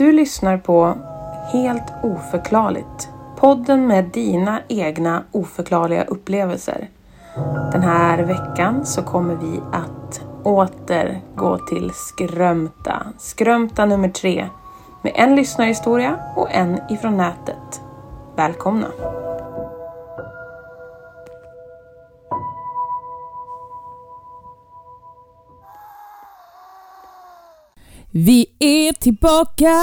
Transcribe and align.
Du 0.00 0.12
lyssnar 0.12 0.58
på 0.58 0.94
Helt 1.52 1.92
oförklarligt. 2.02 3.08
Podden 3.36 3.86
med 3.86 4.04
dina 4.04 4.60
egna 4.68 5.22
oförklarliga 5.32 6.04
upplevelser. 6.04 6.88
Den 7.72 7.82
här 7.82 8.18
veckan 8.18 8.86
så 8.86 9.02
kommer 9.02 9.34
vi 9.34 9.60
att 9.72 10.22
åter 10.42 11.20
gå 11.34 11.58
till 11.58 11.90
Skrömta. 11.94 13.06
Skrömta 13.18 13.84
nummer 13.84 14.08
tre. 14.08 14.46
Med 15.02 15.12
en 15.16 15.36
lyssnarhistoria 15.36 16.18
och 16.36 16.50
en 16.50 16.80
ifrån 16.88 17.16
nätet. 17.16 17.80
Välkomna! 18.36 18.86
Vi 28.12 28.46
är 28.58 28.92
tillbaka 28.92 29.74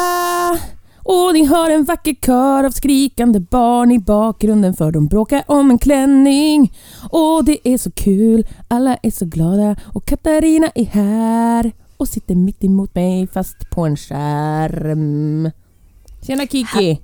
och 1.04 1.34
ni 1.34 1.46
hör 1.46 1.70
en 1.70 1.84
vacker 1.84 2.16
kör 2.26 2.64
av 2.64 2.72
skrikande 2.72 3.40
barn 3.40 3.92
i 3.92 4.00
bakgrunden 4.00 4.74
för 4.74 4.92
de 4.92 5.08
bråkar 5.08 5.44
om 5.48 5.72
en 5.72 5.80
klänning. 5.80 6.74
Och 7.10 7.46
det 7.46 7.68
är 7.68 7.78
så 7.78 7.92
kul, 7.92 8.48
alla 8.68 8.98
är 9.04 9.12
så 9.12 9.26
glada 9.26 9.76
och 9.94 10.06
Katarina 10.06 10.68
är 10.76 10.86
här 10.86 11.72
och 11.98 12.08
sitter 12.08 12.36
mitt 12.36 12.64
emot 12.64 12.96
mig 12.96 13.28
fast 13.28 13.70
på 13.70 13.86
en 13.86 13.98
skärm. 13.98 15.52
Tjena 16.22 16.48
Kiki! 16.48 17.02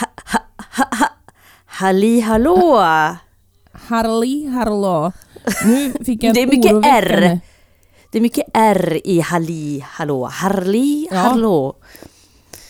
Ha, 0.00 0.06
ha, 0.32 0.40
ha, 0.56 0.84
ha. 0.98 1.06
Halli 1.66 2.20
hallå! 2.20 2.82
Harli 3.72 4.46
hallå! 4.46 5.12
Nu 5.66 5.92
fick 6.04 6.22
jag 6.22 6.34
Det 6.34 6.42
är 6.42 6.46
mycket 6.46 6.72
R. 6.84 7.40
Det 8.10 8.18
är 8.18 8.22
mycket 8.22 8.44
R 8.54 9.00
i 9.04 9.20
halli 9.20 9.80
hallå. 9.86 10.24
Harli 10.24 11.08
Ja. 11.10 11.16
hallå. 11.16 11.74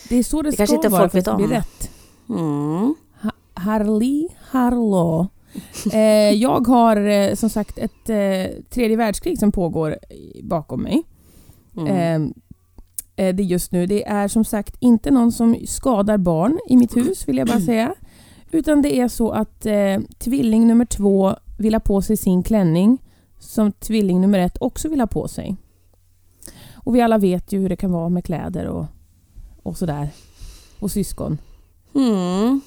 Det 0.09 0.15
är 0.15 0.23
så 0.23 0.41
det, 0.41 0.49
Det 0.49 0.53
ska 0.53 0.57
kanske 0.57 0.75
inte 0.75 0.89
vara 0.89 1.01
folk 1.01 1.11
för 1.11 1.19
att 1.19 1.27
vet 1.27 1.31
det 1.37 1.47
blir 1.47 1.47
om. 1.47 1.51
rätt. 1.53 1.89
Mm. 2.29 2.95
Ha- 3.21 3.31
Harli 3.53 4.27
Harlo. 4.49 5.27
Eh, 5.93 5.99
jag 6.33 6.67
har 6.67 6.97
eh, 7.07 7.35
som 7.35 7.49
sagt 7.49 7.77
ett 7.77 8.09
eh, 8.09 8.61
tredje 8.69 8.97
världskrig 8.97 9.39
som 9.39 9.51
pågår 9.51 9.97
bakom 10.43 10.83
mig. 10.83 11.03
Mm. 11.77 12.33
Eh, 13.15 13.25
eh, 13.25 13.35
det 13.35 13.43
just 13.43 13.71
nu. 13.71 13.85
Det 13.85 14.07
är 14.07 14.27
som 14.27 14.45
sagt 14.45 14.75
inte 14.79 15.11
någon 15.11 15.31
som 15.31 15.57
skadar 15.67 16.17
barn 16.17 16.59
i 16.69 16.75
mitt 16.77 16.97
hus 16.97 17.27
vill 17.27 17.37
jag 17.37 17.47
bara 17.47 17.59
säga. 17.61 17.93
Utan 18.51 18.81
det 18.81 18.99
är 18.99 19.07
så 19.07 19.31
att 19.31 19.65
eh, 19.65 19.99
tvilling 20.19 20.67
nummer 20.67 20.85
två 20.85 21.35
vill 21.59 21.73
ha 21.73 21.79
på 21.79 22.01
sig 22.01 22.17
sin 22.17 22.43
klänning 22.43 22.97
som 23.39 23.71
tvilling 23.71 24.21
nummer 24.21 24.39
ett 24.39 24.57
också 24.59 24.89
vill 24.89 24.99
ha 24.99 25.07
på 25.07 25.27
sig. 25.27 25.55
Och 26.73 26.95
vi 26.95 27.01
alla 27.01 27.17
vet 27.17 27.51
ju 27.51 27.59
hur 27.59 27.69
det 27.69 27.75
kan 27.75 27.91
vara 27.91 28.09
med 28.09 28.25
kläder 28.25 28.65
och, 28.65 28.85
och 29.63 29.77
sådär. 29.77 30.09
Och 30.79 30.91
syskon. 30.91 31.37
Mm. 31.95 32.61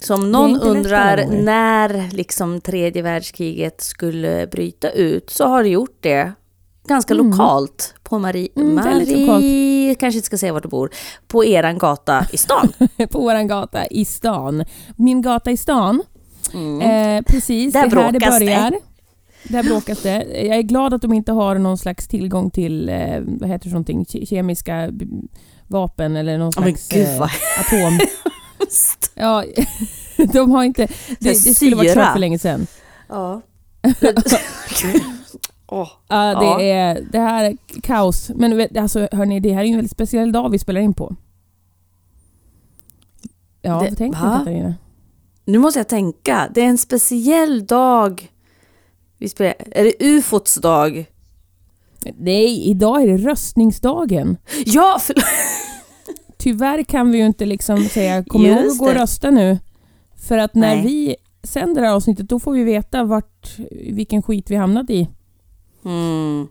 Så 0.00 0.14
om 0.14 0.20
Det 0.20 0.26
är 0.28 0.30
någon 0.30 0.60
undrar 0.60 1.26
när 1.26 2.10
liksom 2.12 2.60
tredje 2.60 3.02
världskriget 3.02 3.80
skulle 3.80 4.46
bryta 4.46 4.90
ut 4.90 5.30
så 5.30 5.46
har 5.46 5.62
det 5.62 5.68
gjort 5.68 5.96
det 6.00 6.32
ganska 6.86 7.14
Mm. 7.14 7.30
lokalt 7.30 7.94
på 8.02 8.18
Marie, 8.18 8.48
Mm, 8.56 8.74
Marie 8.74 9.94
kanske 9.94 10.18
inte 10.18 10.26
ska 10.26 10.38
säga 10.38 10.52
vart 10.52 10.62
du 10.62 10.68
bor, 10.68 10.90
på 11.26 11.44
eran 11.44 11.78
gata 11.78 12.26
i 12.32 12.36
stan. 12.36 12.72
på 13.10 13.20
vår 13.20 13.48
gata 13.48 13.86
i 13.86 14.04
stan. 14.04 14.64
Min 14.96 15.22
gata 15.22 15.50
i 15.50 15.56
stan. 15.56 16.02
Mm. 16.54 16.80
Eh, 16.80 17.22
precis, 17.22 17.72
Där 17.72 17.80
det 17.90 17.96
är 17.96 18.02
här 18.02 18.12
det 18.12 18.18
bråkas 18.18 18.38
det. 18.38 18.80
Där 19.42 19.62
bråkas 19.62 20.02
det. 20.02 20.24
Jag 20.46 20.56
är 20.58 20.62
glad 20.62 20.94
att 20.94 21.02
de 21.02 21.12
inte 21.12 21.32
har 21.32 21.58
någon 21.58 21.78
slags 21.78 22.08
tillgång 22.08 22.50
till, 22.50 22.88
eh, 22.88 23.20
vad 23.20 23.48
heter 23.48 23.64
det 23.64 23.70
för 23.70 23.70
någonting, 23.70 24.04
Ke- 24.04 24.26
kemiska 24.26 24.90
vapen 25.68 26.16
eller 26.16 26.38
någon 26.38 26.52
slags 26.52 26.88
gud, 26.88 27.06
eh, 27.06 27.22
atom. 27.60 27.98
Ja, 29.14 29.44
de 30.32 30.50
har 30.50 30.64
inte... 30.64 30.86
Det, 31.18 31.44
det 31.44 31.54
skulle 31.54 31.76
varit 31.76 31.94
kört 31.94 32.12
för 32.12 32.18
länge 32.20 32.38
sedan. 32.38 32.66
Ja. 33.08 33.40
Åh. 35.68 35.88
Ja, 36.08 36.16
det, 36.40 36.44
Ja. 36.44 36.60
Är, 36.60 37.00
det 37.12 37.18
här 37.18 37.44
är 37.44 37.56
kaos. 37.82 38.30
Men 38.34 38.68
alltså, 38.78 39.08
hörni, 39.12 39.40
det 39.40 39.52
här 39.52 39.62
är 39.62 39.66
en 39.66 39.74
väldigt 39.76 39.90
speciell 39.92 40.32
dag 40.32 40.50
vi 40.50 40.58
spelar 40.58 40.80
in 40.80 40.94
på. 40.94 41.14
Ja, 43.62 43.80
Det- 43.82 43.88
vad 43.88 43.98
tänker 43.98 44.20
va? 44.20 44.32
du 44.32 44.38
Katarina? 44.38 44.74
Nu 45.44 45.58
måste 45.58 45.78
jag 45.80 45.88
tänka. 45.88 46.50
Det 46.54 46.60
är 46.60 46.66
en 46.66 46.78
speciell 46.78 47.66
dag. 47.66 48.30
Vi 49.18 49.28
spelar, 49.28 49.54
är 49.70 49.84
det 49.84 50.04
ufots 50.04 50.54
dag? 50.54 51.06
Nej, 52.18 52.68
idag 52.70 53.02
är 53.02 53.06
det 53.06 53.16
röstningsdagen. 53.16 54.36
Ja, 54.66 54.98
för, 55.00 55.14
Tyvärr 56.38 56.82
kan 56.82 57.10
vi 57.12 57.18
ju 57.18 57.26
inte 57.26 57.46
liksom 57.46 57.84
säga 57.84 58.24
kom 58.24 58.46
ihåg 58.46 58.58
att 58.66 58.78
gå 58.78 58.84
och 58.86 58.94
det. 58.94 59.00
rösta 59.00 59.30
nu. 59.30 59.58
För 60.28 60.38
att 60.38 60.54
när 60.54 60.74
Nej. 60.76 60.84
vi 60.86 61.16
sänder 61.42 61.80
det 61.82 61.86
här 61.88 61.94
avsnittet 61.94 62.28
då 62.28 62.40
får 62.40 62.52
vi 62.52 62.64
veta 62.64 63.04
vart, 63.04 63.58
vilken 63.90 64.22
skit 64.22 64.50
vi 64.50 64.56
hamnat 64.56 64.90
i. 64.90 65.08
mm. 65.84 66.48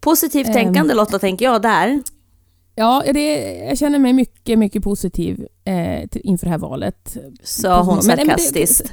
Positivt 0.00 0.46
Ehm. 0.46 0.52
tänkande 0.54 0.94
Lotta, 0.94 1.18
tänker 1.18 1.44
jag 1.44 1.62
där. 1.62 2.02
Ja, 2.74 3.02
det, 3.14 3.54
jag 3.68 3.78
känner 3.78 3.98
mig 3.98 4.12
mycket, 4.12 4.58
mycket 4.58 4.82
positiv 4.84 5.46
eh, 5.64 6.08
till, 6.08 6.20
inför 6.24 6.46
det 6.46 6.50
här 6.50 6.58
valet. 6.58 7.16
Sa 7.42 7.82
hon 7.82 7.96
Men- 7.96 8.06
men 8.06 8.16
det- 8.16 8.24
sarkastiskt. 8.26 8.92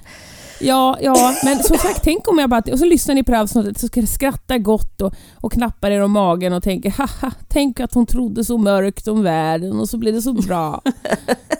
Ja, 0.63 0.97
ja, 1.01 1.35
men 1.43 1.63
som 1.63 1.77
sagt, 1.77 2.03
tänk 2.03 2.27
om 2.27 2.39
jag 2.39 2.49
bara... 2.49 2.61
Och 2.71 2.79
så 2.79 2.85
lyssnar 2.85 3.15
ni 3.15 3.23
på 3.23 3.31
det 3.31 3.37
här 3.37 3.43
avsnittet 3.43 3.77
så 3.79 3.87
ska 3.87 4.01
skratta 4.05 4.57
gott 4.57 5.01
och, 5.01 5.13
och 5.41 5.51
knappar 5.51 5.91
er 5.91 6.01
om 6.01 6.11
magen 6.11 6.53
och 6.53 6.63
tänker 6.63 6.89
haha, 6.91 7.31
tänk 7.49 7.79
att 7.79 7.93
hon 7.93 8.05
trodde 8.05 8.43
så 8.43 8.57
mörkt 8.57 9.07
om 9.07 9.23
världen 9.23 9.79
och 9.79 9.89
så 9.89 9.97
blir 9.97 10.13
det 10.13 10.21
så 10.21 10.33
bra. 10.33 10.81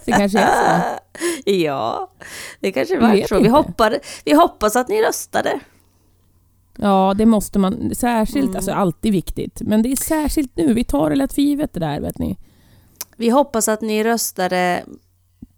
Det 0.06 0.12
kanske 0.12 0.40
är 0.40 0.80
så. 0.80 1.00
Ja, 1.52 2.12
det 2.59 2.72
kanske 2.72 3.00
var 3.00 3.28
så. 3.28 3.40
Vi, 3.40 3.47
hoppar, 3.50 4.00
vi 4.25 4.34
hoppas 4.34 4.75
att 4.75 4.90
ni 4.90 5.02
röstade. 5.02 5.59
Ja, 6.78 7.14
det 7.18 7.25
måste 7.25 7.59
man. 7.59 7.96
Särskilt, 7.96 8.46
Mm. 8.46 8.56
alltså 8.56 8.72
alltid 8.72 9.12
viktigt. 9.12 9.62
Men 9.62 9.81
det 9.81 9.91
är 9.91 9.96
särskilt 9.96 10.58
nu. 10.58 10.74
Vi 10.74 10.84
tar 10.84 11.09
det 11.09 11.16
lätt 11.16 11.34
för 11.34 11.41
givet 11.41 11.74
det 11.74 11.80
där, 11.80 12.00
vet 12.00 12.18
ni. 12.18 12.38
Vi 13.18 13.30
hoppas 13.30 13.68
att 13.68 13.81
ni 13.81 14.03
röstade 14.03 14.84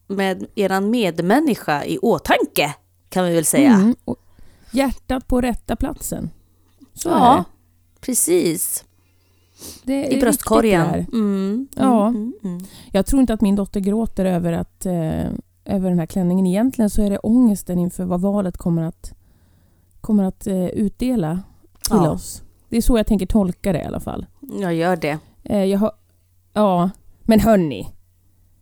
med 0.08 0.46
eran 0.56 0.90
medmänniska 0.90 1.86
i 1.86 1.98
åtanke, 1.98 2.74
kan 3.16 3.26
vi 3.26 3.36
väl 3.36 3.46
säga. 3.46 3.74
Mm, 3.74 3.96
hjärtat 4.72 5.28
på 5.28 5.42
rätta 5.42 5.76
platsen. 5.76 6.30
Så 6.94 7.10
är 7.10 7.14
Ja, 7.14 7.36
det. 7.38 8.02
precis. 8.06 8.84
det. 9.84 10.08
är 10.14 10.18
I 10.18 10.22
bröstkorgen. 10.22 10.82
här. 10.82 11.06
Mm, 11.14 11.68
Ja. 11.76 12.08
mm, 12.08 12.34
mm, 12.44 12.56
mm. 12.56 12.66
Jag 12.92 13.06
tror 13.06 13.22
inte 13.22 13.34
att 13.34 13.42
min 13.42 13.56
dotter 13.56 13.80
gråter 13.80 14.26
över, 14.26 14.54
att, 14.54 14.86
eh, 14.86 15.26
över 15.66 15.90
den 15.90 16.00
här 16.00 16.06
klänningen. 16.06 16.46
Egentligen 16.46 16.90
så 16.90 17.02
är 17.02 17.10
det 17.10 17.18
ångesten 17.20 17.80
inför 17.80 18.06
vad 18.06 18.22
valet 18.22 18.58
kommer 18.58 18.82
att, 18.84 19.14
kommer 20.02 20.24
att 20.24 20.48
eh, 20.48 20.66
utdela 20.66 21.40
till 21.82 21.96
Ja. 21.96 22.10
oss. 22.12 22.42
Det 22.70 22.78
är 22.78 22.82
så 22.82 22.98
jag 22.98 23.08
tänker 23.08 23.26
tolka 23.26 23.74
det 23.74 23.80
i 23.82 23.86
alla 23.86 24.00
fall. 24.00 24.26
Jag 24.60 24.74
gör 24.74 24.96
det. 24.96 25.18
Eh, 25.44 25.64
jag 25.64 25.80
har, 25.80 25.92
ja, 26.54 26.90
men 27.22 27.40
hörni. 27.40 27.88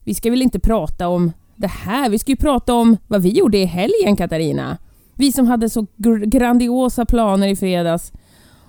Vi 0.03 0.13
ska 0.13 0.29
väl 0.29 0.41
inte 0.41 0.59
prata 0.59 1.07
om 1.07 1.31
det 1.55 1.67
här. 1.67 2.09
Vi 2.09 2.19
ska 2.19 2.31
ju 2.31 2.35
prata 2.35 2.73
om 2.73 2.97
vad 3.07 3.21
vi 3.21 3.29
gjorde 3.29 3.57
i 3.57 3.65
helgen, 3.65 4.15
Katarina. 4.15 4.77
Vi 5.15 5.31
som 5.31 5.47
hade 5.47 5.69
så 5.69 5.81
gr- 5.97 6.25
grandiosa 6.25 7.05
planer 7.05 7.47
i 7.47 7.55
fredags. 7.55 8.11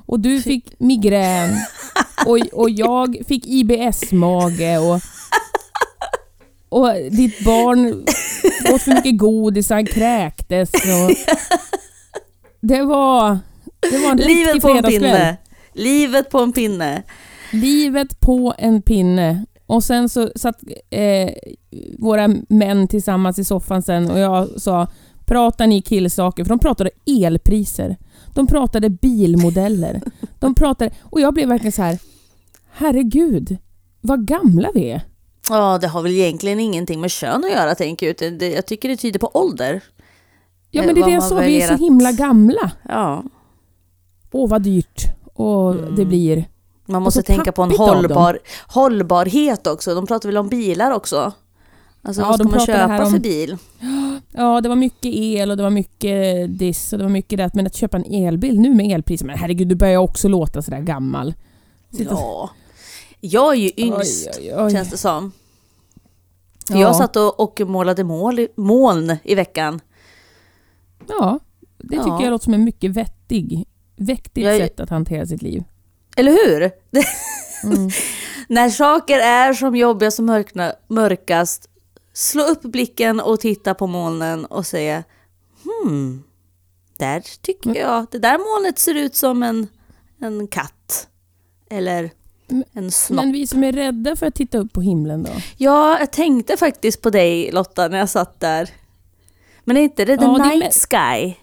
Och 0.07 0.21
du 0.21 0.43
fick 0.43 0.81
migrän. 0.81 1.51
Och, 2.27 2.39
och 2.53 2.71
jag 2.71 3.17
fick 3.29 3.47
IBS-mage. 3.47 4.79
Och, 4.79 5.01
och 6.69 6.95
ditt 7.11 7.45
barn 7.45 8.05
åt 8.75 8.83
för 8.83 8.95
mycket 8.95 9.19
godis, 9.19 9.71
han 9.71 9.87
kräktes. 9.87 10.71
Och 10.73 11.35
det 12.61 12.83
var, 12.83 13.39
det 13.91 13.99
var 13.99 14.11
en 14.11 14.19
riktig 14.19 14.37
Livet 14.37 14.63
på 14.63 14.69
en 14.69 14.83
pinne. 14.83 15.37
Livet 15.73 16.31
på 16.31 16.39
en 16.39 16.53
pinne. 16.53 17.03
Livet 17.53 18.21
på 18.21 18.55
en 18.59 18.83
pinne. 18.83 19.45
Och 19.75 19.85
sen 19.85 20.09
så 20.09 20.31
satt 20.37 20.63
eh, 20.91 21.31
våra 21.99 22.29
män 22.49 22.89
tillsammans 22.89 23.39
i 23.39 23.45
soffan 23.45 23.83
sen 23.83 24.11
och 24.11 24.19
jag 24.19 24.61
sa 24.61 24.87
Pratar 25.27 25.67
ni 25.67 25.83
killsaker? 25.83 26.45
För 26.45 26.49
de 26.49 26.59
pratade 26.59 26.91
elpriser. 27.07 27.97
De 28.35 28.47
pratade 28.47 28.91
bilmodeller. 28.91 30.01
De 30.41 30.55
pratade... 30.55 30.91
Och 31.03 31.21
jag 31.21 31.35
blev 31.35 31.49
verkligen 31.49 31.73
så 31.73 31.83
här 31.83 31.99
Herregud, 32.73 33.57
vad 34.01 34.27
gamla 34.27 34.71
vi 34.75 34.91
är. 34.91 35.03
Ja, 35.49 35.79
det 35.79 35.89
har 35.89 36.03
väl 36.03 36.13
egentligen 36.13 36.61
ingenting 36.61 37.01
med 37.01 37.11
kön 37.11 37.45
att 37.45 37.51
göra, 37.51 37.75
tänker 37.75 38.07
jag. 38.07 38.43
Jag 38.53 38.67
tycker 38.67 38.89
det 38.89 38.97
tyder 38.97 39.19
på 39.19 39.31
ålder. 39.35 39.81
Ja 40.71 40.81
Eh, 40.83 40.87
men 40.87 40.95
det 40.95 41.01
är 41.01 41.05
det 41.07 41.13
jag 41.13 41.23
sa, 41.23 41.37
vi 41.41 41.63
är 41.63 41.69
så 41.77 41.85
himla 41.85 42.13
gamla. 42.13 42.73
Ja, 42.89 43.25
Åh 44.33 44.49
vad 44.51 44.63
dyrt. 44.63 45.03
Och 45.35 45.73
Mm. 45.75 45.95
det 45.95 46.05
blir... 46.05 46.49
man 46.87 47.03
måste 47.03 47.23
tänka 47.23 47.53
på 47.53 47.63
en 47.63 47.71
hållbar, 47.71 48.39
hållbarhet 48.69 49.67
också. 49.67 49.95
De 49.95 50.07
pratar 50.07 50.29
väl 50.29 50.37
om 50.39 50.49
bilar 50.49 50.91
också? 50.91 51.33
Alltså 52.03 52.23
Ja, 52.23 52.29
vad 52.29 52.35
ska 52.41 52.49
man 52.49 52.67
köpa 52.67 53.05
om- 53.05 53.13
för 53.13 53.19
bil? 53.19 53.57
Ja, 54.33 54.61
det 54.61 54.69
var 54.69 54.77
mycket 54.77 55.15
el 55.15 55.51
och 55.51 55.57
det 55.57 55.63
var 55.63 55.71
mycket 55.71 56.59
diss 56.59 56.93
och 56.93 56.99
det 56.99 57.05
var 57.05 57.11
mycket 57.11 57.37
det. 57.39 57.51
Men 57.55 57.67
att 57.67 57.75
köpa 57.75 57.97
en 57.97 58.05
elbil 58.05 58.61
nu 58.61 58.75
med 58.75 58.87
elpriser, 58.93 59.27
men 59.27 59.39
herregud, 59.39 59.69
du 59.69 59.75
börjar 59.75 59.99
också 59.99 60.29
låta 60.29 60.63
sådär 60.63 60.81
gammal. 60.81 61.35
Sitta- 61.91 62.11
Ja. 62.15 62.51
Jag 63.21 63.53
är 63.55 63.59
ju 63.59 63.71
yngst, 63.77 64.29
Oj, 64.41 64.53
oj, 64.55 64.63
oj. 64.65 64.73
känns 64.73 64.91
det 64.91 64.97
som. 64.97 65.33
För 66.69 66.79
Jag 66.79 66.97
satt 66.97 67.17
och, 67.17 67.41
och 67.41 67.61
målade 67.67 68.05
mål, 68.05 68.47
moln 68.57 69.17
i 69.25 69.35
veckan. 69.35 69.81
Ja, 71.09 71.39
det 71.79 71.89
tycker 71.89 72.07
Ja. 72.09 72.23
jag 72.23 72.31
låter 72.31 72.45
som 72.45 72.55
en 72.55 72.65
mycket 72.65 72.91
vettig, 72.91 73.65
vettigt 73.97 74.45
Jag- 74.45 74.59
sätt 74.59 74.81
att 74.81 74.91
hantera 74.91 75.27
sitt 75.27 75.43
liv. 75.43 75.65
Eller 76.17 76.33
hur? 76.33 76.63
Mm. 77.65 77.91
När 78.49 78.71
saker 78.71 79.19
är 79.19 79.53
som 79.53 79.77
jobbigast 79.77 80.19
och 80.19 80.25
mörkna, 80.25 80.73
mörkast, 80.89 81.69
slå 82.13 82.43
upp 82.43 82.63
blicken 82.63 83.21
och 83.21 83.41
titta 83.41 83.75
på 83.75 83.87
molnen 83.87 84.45
och 84.45 84.67
säga 84.67 85.05
hmm, 85.65 86.23
där 86.99 87.21
tycker 87.43 87.71
Mm. 87.71 87.83
jag, 87.83 88.07
det 88.11 88.19
där 88.19 88.39
molnet 88.39 88.79
ser 88.79 88.95
ut 88.95 89.15
som 89.15 89.43
en, 89.43 89.67
en 90.21 90.47
katt. 90.47 91.09
Eller 91.71 92.11
Men- 92.49 92.65
en 92.73 92.91
snopp. 92.91 93.17
Men 93.25 93.33
vi 93.33 93.47
som 93.47 93.65
är 93.65 93.73
rädda 93.73 94.17
för 94.17 94.27
att 94.27 94.35
titta 94.35 94.59
upp 94.59 94.73
på 94.73 94.81
himlen 94.81 95.23
då? 95.23 95.31
Ja, 95.57 95.99
jag 95.99 96.13
tänkte 96.13 96.57
faktiskt 96.57 97.01
på 97.03 97.11
dig 97.11 97.51
Lotta 97.53 97.89
när 97.89 97.99
jag 97.99 98.11
satt 98.11 98.41
där. 98.41 98.71
Men 99.65 99.77
är 99.77 99.81
inte 99.81 100.05
det 100.05 100.17
the 100.19 100.25
Ja, 100.25 100.39
det 100.39 100.45
night 100.57 100.75
sky? 100.91 101.35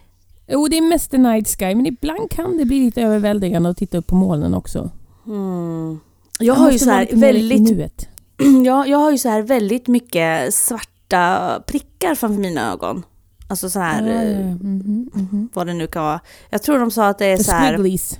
Jo, 0.51 0.68
det 0.68 0.77
är 0.77 0.81
mest 0.81 1.12
the 1.12 1.18
night 1.18 1.48
sky, 1.48 1.75
men 1.75 1.86
ibland 1.86 2.31
kan 2.31 2.57
det 2.57 2.65
bli 2.65 2.80
lite 2.80 3.01
överväldigande 3.01 3.69
att 3.69 3.77
titta 3.77 3.98
upp 3.98 4.07
på 4.07 4.15
molnen 4.15 4.53
också. 4.53 4.89
Hmm. 5.25 6.00
Jag 6.39 6.53
har 6.53 6.71
ju 6.71 6.80
så 6.80 6.89
här 6.89 7.07
väldigt. 7.12 8.07
Ja, 8.65 8.86
jag 8.86 8.98
har 8.98 9.12
ju 9.12 9.18
så 9.18 9.30
här 9.30 9.42
väldigt 9.42 9.88
mycket 9.88 10.53
svarta 10.53 11.63
prickar 11.68 12.15
framför 12.15 12.42
mina 12.42 12.71
ögon. 12.71 13.03
Alltså 13.48 13.69
så 13.69 13.80
här, 13.80 14.07
ja. 14.07 14.42
Mhm, 14.42 15.09
mhm. 15.13 15.50
vad 15.53 15.68
det 15.68 15.74
nu 15.74 15.88
kan 15.88 16.03
vara. 16.03 16.19
Jag 16.50 16.63
tror 16.63 16.80
de 16.80 16.92
sa 16.92 17.07
att 17.07 17.18
det 17.18 17.25
är 17.25 17.38
The 17.38 17.44
så 17.44 17.51
här, 17.51 17.74
squigglies. 17.74 18.19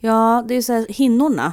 ja 0.00 0.44
det 0.48 0.54
är 0.54 0.62
så 0.62 0.72
här 0.72 0.86
hinnorna. 0.88 1.52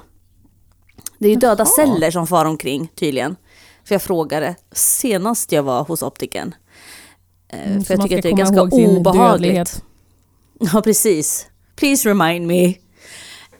Det 1.19 1.25
är 1.27 1.29
ju 1.29 1.35
döda 1.39 1.65
Jaha. 1.77 1.85
celler 1.87 2.11
som 2.11 2.27
far 2.27 2.45
omkring 2.45 2.87
tydligen. 2.95 3.35
För 3.83 3.95
jag 3.95 4.01
frågade 4.01 4.55
senast 4.71 5.51
jag 5.51 5.63
var 5.63 5.83
hos 5.83 6.01
optikern. 6.03 6.55
Eh, 7.49 7.71
Mm, 7.71 7.83
för 7.83 7.93
jag 7.93 8.03
tycker 8.03 8.17
att 8.17 8.23
det 8.23 8.29
är 8.29 8.33
ganska 8.33 8.61
obehagligt. 8.61 9.13
dödlighet. 9.31 9.83
Ja, 10.73 10.81
precis. 10.81 11.47
Please 11.75 12.09
remind 12.09 12.47
me. 12.47 12.73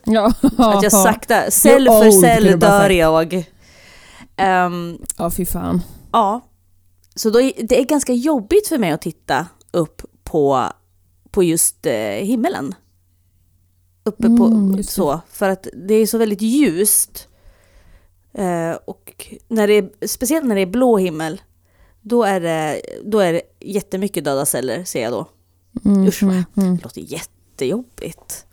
Ja, 0.06 0.34
Att 0.58 0.84
jag 0.84 0.92
sakta, 0.92 1.52
cell 1.52 1.86
för 1.86 2.12
cell 2.12 2.60
dör 2.60 2.90
jag. 2.90 3.44
Ehm, 4.36 4.98
ja, 5.18 5.32
fy 5.32 5.46
fan. 5.46 5.82
Ja, 6.12 6.42
så 7.16 7.30
då, 7.30 7.40
det 7.40 7.80
är 7.80 7.84
ganska 7.86 8.14
jobbigt 8.14 8.68
för 8.68 8.78
mig 8.78 8.92
att 8.92 9.02
titta 9.02 9.48
upp 9.72 10.02
på, 10.24 10.64
på 11.32 11.44
just 11.44 11.86
eh, 11.86 11.94
himmelen. 12.04 12.76
Uppe 14.04 14.28
Mm, 14.28 14.78
på 14.78 14.84
så, 14.84 15.20
för 15.30 15.50
att 15.50 15.68
det 15.88 15.94
är 15.94 16.06
så 16.06 16.18
väldigt 16.18 16.42
ljust. 16.42 17.28
Eh, 18.34 18.72
och 18.86 19.36
när 19.48 19.68
det 19.68 19.74
är, 19.74 20.08
speciellt 20.08 20.46
när 20.46 20.56
det 20.56 20.62
är 20.62 20.66
blå 20.66 20.98
himmel, 20.98 21.42
då 22.02 22.24
är 22.24 22.40
det, 22.40 22.82
då 23.06 23.20
är 23.20 23.34
det 23.34 23.42
jättemycket 23.60 24.24
döda 24.24 24.46
celler 24.46 24.84
ser 24.84 25.04
jag 25.04 25.12
då. 25.12 25.26
Mm, 25.86 26.08
Usch, 26.08 26.24
mm, 26.24 26.44
mm. 26.58 26.76
Det 26.78 26.84
låter 26.84 27.02
jättejobbigt. 27.02 28.46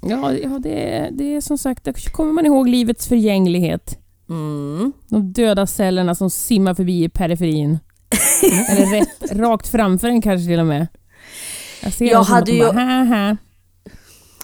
Ja, 0.00 0.32
ja 0.32 0.58
det, 0.58 0.94
är, 0.96 1.10
det 1.10 1.34
är 1.34 1.40
som 1.40 1.58
sagt, 1.58 1.84
då 1.84 1.92
kommer 1.92 2.32
man 2.32 2.46
ihåg 2.46 2.68
livets 2.68 3.06
förgänglighet. 3.08 3.98
Mm. 4.28 4.92
De 5.08 5.32
döda 5.32 5.66
cellerna 5.66 6.14
som 6.14 6.30
simmar 6.30 6.74
förbi 6.74 7.04
i 7.04 7.08
periferin. 7.08 7.78
Eller 8.68 8.86
rätt, 9.00 9.32
rakt 9.32 9.68
framför 9.68 10.08
en 10.08 10.22
kanske 10.22 10.46
till 10.46 10.60
och 10.60 10.66
med. 10.66 10.86
Jag 11.82 11.92
ser 11.92 12.06
Jag 12.06 12.22
hade 12.22 12.52
ju- 12.52 12.58
bara, 12.60 12.72
haha. 12.72 13.36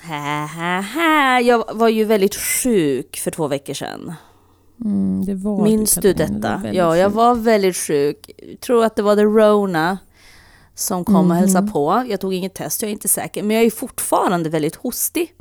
Hä, 0.02 0.46
hä, 0.46 0.80
hä. 0.80 1.40
Jag 1.40 1.64
var 1.74 1.88
ju 1.88 2.04
väldigt 2.04 2.34
sjuk 2.34 3.16
för 3.16 3.30
två 3.30 3.48
veckor 3.48 3.74
sedan. 3.74 4.12
Mm, 4.84 5.24
det 5.24 5.34
var 5.34 5.62
Minns 5.64 5.94
du 5.94 6.12
Katarina, 6.14 6.38
det 6.38 6.42
var 6.42 6.50
detta? 6.50 6.62
väldigt 6.62 6.78
Ja, 6.78 6.96
jag 6.96 7.10
var 7.10 7.34
väldigt 7.34 7.76
sjuk. 7.76 8.30
Jag 8.50 8.60
tror 8.60 8.84
att 8.84 8.96
det 8.96 9.02
var 9.02 9.16
the 9.16 9.22
Rona 9.22 9.98
som 10.74 11.04
kom 11.04 11.14
och 11.16 11.24
Mhm. 11.24 11.36
hälsade 11.36 11.70
på. 11.72 12.04
Jag 12.08 12.20
tog 12.20 12.34
inget 12.34 12.54
test, 12.54 12.82
jag 12.82 12.88
är 12.88 12.92
inte 12.92 13.08
säker. 13.08 13.42
Men 13.42 13.56
jag 13.56 13.64
är 13.66 13.70
fortfarande 13.70 14.50
väldigt 14.50 14.74
hostig. 14.76 15.32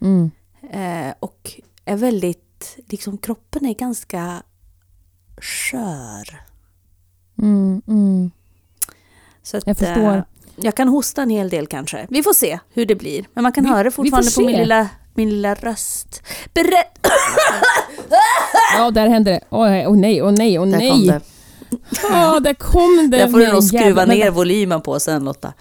Mm. 0.00 0.30
Eh, 0.72 1.14
och 1.20 1.52
är 1.84 1.96
väldigt, 1.96 2.76
liksom 2.88 3.18
kroppen 3.18 3.66
är 3.66 3.74
ganska 3.74 4.42
skör. 5.40 6.40
Mm, 7.38 7.82
mm. 7.88 8.30
Så 9.42 9.56
att, 9.56 9.66
Jag 9.66 9.76
förstår. 9.76 10.16
eh, 10.16 10.22
jag 10.56 10.74
kan 10.74 10.88
hosta 10.88 11.22
en 11.22 11.30
hel 11.30 11.48
del 11.48 11.66
kanske. 11.66 12.06
Vi 12.10 12.22
får 12.22 12.32
se 12.32 12.58
hur 12.72 12.86
det 12.86 12.94
blir. 12.94 13.24
Men 13.34 13.42
man 13.42 13.52
kan 13.52 13.64
Vi- 13.64 13.70
höra 13.70 13.90
får 13.90 14.02
fortfarande 14.04 14.30
på 14.30 14.40
min 14.40 14.56
lilla, 14.56 14.88
min 15.14 15.30
lilla 15.30 15.54
röst. 15.54 16.22
Berätt! 16.54 16.98
Ja, 18.76 18.90
där 18.90 19.08
hände 19.08 19.30
det. 19.30 19.40
Åh 19.50 19.60
oh, 19.62 19.96
nej, 19.96 20.22
åh 20.22 20.32
nej, 20.32 20.58
åh 20.58 20.66
Där 20.66 20.78
nej. 20.78 21.20
Ja, 22.10 22.40
där 22.40 22.54
kom 22.54 23.08
det. 23.10 23.16
Där 23.18 23.28
får 23.28 23.38
du 23.38 23.52
nog 23.52 23.62
skruva 23.62 24.04
ner 24.04 24.24
men- 24.24 24.34
volymen 24.34 24.80
på 24.80 25.00
sen 25.00 25.24
Lotta. 25.24 25.52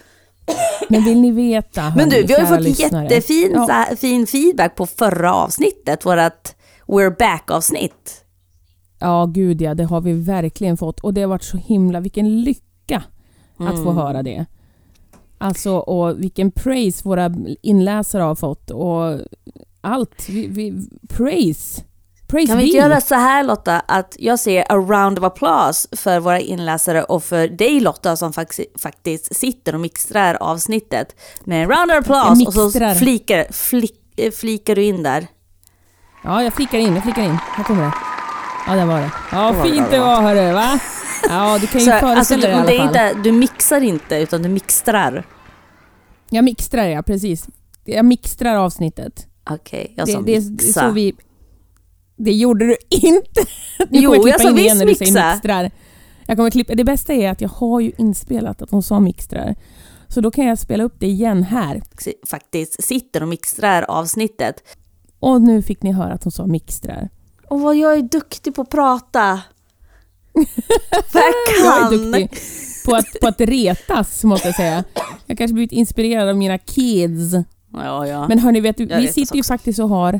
Men 0.89 1.04
vill 1.04 1.21
ni 1.21 1.31
veta? 1.31 1.94
Men 1.95 2.09
du, 2.09 2.15
hörni, 2.15 2.27
vi 2.27 2.33
har 2.33 2.42
ju 2.42 2.48
fått 2.48 2.62
lyssnare? 2.62 3.04
jättefin 3.04 3.51
Ja. 3.54 3.86
fin 3.98 4.27
feedback 4.27 4.75
på 4.75 4.86
förra 4.86 5.33
avsnittet, 5.33 6.06
vårat 6.06 6.56
We're 6.88 7.18
Back-avsnitt. 7.19 8.24
Ja, 9.00 9.25
gud 9.25 9.62
ja, 9.62 9.74
det 9.74 9.83
har 9.83 10.01
vi 10.01 10.13
verkligen 10.13 10.77
fått. 10.77 11.00
Och 11.00 11.13
det 11.13 11.21
har 11.21 11.27
varit 11.27 11.44
så 11.44 11.57
himla, 11.57 12.00
vilken 12.00 12.42
lycka 12.42 13.04
att 13.57 13.75
få 13.75 13.81
Mm. 13.89 13.95
höra 13.98 14.24
det. 14.24 14.45
Alltså, 15.38 15.71
och 15.77 16.19
vilken 16.24 16.51
praise 16.51 17.01
våra 17.07 17.36
inläsare 17.62 18.21
har 18.24 18.36
fått 18.36 18.71
och 18.71 19.19
allt. 19.81 20.30
Vi, 20.30 20.48
vi, 20.48 20.74
praise. 21.07 21.83
Praise 22.27 22.47
Kan 22.51 22.57
vi 22.57 22.63
inte 22.65 22.77
göra 22.77 23.01
så 23.01 23.15
här 23.15 23.44
Lotta, 23.44 23.79
att 23.79 24.15
jag 24.19 24.39
säger 24.39 24.62
a 24.69 24.75
round 24.75 25.19
of 25.19 25.25
applause 25.25 25.88
för 25.97 26.19
våra 26.19 26.39
inläsare 26.39 27.03
och 27.03 27.24
för 27.24 27.47
dig 27.47 27.79
Lotta 27.79 28.15
som 28.15 28.31
faxi- 28.31 28.79
faktiskt 28.81 29.35
sitter 29.35 29.74
och 29.75 29.79
mixtrar 29.81 30.35
avsnittet 30.35 31.15
med 31.44 31.63
en 31.63 31.69
round 31.69 31.91
of 31.91 31.97
applause 31.97 32.45
och 32.47 32.53
så 32.53 32.71
flikar, 33.00 33.53
flik, 33.53 34.00
eh, 34.18 34.31
flikar 34.31 34.75
du 34.75 34.83
in 34.83 35.03
där. 35.03 35.27
Ja, 36.24 36.44
jag 36.44 36.53
flikar 36.53 36.77
in, 36.77 36.94
jag 36.95 37.03
flikar 37.03 37.21
in. 37.24 37.38
Här 37.51 37.63
kommer 37.63 37.83
det. 37.83 37.94
Ja, 38.68 38.75
där 38.75 38.85
var 38.85 39.00
det. 39.01 39.12
Ja, 39.31 39.51
Det 39.51 39.57
var 39.57 39.63
fint 39.65 39.91
det 39.91 40.00
va? 40.00 40.06
var 40.06 40.21
hörru, 40.21 40.53
va? 40.53 40.80
Ja, 41.30 41.57
du 41.62 41.68
kan 41.68 41.81
ju 41.81 41.85
Så, 41.88 41.91
alltså, 41.94 42.07
föreställa 42.07 42.41
du, 42.62 42.65
dig 42.65 42.75
i 42.75 42.80
alla 42.80 42.91
det 42.91 42.97
fall. 43.00 43.07
inte, 43.18 43.21
du 43.30 43.31
mixar 43.31 43.81
inte 43.81 44.15
utan 44.15 44.41
du 44.44 44.50
mixtrar. 44.50 45.25
Jag 46.30 46.44
mixtrar, 46.44 46.88
ja 46.88 47.03
precis. 47.03 47.47
Jag 47.85 48.06
mixtrar 48.06 48.56
avsnittet. 48.56 49.28
Okej, 49.49 49.94
jag 49.97 50.07
Det, 50.07 50.11
sa 50.11 50.21
det, 50.21 50.35
är- 50.35 50.42
det 50.42 50.68
är 50.69 50.73
så 50.73 50.90
vi... 50.92 51.16
Det 52.18 52.31
gjorde 52.33 52.66
du 52.68 52.78
inte! 52.90 53.42
Nu 53.90 54.00
Jo, 54.00 54.28
jag 54.28 54.42
sa 54.42 54.52
visst 54.52 54.76
när 54.76 54.86
du 54.86 54.95
säger 54.95 55.12
mixa. 55.12 55.31
mixtrar. 55.33 55.71
Jag 56.28 56.38
kommer 56.38 56.50
klippa, 56.50 56.76
det 56.76 56.83
bästa 56.83 57.14
är 57.14 57.30
att 57.30 57.42
jag 57.42 57.50
har 57.50 57.80
ju 57.80 57.92
inspelat 57.97 58.62
att 58.62 58.71
hon 58.71 58.83
sa 58.83 59.00
mixtrar. 59.00 59.56
Så 60.07 60.21
då 60.21 60.31
kan 60.31 60.45
jag 60.45 60.59
spela 60.59 60.83
upp 60.83 60.95
det 61.00 61.07
igen 61.07 61.44
här. 61.44 61.81
faktiskt 62.28 62.83
sitter 62.83 63.21
och 63.24 63.30
mixtrar 63.30 63.83
avsnittet. 63.83 64.64
Och 65.19 65.42
nu 65.42 65.62
fick 65.62 65.83
ni 65.83 65.92
höra 65.92 66.14
att 66.14 66.24
hon 66.24 66.31
sa 66.31 66.45
mixtrar. 66.47 67.09
Och 67.47 67.62
vad 67.62 67.76
jag 67.76 67.94
är 67.97 68.02
duktig 68.02 68.56
på 68.56 68.62
att 68.62 68.69
prata. 68.69 69.42
Jag 70.33 70.44
Jag 71.14 71.90
kan. 71.90 71.94
är 71.94 71.97
duktig 71.97 72.40
på 72.86 72.95
att, 72.95 73.06
på 73.21 73.28
att 73.28 73.42
retas, 73.42 74.24
måste 74.24 74.47
jag 74.47 74.56
säga. 74.56 74.83
Jag 75.26 75.38
kanske 75.38 75.54
blivit 75.54 75.71
inspirerad 75.71 76.30
av 76.30 76.38
mina 76.38 76.57
kids. 76.57 77.33
Ja, 77.74 78.07
ja. 78.07 78.28
Men 78.28 78.40
hörni, 78.40 78.59
vet 78.59 78.78
du, 78.78 78.83
Jag 78.88 79.02
vi 79.02 79.07
sitter 79.07 79.36
ju 79.36 79.44
faktiskt 79.44 79.80
och 79.80 79.90
har 79.90 80.19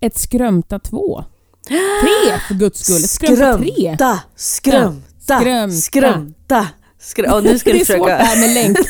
ett 0.00 0.18
skrömta 0.18 0.78
två. 0.78 1.24
Tre 1.68 2.38
för 2.48 2.54
guds 2.54 2.80
skull. 2.84 3.08
Skrömta 3.08 3.58
tre. 3.58 3.96
Skrömta, 4.36 4.36
skrömta, 4.36 5.40
Skrömta. 5.40 5.70
skrömta. 5.70 6.66
Skrö- 7.00 7.36
och 7.36 7.44
nu 7.44 7.58
ska 7.58 7.72
det 7.72 7.80
är 7.80 7.84
svårt 7.84 8.06
det 8.08 8.14
här 8.14 8.40
med 8.40 8.54
länk. 8.54 8.76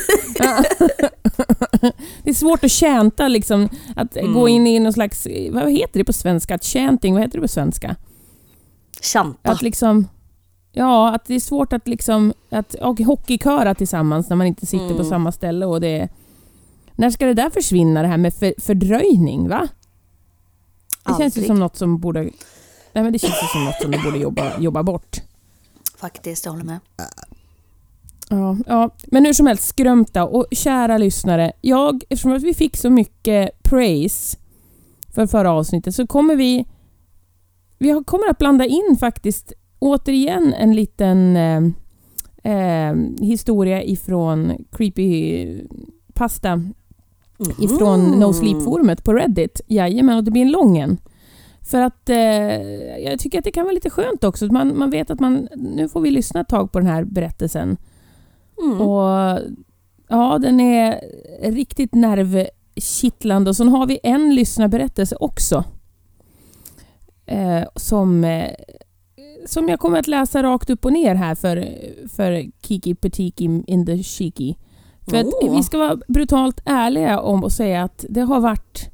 det 2.23 2.31
är 2.31 2.35
svårt 2.35 2.65
att 2.65 2.73
chanta 2.73 3.29
liksom. 3.29 3.69
Att 3.97 4.17
Mm. 4.17 4.35
gå 4.35 4.49
in 4.49 4.67
i 4.67 4.79
någon 4.81 4.93
slags, 4.93 5.27
vad 5.51 5.73
heter 5.73 5.99
det 5.99 6.05
på 6.05 6.13
svenska? 6.13 6.59
Chanting, 6.59 7.15
vad 7.15 7.23
heter 7.23 7.39
det 7.39 7.43
på 7.43 7.49
svenska? 7.49 7.97
Chanta. 9.01 9.51
Att 9.51 9.63
liksom, 9.63 10.09
ja, 10.73 11.15
att 11.15 11.25
det 11.27 11.35
är 11.35 11.41
svårt 11.41 11.73
att 11.73 11.89
liksom, 11.89 12.33
att 12.51 12.75
och 12.75 13.01
hockeyköra 13.01 13.75
tillsammans 13.75 14.29
när 14.29 14.37
man 14.37 14.47
inte 14.47 14.67
sitter 14.67 14.89
på 14.89 14.95
Mm. 14.95 15.09
samma 15.09 15.33
ställe 15.33 15.67
och 15.67 15.81
det 15.81 16.09
när 16.97 17.11
ska 17.11 17.27
det 17.27 17.35
där 17.35 17.51
försvinna 17.51 18.03
det 18.03 18.09
här 18.09 18.17
med 18.17 18.35
för, 18.35 18.55
fördröjning 18.59 19.49
va? 19.49 19.69
Det 21.05 21.11
känns 21.11 21.21
ju 21.21 21.25
Aldrig. 21.25 21.47
som 21.47 21.61
något 21.61 21.77
som 21.77 21.99
borde, 21.99 22.31
nej 22.95 23.05
men 23.05 23.13
det 23.13 23.19
känns 23.19 23.43
ju 23.43 23.47
som 23.47 23.65
något 23.65 23.83
som 23.83 23.91
du 23.91 24.03
borde 24.03 24.19
jobba, 24.19 24.61
jobba 24.61 24.83
bort. 24.83 25.17
Faktiskt, 25.97 26.45
jag 26.45 26.53
håller 26.53 26.65
med. 26.65 26.79
Ja, 28.29 28.57
ja, 28.67 28.91
men 29.07 29.25
hur 29.25 29.33
som 29.33 29.47
helst, 29.47 29.69
skrömta 29.69 30.25
och 30.25 30.47
kära 30.51 30.99
lyssnare. 30.99 31.53
Jag, 31.61 32.05
eftersom 32.09 32.33
att 32.33 32.43
vi 32.43 32.55
fick 32.55 32.77
så 32.77 32.91
mycket 32.91 33.63
praise 33.63 34.37
för 35.15 35.27
förra 35.27 35.53
avsnittet 35.53 35.95
så 35.95 36.07
kommer 36.07 36.37
vi 36.37 36.67
vi 37.79 38.03
kommer 38.07 38.31
att 38.31 38.39
blanda 38.39 38.65
in 38.65 38.97
faktiskt 39.01 39.53
återigen 39.79 40.55
en 40.55 40.75
liten 40.75 41.37
eh, 41.37 41.63
eh, 42.55 42.95
historia 43.21 43.83
ifrån 43.83 44.65
Creepy 44.73 45.47
Pasta 46.15 46.63
ifrån 47.59 48.01
Mhm. 48.01 48.21
No 48.21 48.33
Sleep-forumet 48.33 49.05
på 49.05 49.13
Reddit. 49.13 49.61
Jajamän, 49.67 50.17
och 50.17 50.25
det 50.25 50.31
blir 50.31 50.43
en 50.43 50.51
lång 50.51 50.79
en. 50.79 50.99
För 51.65 51.81
att 51.81 52.09
eh, 52.09 52.19
jag 52.99 53.19
tycker 53.19 53.39
att 53.39 53.45
det 53.45 53.51
kan 53.51 53.65
vara 53.65 53.75
lite 53.75 53.91
skönt 53.91 54.25
också. 54.25 54.47
Man, 54.47 54.79
man 54.79 54.91
vet 54.91 55.11
att 55.11 55.21
man, 55.21 55.49
nu 55.57 55.89
får 55.89 56.01
vi 56.01 56.11
lyssna 56.11 56.41
ett 56.41 56.49
tag 56.49 56.73
på 56.73 56.79
den 56.79 56.89
här 56.89 57.05
berättelsen. 57.05 57.77
Mm. 58.63 58.81
Och 58.81 59.39
ja, 60.09 60.39
den 60.39 60.61
är 60.61 61.01
riktigt 61.43 61.95
nervkittlande. 61.95 63.51
Och 63.51 63.57
så 63.57 63.65
har 63.65 63.87
vi 63.87 63.99
en 64.03 64.35
lyssnarberättelse 64.35 65.17
också. 65.21 65.65
Eh, 67.27 67.63
som, 67.77 68.25
eh, 68.25 68.51
som 69.47 69.69
jag 69.69 69.81
kommer 69.81 69.99
att 69.99 70.09
läsa 70.09 70.43
rakt 70.43 70.71
upp 70.71 70.85
och 70.85 70.93
ner 70.93 71.15
här 71.15 71.35
för, 71.35 71.69
för 72.09 72.45
Kiki 72.63 72.95
Petiki 72.95 73.63
in 73.67 73.87
the 73.87 74.03
Shiki. 74.03 74.57
För 75.09 75.17
att 75.17 75.27
Åh. 75.43 75.57
vi 75.57 75.63
ska 75.63 75.79
vara 75.79 75.97
brutalt 76.09 76.61
ärliga 76.65 77.21
om 77.21 77.45
att 77.45 77.53
säga 77.53 77.83
att 77.83 78.05
det 78.09 78.21
har 78.21 78.41
varit 78.41 78.91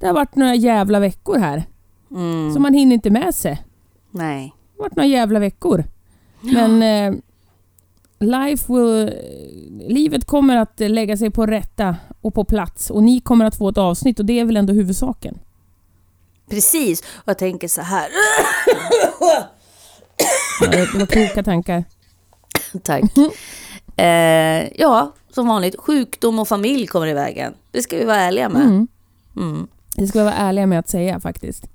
det 0.00 0.06
har 0.06 0.14
varit 0.14 0.36
några 0.36 0.54
jävla 0.54 1.00
veckor 1.00 1.38
här. 1.38 1.64
Mm. 2.10 2.54
Så 2.54 2.60
man 2.60 2.74
hinner 2.74 2.94
inte 2.94 3.10
med 3.10 3.34
sig. 3.34 3.62
Nej. 4.10 4.54
Det 4.76 4.82
har 4.82 4.88
varit 4.88 4.96
några 4.96 5.08
jävla 5.08 5.38
veckor. 5.38 5.84
Men 6.40 6.82
eh, 6.82 7.18
life 8.18 8.72
will, 8.72 9.12
livet 9.88 10.24
kommer 10.24 10.56
att 10.56 10.80
lägga 10.80 11.16
sig 11.16 11.30
på 11.30 11.46
rätta 11.46 11.96
och 12.20 12.34
på 12.34 12.44
plats. 12.44 12.90
Och 12.90 13.02
ni 13.02 13.20
kommer 13.20 13.44
att 13.44 13.56
få 13.56 13.68
ett 13.68 13.78
avsnitt 13.78 14.18
och 14.20 14.24
det 14.26 14.40
är 14.40 14.44
väl 14.44 14.56
ändå 14.56 14.72
huvudsaken. 14.72 15.38
Precis. 16.50 17.00
Och 17.00 17.28
jag 17.28 17.38
tänker 17.38 17.68
så 17.68 17.80
här. 17.82 18.08
Ja, 20.60 20.68
det 20.70 20.98
var 20.98 21.06
kloka 21.06 21.42
tankar. 21.42 21.84
Tack. 22.82 23.04
Eh, 23.96 24.68
ja, 24.76 25.12
som 25.30 25.48
vanligt. 25.48 25.76
Sjukdom 25.78 26.38
och 26.38 26.48
familj 26.48 26.86
kommer 26.86 27.06
i 27.06 27.12
vägen. 27.12 27.54
Det 27.70 27.82
ska 27.82 27.96
vi 27.96 28.04
vara 28.04 28.16
ärliga 28.16 28.48
med. 28.48 28.62
Mm. 28.62 28.88
Mm. 29.36 29.68
Det 29.96 30.06
ska 30.06 30.18
vi 30.18 30.24
vara 30.24 30.34
ärliga 30.34 30.66
med 30.66 30.78
att 30.78 30.88
säga 30.88 31.20
faktiskt. 31.20 31.66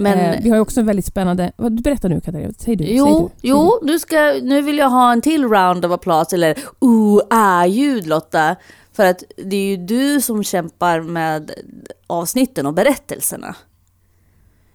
Men 0.00 0.18
eh, 0.18 0.40
vi 0.42 0.48
har 0.48 0.56
ju 0.56 0.60
också 0.60 0.80
en 0.80 0.86
väldigt 0.86 1.06
spännande... 1.06 1.52
Berätta 1.56 2.08
nu 2.08 2.20
Katarina, 2.20 2.52
säg 2.58 2.76
du. 2.76 2.84
säg 2.84 2.96
jo, 2.96 3.06
du, 3.06 3.40
säg 3.40 3.50
jo 3.50 3.78
nu, 3.82 3.98
ska, 3.98 4.16
nu 4.42 4.62
vill 4.62 4.78
jag 4.78 4.90
ha 4.90 5.12
en 5.12 5.22
till 5.22 5.44
round 5.44 5.84
of 5.84 5.92
applause 5.92 6.36
eller 6.36 6.58
ooh-ah-ljud 6.78 8.06
Lotta. 8.06 8.56
För 8.92 9.06
att 9.06 9.22
det 9.36 9.56
är 9.56 9.70
ju 9.70 9.76
du 9.76 10.20
som 10.20 10.44
kämpar 10.44 11.00
med 11.00 11.50
avsnitten 12.06 12.66
och 12.66 12.74
berättelserna. 12.74 13.54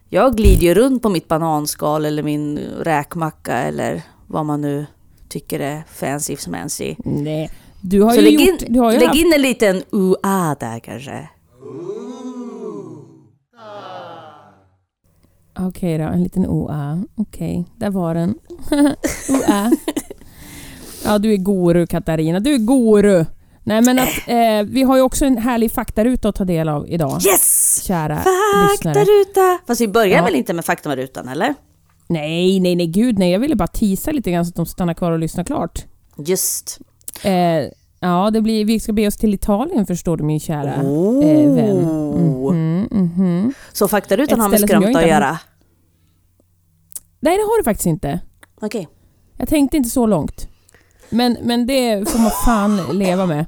Jag 0.09 0.35
glider 0.35 0.63
ju 0.63 0.73
runt 0.73 1.03
på 1.03 1.09
mitt 1.09 1.27
bananskal 1.27 2.05
eller 2.05 2.23
min 2.23 2.57
räkmacka 2.79 3.53
eller 3.53 4.01
vad 4.27 4.45
man 4.45 4.61
nu 4.61 4.85
tycker 5.29 5.59
är 5.59 5.83
fancy 5.93 6.35
smancy. 6.37 6.95
du. 6.97 7.09
Nej, 7.09 7.51
du 7.81 8.01
har 8.01 8.11
Så 8.11 8.15
ju 8.15 8.21
lägg 8.21 8.33
in, 8.33 8.47
gjort... 8.47 8.63
Du 8.67 8.79
har 8.79 8.91
ju 8.91 8.99
lägg 8.99 9.07
haft, 9.07 9.19
in 9.19 9.33
en 9.33 9.41
liten 9.41 9.83
ooh-ah 9.91 10.55
där 10.59 10.79
kanske. 10.79 11.29
Okej 15.59 15.97
då, 15.97 16.03
en 16.03 16.23
liten 16.23 16.45
OA. 16.47 17.03
Okej, 17.15 17.65
där 17.77 17.89
var 17.89 18.15
den. 18.15 18.35
OA. 19.29 19.71
Ja, 21.05 21.17
du 21.17 21.33
är 21.33 21.37
guru 21.37 21.87
Katarina. 21.87 22.39
Du 22.39 22.53
är 22.53 22.57
guru! 22.57 23.25
Nej 23.63 23.81
men 23.81 23.99
att 23.99 24.09
eh, 24.27 24.63
vi 24.73 24.83
har 24.83 24.95
ju 24.95 25.01
också 25.01 25.25
en 25.25 25.37
härlig 25.37 25.71
faktaruta 25.71 26.29
att 26.29 26.35
ta 26.35 26.45
del 26.45 26.69
av 26.69 26.89
idag. 26.89 27.21
Yes! 27.25 27.81
Kära. 27.83 28.23
Faktaruta! 28.69 29.57
Fast 29.67 29.81
vi 29.81 29.87
börjar 29.87 30.17
Ja. 30.17 30.23
väl 30.25 30.35
inte 30.35 30.53
med 30.53 30.65
faktarutan 30.65 31.27
eller? 31.27 31.53
Nej, 32.07 32.59
nej, 32.59 32.75
nej, 32.75 32.87
gud 32.87 33.19
nej. 33.19 33.31
Jag 33.31 33.39
ville 33.39 33.55
bara 33.55 33.67
tisa 33.67 34.11
lite 34.11 34.31
grann 34.31 34.45
så 34.45 34.49
att 34.49 34.55
de 34.55 34.65
stannar 34.65 34.93
kvar 34.93 35.11
och 35.11 35.19
lyssnar 35.19 35.43
klart. 35.43 35.85
Just. 36.17 36.79
Eh, 37.23 37.31
ja, 37.99 38.29
det 38.31 38.41
blir, 38.41 38.65
vi 38.65 38.79
ska 38.79 38.93
be 38.93 39.07
oss 39.07 39.17
till 39.17 39.33
Italien 39.33 39.85
förstår 39.85 40.17
du 40.17 40.23
min 40.23 40.39
kära 40.39 40.81
Oh. 40.83 41.25
eh, 41.25 41.51
vän. 41.53 41.77
Mhm, 41.77 42.87
mhm. 42.91 43.53
Så 43.73 43.87
faktarutan 43.87 44.39
har 44.39 44.49
med 44.49 44.59
skrömta 44.59 44.89
att 44.89 44.95
har- 44.95 45.01
göra? 45.01 45.39
Nej, 47.19 47.37
det 47.37 47.43
har 47.43 47.57
du 47.57 47.63
faktiskt 47.63 47.85
inte. 47.85 48.19
Okej. 48.61 48.87
Jag 49.37 49.47
tänkte 49.49 49.77
inte 49.77 49.89
så 49.89 50.05
långt. 50.05 50.47
Men, 51.09 51.37
men 51.41 51.67
det 51.67 52.09
får 52.09 52.19
man 52.19 52.31
fan 52.45 52.97
leva 52.97 53.25
med. 53.25 53.45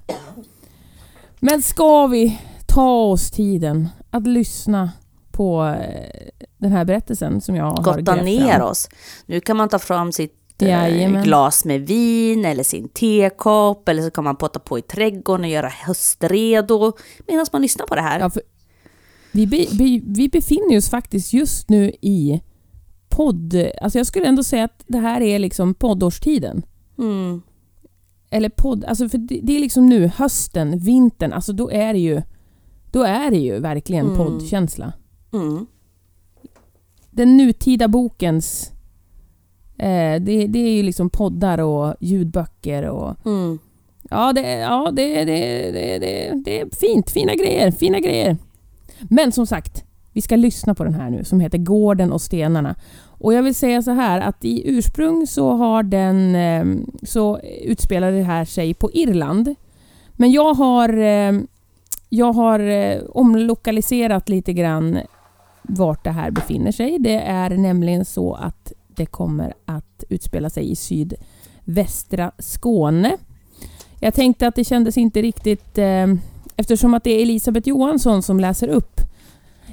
Men 1.39 1.61
ska 1.61 2.07
vi 2.07 2.39
ta 2.67 2.89
oss 3.03 3.31
tiden 3.31 3.89
att 4.11 4.27
lyssna 4.27 4.91
på 5.31 5.63
eh, 5.65 6.29
den 6.57 6.71
här 6.71 6.85
berättelsen 6.85 7.41
som 7.41 7.55
jag 7.55 7.63
har 7.65 7.83
Gotta 7.83 8.01
grävt 8.01 8.25
ner 8.25 8.53
fram? 8.57 8.61
oss. 8.69 8.89
Nu 9.25 9.39
kan 9.39 9.57
man 9.57 9.69
ta 9.69 9.79
fram 9.79 10.11
sitt 10.11 10.33
eh, 10.33 10.46
Jajamän. 10.65 11.23
glas 11.23 11.65
med 11.65 11.87
vin 11.87 12.45
eller 12.45 12.63
sin 12.63 12.89
tekopp 12.89 13.89
eller 13.89 14.03
så 14.03 14.11
kan 14.11 14.23
man 14.23 14.35
potta 14.35 14.59
på 14.59 14.79
i 14.79 14.81
trädgården 14.81 15.45
och 15.45 15.51
göra 15.51 15.69
höstredo 15.69 16.93
medan 17.27 17.45
man 17.53 17.61
lyssnar 17.61 17.85
på 17.85 17.95
det 17.95 18.01
här. 18.01 18.19
Ja, 18.19 18.31
vi, 19.31 19.47
be, 19.47 19.65
be, 19.71 20.01
vi 20.05 20.29
befinner 20.29 20.77
oss 20.77 20.89
faktiskt 20.89 21.33
just 21.33 21.69
nu 21.69 21.91
i 22.01 22.41
podd... 23.09 23.55
Alltså 23.81 23.99
jag 23.99 24.07
skulle 24.07 24.25
ändå 24.25 24.43
säga 24.43 24.63
att 24.63 24.83
det 24.87 24.97
här 24.97 25.21
är 25.21 25.39
liksom 25.39 25.73
poddårstiden. 25.73 26.65
Mm. 26.97 27.41
Eller 28.29 28.49
podd... 28.49 28.85
Alltså 28.85 29.09
för 29.09 29.17
det, 29.17 29.39
det 29.43 29.55
är 29.55 29.59
liksom 29.59 29.85
nu, 29.85 30.07
hösten, 30.15 30.79
vintern. 30.79 31.33
Alltså 31.33 31.53
då 31.53 31.71
är 31.71 31.93
det 31.93 31.99
ju, 31.99 32.21
då 32.91 33.03
är 33.03 33.31
det 33.31 33.37
ju 33.37 33.59
verkligen 33.59 34.05
Mm. 34.05 34.17
poddkänsla. 34.17 34.93
Mm. 35.33 35.65
Den 37.11 37.37
nutida 37.37 37.87
bokens... 37.87 38.71
Eh, 39.77 40.21
det, 40.21 40.47
det 40.47 40.59
är 40.59 40.71
ju 40.71 40.83
liksom 40.83 41.09
poddar 41.09 41.57
och 41.57 41.95
ljudböcker 41.99 42.83
och... 42.83 43.25
Mm. 43.25 43.59
Ja, 44.09 44.33
det, 44.33 44.51
ja 44.51 44.91
det, 44.93 45.25
det, 45.25 45.71
det, 45.71 45.99
det, 45.99 46.33
det 46.45 46.61
är 46.61 46.75
fint. 46.75 47.09
Fina 47.09 47.35
grejer. 47.35 47.71
Fina 47.71 47.99
grejer. 47.99 48.37
Men 49.09 49.31
som 49.31 49.47
sagt, 49.47 49.83
vi 50.13 50.21
ska 50.21 50.35
lyssna 50.35 50.75
på 50.75 50.83
den 50.83 50.93
här 50.93 51.09
nu 51.09 51.23
som 51.23 51.39
heter 51.39 51.57
Gården 51.57 52.11
och 52.11 52.21
stenarna. 52.21 52.75
Och 53.19 53.33
jag 53.33 53.43
vill 53.43 53.55
säga 53.55 53.81
så 53.81 53.91
här 53.91 54.21
att 54.21 54.45
i 54.45 54.69
ursprung 54.69 55.27
så 55.27 55.49
har 55.49 55.83
den 55.83 56.35
eh, 56.35 56.65
så 57.03 57.39
utspelar 57.63 58.11
det 58.11 58.23
här 58.23 58.45
sig 58.45 58.73
på 58.73 58.91
Irland. 58.91 59.55
Men 60.11 60.31
jag 60.31 60.53
har 60.53 60.97
eh, 60.97 61.33
jag 62.09 62.33
har 62.33 62.59
eh, 62.59 63.01
omlokaliserat 63.09 64.29
lite 64.29 64.53
grann 64.53 64.99
vart 65.61 66.03
det 66.03 66.11
här 66.11 66.31
befinner 66.31 66.71
sig. 66.71 66.99
Det 66.99 67.19
är 67.19 67.49
nämligen 67.49 68.05
så 68.05 68.33
att 68.33 68.73
det 68.97 69.05
kommer 69.05 69.53
att 69.65 70.03
utspela 70.09 70.49
sig 70.49 70.71
i 70.71 70.75
sydvästra 70.75 72.31
Skåne. 72.39 73.17
Jag 73.99 74.13
tänkte 74.13 74.47
att 74.47 74.55
det 74.55 74.63
kändes 74.63 74.97
inte 74.97 75.21
riktigt 75.21 75.77
eh, 75.77 76.07
eftersom 76.55 76.93
att 76.93 77.03
det 77.03 77.11
är 77.11 77.21
Elisabeth 77.21 77.69
Johansson 77.69 78.23
som 78.23 78.39
läser 78.39 78.67
upp. 78.67 79.01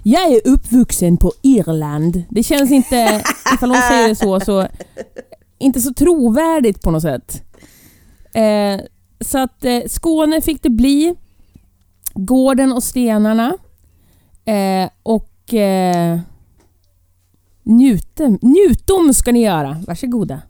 Jag 0.03 0.33
är 0.33 0.49
uppvuxen 0.49 1.17
på 1.17 1.33
Irland. 1.43 2.23
Det 2.29 2.43
känns 2.43 2.71
inte, 2.71 3.23
ifall 3.55 3.71
hon 3.71 3.83
säger 3.83 4.09
det 4.09 4.15
så, 4.15 4.41
så 4.41 4.67
inte 5.59 5.81
så 5.81 5.95
trovärdigt 5.95 6.83
på 6.83 6.91
något 6.91 7.03
sätt. 7.03 7.43
Eh, 8.35 8.81
så 9.21 9.39
att 9.39 9.65
eh, 9.65 9.81
Skåne 9.87 10.41
fick 10.41 10.63
det 10.63 10.71
bli. 10.71 11.15
Gården 12.15 12.73
och 12.73 12.83
stenarna. 12.83 13.57
Eh, 14.45 14.91
och 15.03 15.55
eh, 15.55 16.19
njutem, 17.65 18.39
njutom 18.43 19.15
ska 19.15 19.33
ni 19.33 19.43
göra. 19.43 19.83
Varsågoda. 19.87 20.43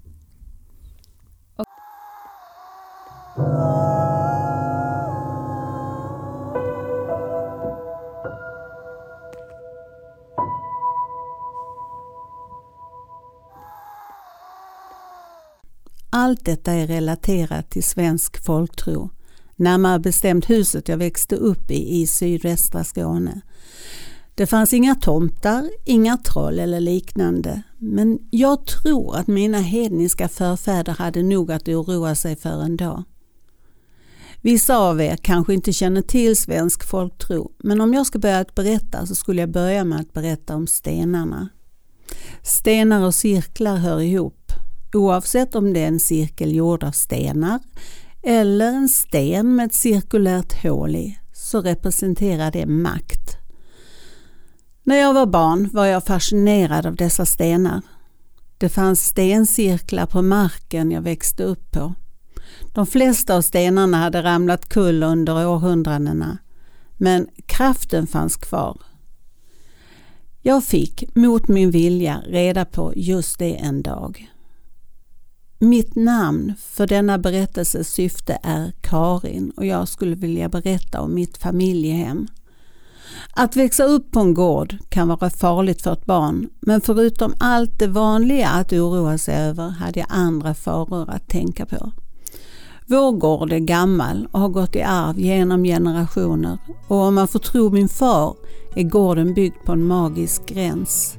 Allt 16.16 16.44
detta 16.44 16.72
är 16.72 16.86
relaterat 16.86 17.70
till 17.70 17.82
svensk 17.82 18.44
folktro, 18.44 19.10
närmare 19.56 19.98
bestämt 19.98 20.50
huset 20.50 20.88
jag 20.88 20.96
växte 20.96 21.36
upp 21.36 21.70
i 21.70 22.00
i 22.00 22.06
sydvästra 22.06 22.84
Skåne. 22.84 23.40
Det 24.36 24.46
fanns 24.46 24.72
inga 24.72 24.94
tomtar, 24.94 25.70
inga 25.84 26.16
troll 26.16 26.58
eller 26.58 26.80
liknande, 26.80 27.62
men 27.78 28.18
jag 28.30 28.66
tror 28.66 29.16
att 29.16 29.26
mina 29.26 29.58
hedniska 29.58 30.28
förfäder 30.28 30.92
hade 30.92 31.22
nog 31.22 31.52
att 31.52 31.68
oroa 31.68 32.14
sig 32.14 32.36
för 32.36 32.62
ändå. 32.62 33.04
Vissa 34.40 34.76
av 34.76 35.00
er 35.00 35.16
kanske 35.16 35.54
inte 35.54 35.72
känner 35.72 36.02
till 36.02 36.36
svensk 36.36 36.84
folktro, 36.84 37.52
men 37.58 37.80
om 37.80 37.94
jag 37.94 38.06
ska 38.06 38.18
börja 38.18 38.38
att 38.38 38.54
berätta 38.54 39.06
så 39.06 39.14
skulle 39.14 39.40
jag 39.40 39.50
börja 39.50 39.84
med 39.84 40.00
att 40.00 40.12
berätta 40.12 40.56
om 40.56 40.66
stenarna. 40.66 41.48
Stenar 42.42 43.06
och 43.06 43.14
cirklar 43.14 43.76
hör 43.76 44.00
ihop, 44.00 44.52
oavsett 44.94 45.54
om 45.54 45.72
det 45.72 45.80
är 45.80 45.88
en 45.88 46.00
cirkel 46.00 46.54
gjord 46.54 46.84
av 46.84 46.92
stenar 46.92 47.60
eller 48.22 48.72
en 48.72 48.88
sten 48.88 49.56
med 49.56 49.66
ett 49.66 49.74
cirkulärt 49.74 50.62
hål 50.62 50.96
i, 50.96 51.18
så 51.32 51.60
representerar 51.60 52.50
det 52.50 52.66
makt. 52.66 53.43
När 54.86 54.96
jag 54.96 55.14
var 55.14 55.26
barn 55.26 55.70
var 55.72 55.86
jag 55.86 56.04
fascinerad 56.04 56.86
av 56.86 56.96
dessa 56.96 57.26
stenar. 57.26 57.80
Det 58.58 58.68
fanns 58.68 59.06
stencirklar 59.06 60.06
på 60.06 60.22
marken 60.22 60.90
jag 60.90 61.02
växte 61.02 61.44
upp 61.44 61.70
på. 61.70 61.94
De 62.74 62.86
flesta 62.86 63.36
av 63.36 63.42
stenarna 63.42 63.96
hade 63.96 64.22
ramlat 64.22 64.68
kull 64.68 65.02
under 65.02 65.46
århundradena, 65.46 66.38
men 66.96 67.28
kraften 67.46 68.06
fanns 68.06 68.36
kvar. 68.36 68.82
Jag 70.42 70.64
fick 70.64 71.16
mot 71.16 71.48
min 71.48 71.70
vilja 71.70 72.22
reda 72.26 72.64
på 72.64 72.92
just 72.96 73.38
det 73.38 73.54
en 73.54 73.82
dag. 73.82 74.30
Mitt 75.58 75.94
namn 75.94 76.54
för 76.58 76.86
denna 76.86 77.18
berättelses 77.18 77.88
syfte 77.88 78.38
är 78.42 78.72
Karin 78.80 79.50
och 79.50 79.66
jag 79.66 79.88
skulle 79.88 80.16
vilja 80.16 80.48
berätta 80.48 81.00
om 81.00 81.14
mitt 81.14 81.36
familjehem. 81.36 82.28
Att 83.32 83.56
växa 83.56 83.84
upp 83.84 84.10
på 84.10 84.20
en 84.20 84.34
gård 84.34 84.76
kan 84.88 85.08
vara 85.08 85.30
farligt 85.30 85.82
för 85.82 85.92
ett 85.92 86.06
barn 86.06 86.48
men 86.60 86.80
förutom 86.80 87.34
allt 87.40 87.78
det 87.78 87.86
vanliga 87.86 88.48
att 88.48 88.72
oroa 88.72 89.18
sig 89.18 89.36
över 89.36 89.68
hade 89.68 90.00
jag 90.00 90.08
andra 90.10 90.54
faror 90.54 91.10
att 91.10 91.28
tänka 91.28 91.66
på. 91.66 91.92
Vår 92.86 93.12
gård 93.12 93.52
är 93.52 93.58
gammal 93.58 94.28
och 94.32 94.40
har 94.40 94.48
gått 94.48 94.76
i 94.76 94.82
arv 94.82 95.18
genom 95.18 95.64
generationer 95.64 96.58
och 96.88 96.96
om 96.96 97.14
man 97.14 97.28
får 97.28 97.38
tro 97.38 97.70
min 97.70 97.88
far 97.88 98.34
är 98.74 98.82
gården 98.82 99.34
byggd 99.34 99.56
på 99.64 99.72
en 99.72 99.86
magisk 99.86 100.46
gräns. 100.46 101.16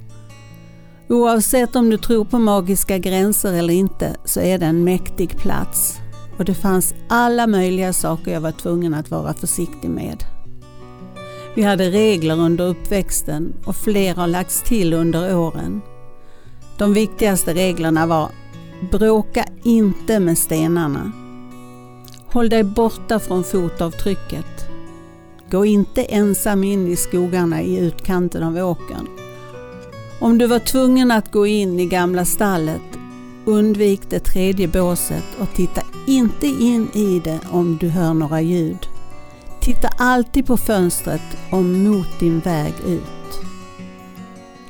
Oavsett 1.10 1.76
om 1.76 1.90
du 1.90 1.98
tror 1.98 2.26
på 2.26 2.40
magiska 2.40 2.98
gränser 2.98 3.54
eller 3.54 3.74
inte 3.74 4.16
så 4.26 4.40
är 4.40 4.58
det 4.58 4.66
en 4.66 4.84
mäktig 4.84 5.38
plats 5.38 6.00
och 6.38 6.46
det 6.46 6.56
fanns 6.56 6.94
alla 7.10 7.48
möjliga 7.48 7.94
saker 7.94 8.32
jag 8.32 8.42
var 8.42 8.52
tvungen 8.52 8.94
att 8.94 9.12
vara 9.12 9.34
försiktig 9.34 9.90
med. 9.90 10.35
Vi 11.56 11.62
hade 11.62 11.90
regler 11.90 12.40
under 12.40 12.68
uppväxten 12.68 13.54
och 13.66 13.76
fler 13.76 14.16
har 14.16 14.28
lagts 14.28 14.62
till 14.62 14.94
under 14.94 15.38
åren. 15.38 15.82
De 16.78 16.94
viktigaste 16.94 17.54
reglerna 17.54 18.06
var 18.06 18.30
Bråka 18.92 19.46
inte 19.64 20.20
med 20.20 20.38
stenarna. 20.38 21.12
Håll 22.28 22.50
dig 22.50 22.64
borta 22.64 23.20
från 23.20 23.44
fotavtrycket. 23.44 24.70
Gå 25.52 25.66
inte 25.66 26.04
ensam 26.04 26.64
in 26.64 26.88
i 26.88 26.96
skogarna 26.96 27.62
i 27.62 27.78
utkanten 27.78 28.44
av 28.44 28.58
åkern. 28.58 29.08
Om 30.20 30.38
du 30.38 30.48
var 30.48 30.60
tvungen 30.60 31.12
att 31.12 31.32
gå 31.32 31.48
in 31.48 31.80
i 31.80 31.86
gamla 31.86 32.26
stallet, 32.26 33.00
undvik 33.46 34.02
det 34.10 34.20
tredje 34.20 34.68
båset 34.68 35.26
och 35.40 35.48
titta 35.56 35.82
inte 36.08 36.48
in 36.48 36.88
i 36.94 37.22
det 37.24 37.40
om 37.52 37.78
du 37.78 37.90
hör 37.90 38.14
några 38.14 38.42
ljud. 38.42 38.88
Titta 39.66 39.88
alltid 39.98 40.46
på 40.46 40.58
fönstret 40.58 41.22
och 41.52 41.64
mot 41.64 42.20
din 42.20 42.40
väg 42.40 42.74
ut. 42.88 43.40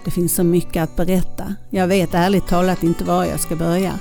Det 0.05 0.11
finns 0.11 0.35
så 0.35 0.43
mycket 0.43 0.83
att 0.83 0.95
berätta. 0.95 1.55
Jag 1.69 1.87
vet 1.87 2.13
ärligt 2.13 2.47
talat 2.47 2.83
inte 2.83 3.03
var 3.03 3.25
jag 3.25 3.39
ska 3.39 3.55
börja. 3.55 3.99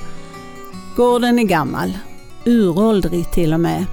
Gården 0.97 1.39
är 1.39 1.43
gammal, 1.43 1.99
uråldrig 2.45 3.33
till 3.33 3.55
och 3.55 3.61
med. 3.61 3.85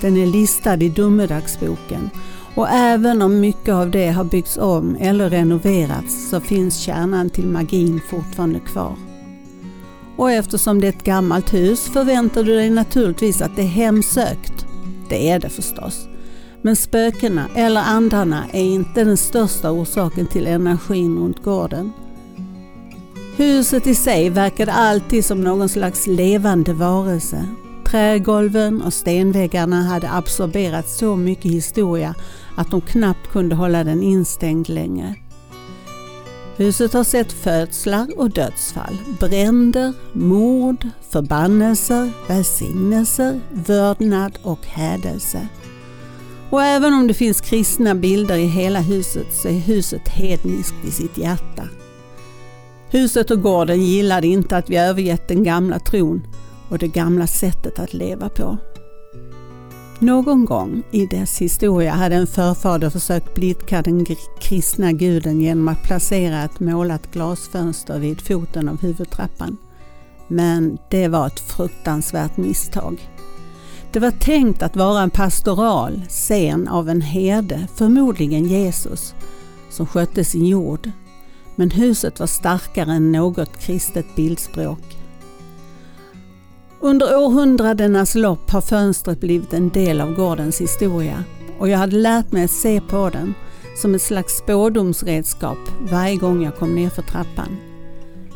Den 0.00 0.16
är 0.16 0.26
listad 0.26 0.82
i 0.82 0.88
domedagsboken 0.88 2.10
och 2.54 2.68
även 2.68 3.22
om 3.22 3.40
mycket 3.40 3.74
av 3.74 3.90
det 3.90 4.10
har 4.10 4.24
byggts 4.24 4.56
om 4.56 4.96
eller 5.00 5.30
renoverats 5.30 6.30
så 6.30 6.40
finns 6.40 6.78
kärnan 6.78 7.30
till 7.30 7.46
magin 7.46 8.00
fortfarande 8.10 8.60
kvar. 8.60 8.96
Och 10.16 10.30
eftersom 10.30 10.80
det 10.80 10.86
är 10.86 10.92
ett 10.92 11.04
gammalt 11.04 11.54
hus 11.54 11.80
förväntar 11.80 12.42
du 12.42 12.54
dig 12.54 12.70
naturligtvis 12.70 13.42
att 13.42 13.56
det 13.56 13.62
är 13.62 13.66
hemsökt. 13.66 14.66
Det 15.08 15.30
är 15.30 15.38
det 15.38 15.48
förstås. 15.48 16.08
Men 16.64 16.76
spökena 16.76 17.48
eller 17.54 17.80
andarna 17.80 18.44
är 18.52 18.62
inte 18.62 19.04
den 19.04 19.16
största 19.16 19.70
orsaken 19.70 20.26
till 20.26 20.46
energin 20.46 21.18
runt 21.18 21.42
gården. 21.42 21.92
Huset 23.36 23.86
i 23.86 23.94
sig 23.94 24.30
verkade 24.30 24.72
alltid 24.72 25.24
som 25.24 25.40
någon 25.40 25.68
slags 25.68 26.06
levande 26.06 26.72
varelse. 26.72 27.46
Trägolven 27.86 28.82
och 28.82 28.94
stenväggarna 28.94 29.82
hade 29.82 30.12
absorberat 30.12 30.88
så 30.88 31.16
mycket 31.16 31.50
historia 31.50 32.14
att 32.56 32.70
de 32.70 32.80
knappt 32.80 33.32
kunde 33.32 33.54
hålla 33.54 33.84
den 33.84 34.02
instängd 34.02 34.68
längre. 34.68 35.14
Huset 36.56 36.92
har 36.92 37.04
sett 37.04 37.32
födslar 37.32 38.06
och 38.16 38.30
dödsfall, 38.30 38.98
bränder, 39.20 39.92
mord, 40.12 40.88
förbannelser, 41.10 42.10
välsignelser, 42.28 43.40
vördnad 43.50 44.38
och 44.42 44.66
hädelse. 44.66 45.48
Och 46.50 46.62
även 46.62 46.94
om 46.94 47.06
det 47.06 47.14
finns 47.14 47.40
kristna 47.40 47.94
bilder 47.94 48.36
i 48.36 48.46
hela 48.46 48.80
huset 48.80 49.26
så 49.32 49.48
är 49.48 49.52
huset 49.52 50.08
hedniskt 50.08 50.84
i 50.84 50.90
sitt 50.90 51.18
hjärta. 51.18 51.68
Huset 52.90 53.30
och 53.30 53.42
gården 53.42 53.82
gillade 53.82 54.26
inte 54.26 54.56
att 54.56 54.70
vi 54.70 54.76
övergett 54.76 55.28
den 55.28 55.44
gamla 55.44 55.78
tron 55.78 56.26
och 56.68 56.78
det 56.78 56.88
gamla 56.88 57.26
sättet 57.26 57.78
att 57.78 57.94
leva 57.94 58.28
på. 58.28 58.58
Någon 59.98 60.44
gång 60.44 60.82
i 60.90 61.06
dess 61.06 61.38
historia 61.38 61.92
hade 61.92 62.16
en 62.16 62.26
förfader 62.26 62.90
försökt 62.90 63.34
blidka 63.34 63.82
den 63.82 64.06
kristna 64.40 64.92
guden 64.92 65.40
genom 65.40 65.68
att 65.68 65.82
placera 65.82 66.44
ett 66.44 66.60
målat 66.60 67.12
glasfönster 67.12 67.98
vid 67.98 68.20
foten 68.20 68.68
av 68.68 68.80
huvudtrappan. 68.80 69.56
Men 70.28 70.78
det 70.90 71.08
var 71.08 71.26
ett 71.26 71.40
fruktansvärt 71.40 72.36
misstag. 72.36 73.13
Det 73.94 74.00
var 74.00 74.10
tänkt 74.10 74.62
att 74.62 74.76
vara 74.76 75.02
en 75.02 75.10
pastoral 75.10 76.02
scen 76.08 76.68
av 76.68 76.88
en 76.88 77.00
herde, 77.00 77.68
förmodligen 77.74 78.44
Jesus, 78.44 79.14
som 79.70 79.86
skötte 79.86 80.24
sin 80.24 80.46
jord. 80.46 80.90
Men 81.56 81.70
huset 81.70 82.20
var 82.20 82.26
starkare 82.26 82.92
än 82.92 83.12
något 83.12 83.56
kristet 83.58 84.06
bildspråk. 84.16 84.96
Under 86.80 87.18
århundradenas 87.18 88.14
lopp 88.14 88.50
har 88.50 88.60
fönstret 88.60 89.20
blivit 89.20 89.52
en 89.52 89.68
del 89.68 90.00
av 90.00 90.14
gårdens 90.14 90.60
historia 90.60 91.24
och 91.58 91.68
jag 91.68 91.78
hade 91.78 91.96
lärt 91.96 92.32
mig 92.32 92.44
att 92.44 92.50
se 92.50 92.80
på 92.80 93.10
den 93.10 93.34
som 93.76 93.94
ett 93.94 94.02
slags 94.02 94.38
spådomsredskap 94.38 95.58
varje 95.90 96.16
gång 96.16 96.42
jag 96.42 96.56
kom 96.56 96.74
ner 96.74 96.90
för 96.90 97.02
trappan. 97.02 97.56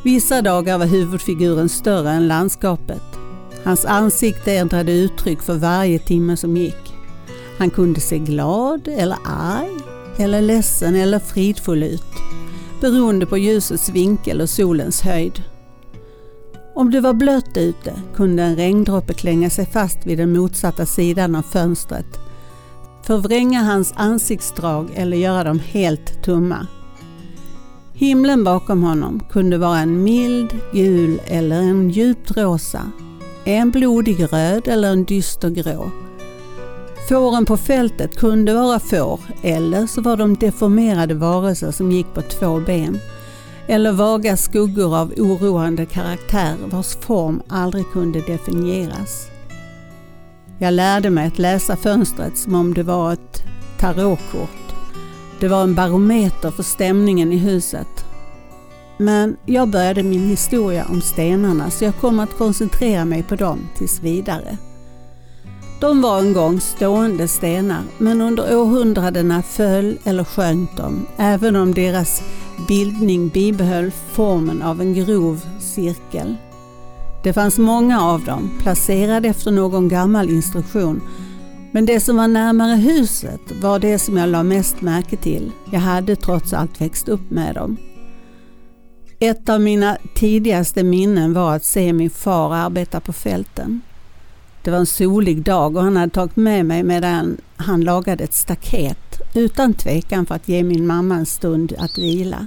Vissa 0.04 0.42
dagar 0.42 0.78
var 0.78 0.86
huvudfiguren 0.86 1.68
större 1.68 2.10
än 2.10 2.28
landskapet. 2.28 3.17
Hans 3.64 3.84
ansikte 3.84 4.52
ändrade 4.56 4.92
uttryck 4.92 5.42
för 5.42 5.54
varje 5.54 5.98
timme 5.98 6.36
som 6.36 6.56
gick. 6.56 6.94
Han 7.58 7.70
kunde 7.70 8.00
se 8.00 8.18
glad 8.18 8.88
eller 8.88 9.18
arg 9.24 9.80
eller 10.18 10.42
ledsen 10.42 10.94
eller 10.94 11.18
fridfull 11.18 11.82
ut 11.82 12.18
beroende 12.80 13.26
på 13.26 13.38
ljusets 13.38 13.88
vinkel 13.88 14.40
och 14.40 14.50
solens 14.50 15.00
höjd. 15.00 15.42
Om 16.74 16.90
det 16.90 17.00
var 17.00 17.14
blött 17.14 17.56
ute 17.56 17.92
kunde 18.14 18.42
en 18.42 18.56
regndroppe 18.56 19.14
klänga 19.14 19.50
sig 19.50 19.66
fast 19.66 20.06
vid 20.06 20.18
den 20.18 20.32
motsatta 20.32 20.86
sidan 20.86 21.34
av 21.34 21.42
fönstret, 21.42 22.18
förvränga 23.02 23.62
hans 23.62 23.92
ansiktsdrag 23.96 24.90
eller 24.94 25.16
göra 25.16 25.44
dem 25.44 25.58
helt 25.58 26.22
tumma. 26.22 26.66
Himlen 27.92 28.44
bakom 28.44 28.82
honom 28.82 29.22
kunde 29.30 29.58
vara 29.58 29.78
en 29.78 30.02
mild 30.02 30.56
gul 30.72 31.20
eller 31.26 31.60
en 31.60 31.90
djupt 31.90 32.36
rosa, 32.36 32.82
en 33.48 33.70
blodig 33.70 34.32
röd 34.32 34.68
eller 34.68 34.92
en 34.92 35.04
dyster 35.04 35.50
grå. 35.50 35.90
Fåren 37.08 37.46
på 37.46 37.56
fältet 37.56 38.16
kunde 38.16 38.54
vara 38.54 38.80
får 38.80 39.20
eller 39.42 39.86
så 39.86 40.00
var 40.00 40.16
de 40.16 40.34
deformerade 40.34 41.14
varelser 41.14 41.70
som 41.70 41.92
gick 41.92 42.14
på 42.14 42.22
två 42.22 42.60
ben 42.60 42.98
eller 43.66 43.92
vaga 43.92 44.36
skuggor 44.36 44.96
av 44.96 45.12
oroande 45.16 45.86
karaktär 45.86 46.56
vars 46.64 46.96
form 46.96 47.42
aldrig 47.48 47.84
kunde 47.92 48.20
definieras. 48.20 49.26
Jag 50.58 50.74
lärde 50.74 51.10
mig 51.10 51.26
att 51.26 51.38
läsa 51.38 51.76
fönstret 51.76 52.38
som 52.38 52.54
om 52.54 52.74
det 52.74 52.82
var 52.82 53.12
ett 53.12 53.42
tarotkort. 53.78 54.74
Det 55.40 55.48
var 55.48 55.62
en 55.62 55.74
barometer 55.74 56.50
för 56.50 56.62
stämningen 56.62 57.32
i 57.32 57.36
huset. 57.36 58.07
Men 58.98 59.36
jag 59.46 59.68
började 59.68 60.02
min 60.02 60.28
historia 60.28 60.86
om 60.90 61.00
stenarna 61.00 61.70
så 61.70 61.84
jag 61.84 61.96
kommer 61.96 62.22
att 62.22 62.38
koncentrera 62.38 63.04
mig 63.04 63.22
på 63.22 63.36
dem 63.36 63.58
tills 63.76 64.02
vidare. 64.02 64.58
De 65.80 66.02
var 66.02 66.18
en 66.18 66.32
gång 66.32 66.60
stående 66.60 67.28
stenar 67.28 67.82
men 67.98 68.20
under 68.20 68.56
århundradena 68.56 69.42
föll 69.42 69.98
eller 70.04 70.24
sjönk 70.24 70.70
de 70.76 71.06
även 71.16 71.56
om 71.56 71.74
deras 71.74 72.22
bildning 72.68 73.28
bibehöll 73.28 73.90
formen 74.12 74.62
av 74.62 74.80
en 74.80 74.94
grov 74.94 75.40
cirkel. 75.60 76.36
Det 77.24 77.32
fanns 77.32 77.58
många 77.58 78.02
av 78.02 78.24
dem, 78.24 78.50
placerade 78.62 79.28
efter 79.28 79.50
någon 79.50 79.88
gammal 79.88 80.30
instruktion. 80.30 81.00
Men 81.72 81.86
det 81.86 82.00
som 82.00 82.16
var 82.16 82.28
närmare 82.28 82.76
huset 82.76 83.40
var 83.62 83.78
det 83.78 83.98
som 83.98 84.16
jag 84.16 84.28
la 84.28 84.42
mest 84.42 84.80
märke 84.80 85.16
till. 85.16 85.52
Jag 85.70 85.80
hade 85.80 86.16
trots 86.16 86.52
allt 86.52 86.80
växt 86.80 87.08
upp 87.08 87.30
med 87.30 87.54
dem. 87.54 87.76
Ett 89.20 89.48
av 89.48 89.60
mina 89.60 89.98
tidigaste 90.14 90.82
minnen 90.82 91.32
var 91.32 91.56
att 91.56 91.64
se 91.64 91.92
min 91.92 92.10
far 92.10 92.54
arbeta 92.54 93.00
på 93.00 93.12
fälten. 93.12 93.80
Det 94.62 94.70
var 94.70 94.78
en 94.78 94.86
solig 94.86 95.42
dag 95.42 95.76
och 95.76 95.82
han 95.82 95.96
hade 95.96 96.12
tagit 96.12 96.36
med 96.36 96.66
mig 96.66 96.82
medan 96.82 97.36
han 97.56 97.80
lagade 97.80 98.24
ett 98.24 98.34
staket 98.34 99.20
utan 99.34 99.74
tvekan 99.74 100.26
för 100.26 100.34
att 100.34 100.48
ge 100.48 100.62
min 100.62 100.86
mamma 100.86 101.14
en 101.14 101.26
stund 101.26 101.74
att 101.78 101.98
vila. 101.98 102.46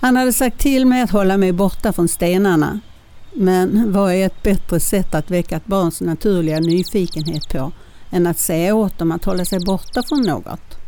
Han 0.00 0.16
hade 0.16 0.32
sagt 0.32 0.58
till 0.60 0.86
mig 0.86 1.02
att 1.02 1.10
hålla 1.10 1.36
mig 1.36 1.52
borta 1.52 1.92
från 1.92 2.08
stenarna. 2.08 2.80
Men 3.34 3.92
vad 3.92 4.12
är 4.12 4.26
ett 4.26 4.42
bättre 4.42 4.80
sätt 4.80 5.14
att 5.14 5.30
väcka 5.30 5.56
ett 5.56 5.66
barns 5.66 6.00
naturliga 6.00 6.60
nyfikenhet 6.60 7.48
på 7.48 7.72
än 8.10 8.26
att 8.26 8.38
säga 8.38 8.74
åt 8.74 8.98
dem 8.98 9.12
att 9.12 9.24
hålla 9.24 9.44
sig 9.44 9.60
borta 9.60 10.02
från 10.02 10.22
något? 10.22 10.78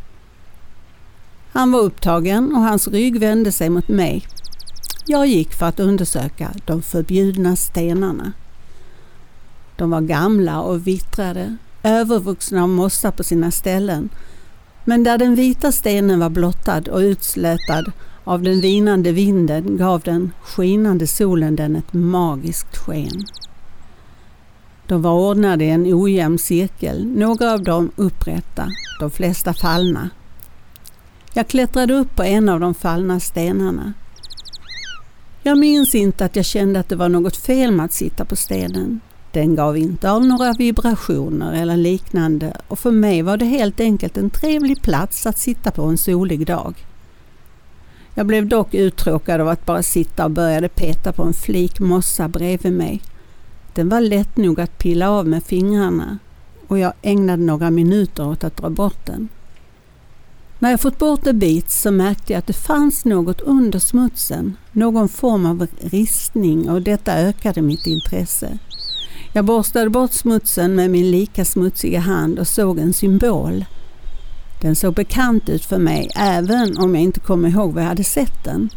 Han 1.51 1.71
var 1.71 1.79
upptagen 1.79 2.55
och 2.55 2.61
hans 2.61 2.87
rygg 2.87 3.19
vände 3.19 3.51
sig 3.51 3.69
mot 3.69 3.87
mig. 3.87 4.25
Jag 5.05 5.27
gick 5.27 5.53
för 5.53 5.65
att 5.65 5.79
undersöka 5.79 6.51
de 6.65 6.81
förbjudna 6.81 7.55
stenarna. 7.55 8.33
De 9.75 9.89
var 9.89 10.01
gamla 10.01 10.61
och 10.61 10.87
vittrade, 10.87 11.57
övervuxna 11.83 12.63
av 12.63 12.69
mossa 12.69 13.11
på 13.11 13.23
sina 13.23 13.51
ställen. 13.51 14.09
Men 14.85 15.03
där 15.03 15.17
den 15.17 15.35
vita 15.35 15.71
stenen 15.71 16.19
var 16.19 16.29
blottad 16.29 16.81
och 16.91 16.99
utslätad 16.99 17.91
av 18.23 18.41
den 18.41 18.61
vinande 18.61 19.11
vinden 19.11 19.77
gav 19.77 20.01
den 20.01 20.31
skinande 20.41 21.07
solen 21.07 21.55
den 21.55 21.75
ett 21.75 21.93
magiskt 21.93 22.77
sken. 22.77 23.25
De 24.87 25.01
var 25.01 25.13
ordnade 25.13 25.65
i 25.65 25.69
en 25.69 25.93
ojämn 25.93 26.37
cirkel, 26.37 27.05
några 27.07 27.53
av 27.53 27.63
dem 27.63 27.91
upprätta, 27.95 28.67
de 28.99 29.11
flesta 29.11 29.53
fallna. 29.53 30.09
Jag 31.33 31.47
klättrade 31.47 31.93
upp 31.93 32.15
på 32.15 32.23
en 32.23 32.49
av 32.49 32.59
de 32.59 32.73
fallna 32.73 33.19
stenarna. 33.19 33.93
Jag 35.45 35.57
minns 35.57 35.95
inte 35.95 36.25
att 36.25 36.35
jag 36.35 36.45
kände 36.45 36.79
att 36.79 36.89
det 36.89 36.95
var 36.95 37.09
något 37.09 37.37
fel 37.37 37.71
med 37.71 37.85
att 37.85 37.93
sitta 37.93 38.25
på 38.25 38.35
stenen. 38.35 38.99
Den 39.31 39.55
gav 39.55 39.77
inte 39.77 40.11
av 40.11 40.25
några 40.25 40.53
vibrationer 40.53 41.53
eller 41.53 41.77
liknande 41.77 42.57
och 42.67 42.79
för 42.79 42.91
mig 42.91 43.21
var 43.21 43.37
det 43.37 43.45
helt 43.45 43.79
enkelt 43.79 44.17
en 44.17 44.29
trevlig 44.29 44.81
plats 44.81 45.25
att 45.25 45.37
sitta 45.37 45.71
på 45.71 45.83
en 45.83 45.97
solig 45.97 46.47
dag. 46.47 46.85
Jag 48.15 48.25
blev 48.25 48.47
dock 48.47 48.73
uttråkad 48.73 49.41
av 49.41 49.47
att 49.47 49.65
bara 49.65 49.83
sitta 49.83 50.25
och 50.25 50.31
började 50.31 50.69
peta 50.69 51.11
på 51.11 51.23
en 51.23 51.33
flik 51.33 51.79
mossa 51.79 52.27
bredvid 52.27 52.73
mig. 52.73 53.01
Den 53.73 53.89
var 53.89 54.01
lätt 54.01 54.37
nog 54.37 54.59
att 54.59 54.77
pilla 54.77 55.09
av 55.09 55.27
med 55.27 55.43
fingrarna 55.43 56.17
och 56.67 56.79
jag 56.79 56.93
ägnade 57.01 57.43
några 57.43 57.71
minuter 57.71 58.27
åt 58.27 58.43
att 58.43 58.57
dra 58.57 58.69
bort 58.69 59.05
den. 59.05 59.29
När 60.63 60.71
jag 60.71 60.81
fått 60.81 60.99
bort 60.99 61.27
en 61.27 61.39
bit 61.39 61.71
så 61.71 61.91
märkte 61.91 62.33
jag 62.33 62.39
att 62.39 62.47
det 62.47 62.53
fanns 62.53 63.05
något 63.05 63.41
under 63.41 63.79
smutsen, 63.79 64.57
någon 64.71 65.09
form 65.09 65.45
av 65.45 65.67
ristning 65.81 66.69
och 66.69 66.81
detta 66.81 67.13
ökade 67.13 67.61
mitt 67.61 67.87
intresse. 67.87 68.57
Jag 69.33 69.45
borstade 69.45 69.89
bort 69.89 70.11
smutsen 70.11 70.75
med 70.75 70.89
min 70.91 71.11
lika 71.11 71.45
smutsiga 71.45 71.99
hand 71.99 72.39
och 72.39 72.47
såg 72.47 72.79
en 72.79 72.93
symbol. 72.93 73.65
Den 74.61 74.75
såg 74.75 74.93
bekant 74.93 75.49
ut 75.49 75.65
för 75.65 75.77
mig 75.77 76.09
även 76.15 76.77
om 76.77 76.95
jag 76.95 77.03
inte 77.03 77.19
kom 77.19 77.45
ihåg 77.45 77.73
var 77.73 77.81
jag 77.81 77.89
hade 77.89 78.03
sett 78.03 78.43
den. 78.43 78.69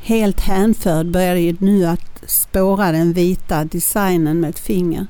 Helt 0.00 0.40
hänförd 0.40 1.10
började 1.10 1.40
jag 1.40 1.62
nu 1.62 1.86
att 1.86 2.22
spåra 2.26 2.92
den 2.92 3.12
vita 3.12 3.64
designen 3.64 4.40
med 4.40 4.50
ett 4.50 4.58
finger. 4.58 5.06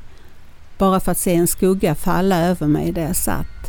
Bara 0.79 1.01
för 1.01 1.13
att 1.13 1.19
se 1.19 1.35
en 1.35 1.47
skugga 1.47 1.95
falla 1.95 2.47
över 2.47 2.67
mig 2.67 2.93
där 2.93 3.03
jag 3.03 3.17
satt. 3.17 3.60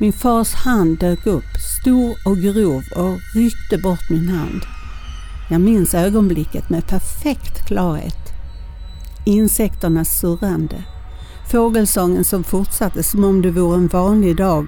Min 0.00 0.12
fars 0.12 0.54
hand 0.54 0.98
dök 0.98 1.26
upp, 1.26 1.56
stor 1.80 2.16
och 2.24 2.36
grov 2.36 2.82
och 2.96 3.18
ryckte 3.34 3.78
bort 3.78 4.10
min 4.10 4.28
hand. 4.28 4.62
Jag 5.50 5.60
minns 5.60 5.94
ögonblicket 5.94 6.70
med 6.70 6.86
perfekt 6.86 7.66
klarhet. 7.66 8.32
Insekternas 9.26 10.18
surrande. 10.18 10.84
Fågelsången 11.50 12.24
som 12.24 12.44
fortsatte 12.44 13.02
som 13.02 13.24
om 13.24 13.42
det 13.42 13.50
vore 13.50 13.76
en 13.76 13.88
vanlig 13.88 14.36
dag. 14.36 14.66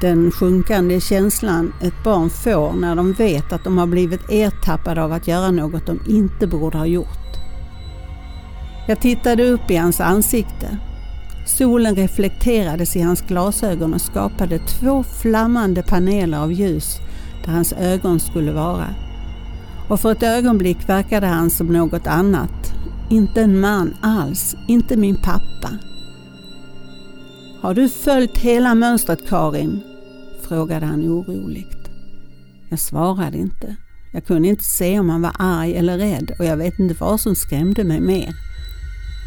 Den 0.00 0.30
sjunkande 0.30 1.00
känslan 1.00 1.72
ett 1.82 2.04
barn 2.04 2.30
får 2.30 2.72
när 2.72 2.96
de 2.96 3.12
vet 3.12 3.52
att 3.52 3.64
de 3.64 3.78
har 3.78 3.86
blivit 3.86 4.30
ertappade 4.30 5.02
av 5.02 5.12
att 5.12 5.28
göra 5.28 5.50
något 5.50 5.86
de 5.86 6.00
inte 6.08 6.46
borde 6.46 6.78
ha 6.78 6.86
gjort. 6.86 7.36
Jag 8.88 9.00
tittade 9.00 9.44
upp 9.44 9.70
i 9.70 9.76
hans 9.76 10.00
ansikte. 10.00 10.78
Solen 11.44 11.96
reflekterades 11.96 12.96
i 12.96 13.00
hans 13.00 13.22
glasögon 13.22 13.94
och 13.94 14.00
skapade 14.00 14.58
två 14.58 15.02
flammande 15.02 15.82
paneler 15.82 16.38
av 16.38 16.52
ljus 16.52 16.98
där 17.44 17.52
hans 17.52 17.72
ögon 17.72 18.20
skulle 18.20 18.52
vara. 18.52 18.94
Och 19.88 20.00
för 20.00 20.12
ett 20.12 20.22
ögonblick 20.22 20.88
verkade 20.88 21.26
han 21.26 21.50
som 21.50 21.66
något 21.66 22.06
annat. 22.06 22.74
Inte 23.10 23.42
en 23.42 23.60
man 23.60 23.94
alls, 24.00 24.56
inte 24.68 24.96
min 24.96 25.16
pappa. 25.16 25.70
Har 27.60 27.74
du 27.74 27.88
följt 27.88 28.38
hela 28.38 28.74
mönstret 28.74 29.28
Karin? 29.28 29.80
frågade 30.48 30.86
han 30.86 31.02
oroligt. 31.02 31.90
Jag 32.68 32.78
svarade 32.78 33.38
inte. 33.38 33.76
Jag 34.12 34.26
kunde 34.26 34.48
inte 34.48 34.64
se 34.64 35.00
om 35.00 35.08
han 35.10 35.22
var 35.22 35.32
arg 35.38 35.76
eller 35.76 35.98
rädd 35.98 36.30
och 36.38 36.44
jag 36.44 36.56
vet 36.56 36.78
inte 36.78 36.94
vad 37.00 37.20
som 37.20 37.34
skrämde 37.34 37.84
mig 37.84 38.00
mer. 38.00 38.34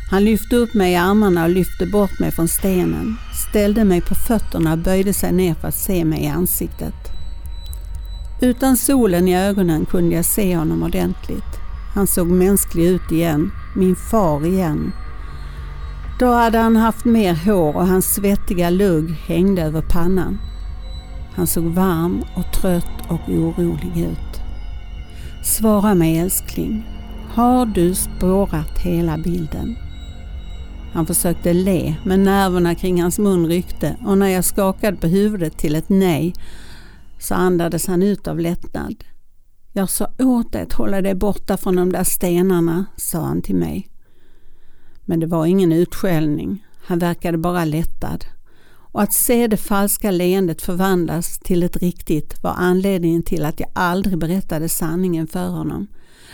Han 0.09 0.23
lyfte 0.23 0.55
upp 0.55 0.73
mig 0.73 0.93
i 0.93 0.95
armarna 0.95 1.43
och 1.43 1.49
lyfte 1.49 1.85
bort 1.85 2.19
mig 2.19 2.31
från 2.31 2.47
stenen, 2.47 3.15
ställde 3.49 3.83
mig 3.83 4.01
på 4.01 4.15
fötterna 4.15 4.71
och 4.71 4.77
böjde 4.77 5.13
sig 5.13 5.31
ner 5.31 5.53
för 5.53 5.67
att 5.67 5.75
se 5.75 6.05
mig 6.05 6.23
i 6.23 6.27
ansiktet. 6.27 6.93
Utan 8.41 8.77
solen 8.77 9.27
i 9.27 9.37
ögonen 9.37 9.85
kunde 9.85 10.15
jag 10.15 10.25
se 10.25 10.57
honom 10.57 10.83
ordentligt. 10.83 11.59
Han 11.95 12.07
såg 12.07 12.27
mänsklig 12.27 12.85
ut 12.85 13.11
igen, 13.11 13.51
min 13.75 13.95
far 13.95 14.45
igen. 14.45 14.91
Då 16.19 16.33
hade 16.33 16.57
han 16.57 16.75
haft 16.75 17.05
mer 17.05 17.35
hår 17.45 17.75
och 17.75 17.87
hans 17.87 18.13
svettiga 18.15 18.69
lugg 18.69 19.11
hängde 19.11 19.61
över 19.61 19.81
pannan. 19.81 20.39
Han 21.35 21.47
såg 21.47 21.63
varm 21.63 22.23
och 22.35 22.53
trött 22.53 23.01
och 23.09 23.29
orolig 23.29 23.97
ut. 23.97 24.41
Svara 25.43 25.95
mig 25.95 26.17
älskling, 26.17 26.85
har 27.33 27.65
du 27.65 27.95
spårat 27.95 28.79
hela 28.79 29.17
bilden? 29.17 29.86
Han 30.93 31.05
försökte 31.05 31.53
le, 31.53 31.95
men 32.03 32.23
nerverna 32.23 32.75
kring 32.75 33.01
hans 33.01 33.19
mun 33.19 33.47
ryckte 33.47 33.95
och 34.05 34.17
när 34.17 34.27
jag 34.27 34.45
skakade 34.45 34.97
på 34.97 35.07
huvudet 35.07 35.57
till 35.57 35.75
ett 35.75 35.89
nej 35.89 36.33
så 37.19 37.35
andades 37.35 37.87
han 37.87 38.03
ut 38.03 38.27
av 38.27 38.39
lättnad. 38.39 39.03
Jag 39.73 39.89
sa 39.89 40.11
åt 40.19 40.51
dig 40.51 40.61
att 40.61 40.73
hålla 40.73 41.01
dig 41.01 41.15
borta 41.15 41.57
från 41.57 41.75
de 41.75 41.91
där 41.91 42.03
stenarna, 42.03 42.85
sa 42.95 43.21
han 43.21 43.41
till 43.41 43.55
mig. 43.55 43.87
Men 45.05 45.19
det 45.19 45.27
var 45.27 45.45
ingen 45.45 45.71
utskällning. 45.71 46.65
Han 46.85 46.99
verkade 46.99 47.37
bara 47.37 47.65
lättad. 47.65 48.25
Och 48.91 49.01
att 49.01 49.13
se 49.13 49.47
det 49.47 49.57
falska 49.57 50.11
leendet 50.11 50.61
förvandlas 50.61 51.39
till 51.39 51.63
ett 51.63 51.77
riktigt 51.77 52.43
var 52.43 52.53
anledningen 52.57 53.23
till 53.23 53.45
att 53.45 53.59
jag 53.59 53.69
aldrig 53.73 54.17
berättade 54.17 54.69
sanningen 54.69 55.27
för 55.27 55.47
honom. 55.47 55.87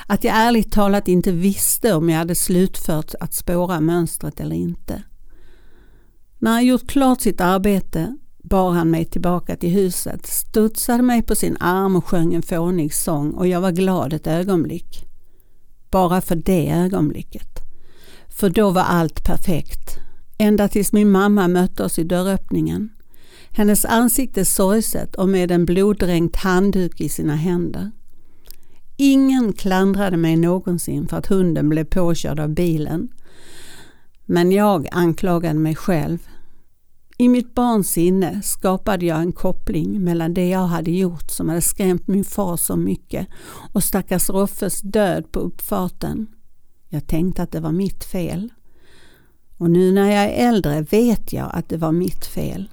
Att 0.07 0.23
jag 0.23 0.35
ärligt 0.35 0.71
talat 0.71 1.07
inte 1.07 1.31
visste 1.31 1.93
om 1.93 2.09
jag 2.09 2.17
hade 2.17 2.35
slutfört 2.35 3.15
att 3.19 3.33
spåra 3.33 3.79
mönstret 3.79 4.39
eller 4.39 4.55
inte. 4.55 5.03
När 6.39 6.51
han 6.51 6.65
gjort 6.65 6.87
klart 6.87 7.21
sitt 7.21 7.41
arbete 7.41 8.17
bar 8.43 8.71
han 8.71 8.91
mig 8.91 9.05
tillbaka 9.05 9.55
till 9.55 9.69
huset, 9.69 10.25
studsade 10.25 11.03
mig 11.03 11.21
på 11.21 11.35
sin 11.35 11.57
arm 11.59 11.95
och 11.95 12.05
sjöng 12.05 12.33
en 12.33 12.41
fånig 12.41 12.93
sång 12.93 13.31
och 13.31 13.47
jag 13.47 13.61
var 13.61 13.71
glad 13.71 14.13
ett 14.13 14.27
ögonblick. 14.27 15.05
Bara 15.91 16.21
för 16.21 16.35
det 16.35 16.71
ögonblicket. 16.71 17.59
För 18.27 18.49
då 18.49 18.69
var 18.69 18.81
allt 18.81 19.23
perfekt. 19.23 19.97
Ända 20.37 20.67
tills 20.67 20.93
min 20.93 21.11
mamma 21.11 21.47
mötte 21.47 21.83
oss 21.83 21.99
i 21.99 22.03
dörröppningen. 22.03 22.89
Hennes 23.51 23.85
ansikte 23.85 24.45
sorgset 24.45 25.15
och 25.15 25.29
med 25.29 25.51
en 25.51 25.65
bloddränkt 25.65 26.35
handduk 26.35 27.01
i 27.01 27.09
sina 27.09 27.35
händer. 27.35 27.91
Ingen 28.97 29.53
klandrade 29.53 30.17
mig 30.17 30.35
någonsin 30.35 31.07
för 31.07 31.17
att 31.17 31.27
hunden 31.27 31.69
blev 31.69 31.83
påkörd 31.83 32.39
av 32.39 32.49
bilen. 32.49 33.09
Men 34.25 34.51
jag 34.51 34.87
anklagade 34.91 35.59
mig 35.59 35.75
själv. 35.75 36.27
I 37.17 37.29
mitt 37.29 37.55
barns 37.55 37.91
sinne 37.91 38.41
skapade 38.41 39.05
jag 39.05 39.19
en 39.19 39.31
koppling 39.31 40.03
mellan 40.03 40.33
det 40.33 40.49
jag 40.49 40.67
hade 40.67 40.91
gjort 40.91 41.31
som 41.31 41.49
hade 41.49 41.61
skrämt 41.61 42.07
min 42.07 42.23
far 42.23 42.57
så 42.57 42.75
mycket 42.75 43.27
och 43.73 43.83
stackars 43.83 44.29
Roffes 44.29 44.81
död 44.81 45.31
på 45.31 45.39
uppfarten. 45.39 46.27
Jag 46.89 47.07
tänkte 47.07 47.43
att 47.43 47.51
det 47.51 47.59
var 47.59 47.71
mitt 47.71 48.03
fel. 48.03 48.53
Och 49.57 49.69
nu 49.69 49.91
när 49.91 50.11
jag 50.11 50.23
är 50.23 50.47
äldre 50.47 50.81
vet 50.81 51.33
jag 51.33 51.49
att 51.53 51.69
det 51.69 51.77
var 51.77 51.91
mitt 51.91 52.25
fel. 52.25 52.69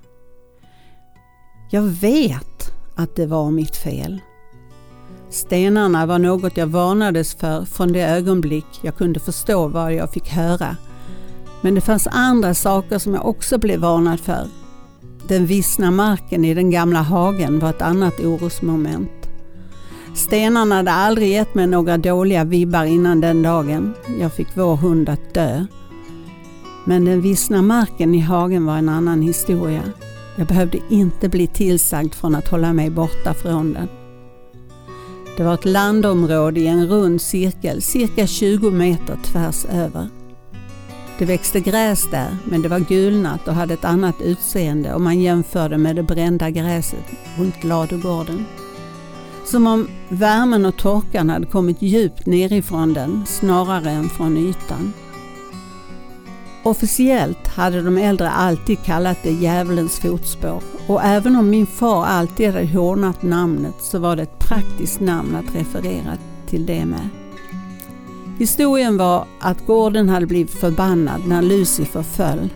Jag 1.71 1.83
vet 1.83 2.73
att 2.97 3.17
det 3.17 3.27
var 3.27 3.51
mitt 3.51 3.77
fel. 3.77 4.21
Stenarna 5.31 6.07
var 6.07 6.19
något 6.19 6.57
jag 6.57 6.67
varnades 6.67 7.35
för 7.35 7.65
från 7.65 7.93
det 7.93 8.03
ögonblick 8.03 8.67
jag 8.83 8.97
kunde 8.97 9.21
förstå 9.21 9.69
vad 9.69 9.95
jag 9.95 10.13
fick 10.13 10.29
höra. 10.29 10.77
Men 11.61 11.75
det 11.75 11.81
fanns 11.81 12.09
andra 12.11 12.55
saker 12.55 12.99
som 12.99 13.15
jag 13.15 13.27
också 13.27 13.59
blev 13.59 13.81
varnad 13.81 14.21
för. 14.21 14.47
Den 15.29 15.47
vissna 15.47 15.91
marken 15.91 16.45
i 16.45 16.55
den 16.55 16.71
gamla 16.71 17.03
hagen 17.03 17.59
var 17.59 17.71
ett 17.71 17.83
annat 17.83 18.21
orosmoment. 18.21 19.11
Stenarna 20.15 20.75
hade 20.75 20.93
aldrig 20.93 21.29
gett 21.29 21.55
mig 21.55 21.67
några 21.67 21.99
dåliga 21.99 22.45
vibbar 22.45 22.85
innan 22.85 23.21
den 23.21 23.43
dagen 23.43 23.95
jag 24.21 24.33
fick 24.33 24.49
vår 24.57 24.77
hund 24.77 25.09
att 25.09 25.35
dö. 25.35 25.67
Men 26.85 27.05
den 27.05 27.21
vissna 27.21 27.63
marken 27.63 28.15
i 28.15 28.21
hagen 28.21 28.67
var 28.67 28.77
en 28.77 28.89
annan 28.89 29.23
historia. 29.23 29.83
Jag 30.37 30.47
behövde 30.47 30.79
inte 30.89 31.29
bli 31.29 31.47
tillsagd 31.47 32.15
från 32.15 32.35
att 32.35 32.49
hålla 32.49 32.73
mig 32.73 32.91
borta 32.91 33.35
från 33.35 33.73
den. 33.73 34.00
Det 35.37 35.45
var 35.45 35.55
ett 35.55 35.65
landområde 35.65 36.61
i 36.61 36.67
en 36.67 36.89
rund 36.89 37.21
cirkel 37.21 37.83
cirka 37.83 38.27
20 38.27 38.71
meter 38.71 39.19
tvärs 39.25 39.65
över. 39.65 40.09
Det 41.19 41.25
växte 41.25 41.61
gräs 41.61 42.11
där, 42.11 42.37
men 42.45 42.63
det 42.63 42.69
var 42.69 42.79
gulnat 42.79 43.49
och 43.49 43.55
hade 43.55 43.75
ett 43.75 43.85
annat 43.85 44.21
utseende 44.21 44.95
om 44.95 45.05
man 45.05 45.21
jämförde 45.21 45.79
med 45.79 45.97
det 45.97 46.03
brända 46.03 46.51
gräset 46.51 47.05
runt 47.39 47.65
ladugården. 47.65 48.45
Som 49.45 49.67
om 49.67 49.89
värmen 50.09 50.67
och 50.67 50.77
torkan 50.77 51.31
hade 51.31 51.47
kommit 51.47 51.83
djupt 51.83 52.27
nerifrån 52.27 52.93
den 52.93 53.27
snarare 53.27 53.91
än 53.91 54.09
från 54.09 54.37
ytan. 54.37 54.93
Officiellt 56.63 57.47
hade 57.47 57.83
de 57.83 57.99
äldre 57.99 58.31
alltid 58.31 58.83
kallat 58.85 59.19
det 59.23 59.31
djävulens 59.31 59.99
fotspår 59.99 60.63
och 60.87 61.03
även 61.05 61.37
om 61.37 61.51
min 61.51 61.67
far 61.67 62.05
alltid 62.05 62.47
hade 62.47 62.67
hånat 62.67 63.23
namnet 63.23 63.75
så 63.81 63.99
var 63.99 64.17
det 64.17 64.23
ett 64.23 64.39
praktiskt 64.39 65.01
namn 65.01 65.37
att 65.37 65.55
referera 65.55 66.17
till 66.49 66.67
det 66.67 66.85
med. 66.85 67.09
Historien 68.39 68.97
var 68.97 69.27
att 69.41 69.67
gården 69.67 70.09
hade 70.09 70.27
blivit 70.27 70.51
förbannad 70.51 71.21
när 71.27 71.43
Lucifer 71.43 72.03
föll. 72.03 72.49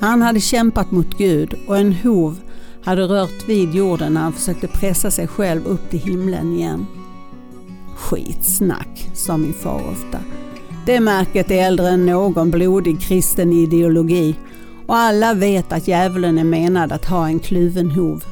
Han 0.00 0.22
hade 0.22 0.40
kämpat 0.40 0.90
mot 0.90 1.18
Gud 1.18 1.54
och 1.66 1.78
en 1.78 1.92
hov 1.92 2.36
hade 2.84 3.02
rört 3.02 3.48
vid 3.48 3.74
jorden 3.74 4.14
när 4.14 4.20
han 4.20 4.32
försökte 4.32 4.68
pressa 4.68 5.10
sig 5.10 5.26
själv 5.26 5.66
upp 5.66 5.90
till 5.90 6.00
himlen 6.00 6.52
igen. 6.52 6.86
Skitsnack, 7.96 9.10
sa 9.14 9.36
min 9.36 9.54
far 9.54 9.82
ofta. 9.92 10.18
Det 10.86 11.00
märket 11.00 11.50
är 11.50 11.66
äldre 11.66 11.88
än 11.88 12.06
någon 12.06 12.50
blodig 12.50 13.00
kristen 13.00 13.52
ideologi 13.52 14.36
och 14.86 14.96
alla 14.96 15.34
vet 15.34 15.72
att 15.72 15.88
djävulen 15.88 16.38
är 16.38 16.44
menad 16.44 16.92
att 16.92 17.04
ha 17.04 17.26
en 17.26 17.38
kluven 17.38 17.90
hov. 17.90 18.24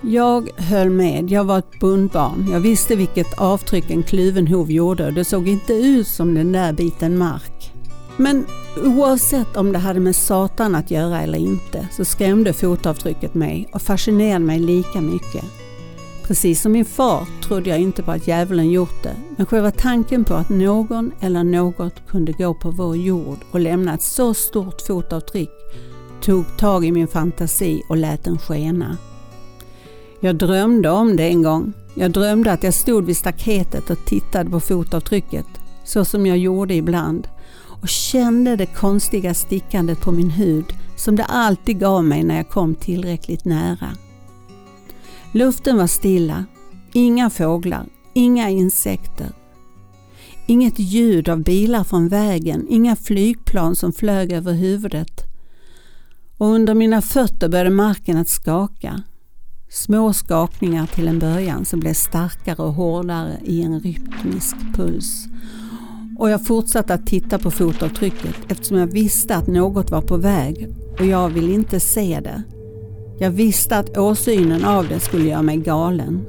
Jag 0.00 0.50
höll 0.56 0.90
med, 0.90 1.30
jag 1.30 1.44
var 1.44 1.58
ett 1.58 1.80
bondbarn. 1.80 2.48
Jag 2.52 2.60
visste 2.60 2.96
vilket 2.96 3.38
avtryck 3.38 3.90
en 3.90 4.02
kluven 4.02 4.46
hov 4.46 4.70
gjorde 4.70 5.06
och 5.06 5.12
det 5.12 5.24
såg 5.24 5.48
inte 5.48 5.72
ut 5.72 6.06
som 6.06 6.34
den 6.34 6.52
där 6.52 6.72
biten 6.72 7.18
mark. 7.18 7.72
Men 8.16 8.46
oavsett 8.84 9.56
om 9.56 9.72
det 9.72 9.78
hade 9.78 10.00
med 10.00 10.16
Satan 10.16 10.74
att 10.74 10.90
göra 10.90 11.22
eller 11.22 11.38
inte 11.38 11.88
så 11.92 12.04
skrämde 12.04 12.52
fotavtrycket 12.52 13.34
mig 13.34 13.68
och 13.72 13.82
fascinerade 13.82 14.44
mig 14.44 14.58
lika 14.58 15.00
mycket. 15.00 15.44
Precis 16.30 16.60
som 16.60 16.72
min 16.72 16.84
far 16.84 17.26
trodde 17.42 17.70
jag 17.70 17.78
inte 17.78 18.02
på 18.02 18.12
att 18.12 18.28
djävulen 18.28 18.70
gjort 18.70 19.02
det, 19.02 19.16
men 19.36 19.46
själva 19.46 19.70
tanken 19.70 20.24
på 20.24 20.34
att 20.34 20.48
någon 20.48 21.12
eller 21.20 21.44
något 21.44 22.06
kunde 22.08 22.32
gå 22.32 22.54
på 22.54 22.70
vår 22.70 22.96
jord 22.96 23.38
och 23.50 23.60
lämna 23.60 23.94
ett 23.94 24.02
så 24.02 24.34
stort 24.34 24.80
fotavtryck 24.80 25.50
tog 26.22 26.56
tag 26.58 26.84
i 26.84 26.92
min 26.92 27.08
fantasi 27.08 27.82
och 27.88 27.96
lät 27.96 28.24
den 28.24 28.38
skena. 28.38 28.96
Jag 30.20 30.36
drömde 30.36 30.90
om 30.90 31.16
det 31.16 31.28
en 31.28 31.42
gång. 31.42 31.72
Jag 31.94 32.10
drömde 32.10 32.52
att 32.52 32.62
jag 32.62 32.74
stod 32.74 33.04
vid 33.04 33.16
staketet 33.16 33.90
och 33.90 34.04
tittade 34.06 34.50
på 34.50 34.60
fotavtrycket, 34.60 35.46
så 35.84 36.04
som 36.04 36.26
jag 36.26 36.38
gjorde 36.38 36.74
ibland, 36.74 37.28
och 37.82 37.88
kände 37.88 38.56
det 38.56 38.66
konstiga 38.66 39.34
stickandet 39.34 40.00
på 40.00 40.12
min 40.12 40.30
hud 40.30 40.66
som 40.96 41.16
det 41.16 41.24
alltid 41.24 41.80
gav 41.80 42.04
mig 42.04 42.22
när 42.22 42.36
jag 42.36 42.48
kom 42.48 42.74
tillräckligt 42.74 43.44
nära. 43.44 43.88
Luften 45.32 45.76
var 45.76 45.86
stilla, 45.86 46.44
inga 46.92 47.30
fåglar, 47.30 47.86
inga 48.14 48.50
insekter. 48.50 49.32
Inget 50.46 50.78
ljud 50.78 51.28
av 51.28 51.42
bilar 51.42 51.84
från 51.84 52.08
vägen, 52.08 52.66
inga 52.68 52.96
flygplan 52.96 53.76
som 53.76 53.92
flög 53.92 54.32
över 54.32 54.52
huvudet. 54.52 55.24
Och 56.38 56.46
under 56.46 56.74
mina 56.74 57.02
fötter 57.02 57.48
började 57.48 57.70
marken 57.70 58.16
att 58.16 58.28
skaka. 58.28 59.02
Små 59.68 60.12
skakningar 60.12 60.86
till 60.86 61.08
en 61.08 61.18
början 61.18 61.64
som 61.64 61.80
blev 61.80 61.94
starkare 61.94 62.62
och 62.62 62.74
hårdare 62.74 63.38
i 63.44 63.62
en 63.62 63.80
rytmisk 63.80 64.56
puls. 64.74 65.26
Och 66.18 66.30
jag 66.30 66.46
fortsatte 66.46 66.94
att 66.94 67.06
titta 67.06 67.38
på 67.38 67.50
fotavtrycket 67.50 68.34
eftersom 68.48 68.76
jag 68.76 68.86
visste 68.86 69.36
att 69.36 69.46
något 69.46 69.90
var 69.90 70.02
på 70.02 70.16
väg 70.16 70.68
och 70.98 71.06
jag 71.06 71.28
ville 71.28 71.52
inte 71.52 71.80
se 71.80 72.20
det. 72.20 72.42
Jag 73.22 73.30
visste 73.30 73.78
att 73.78 73.98
åsynen 73.98 74.64
av 74.64 74.88
det 74.88 75.00
skulle 75.00 75.28
göra 75.28 75.42
mig 75.42 75.56
galen. 75.56 76.24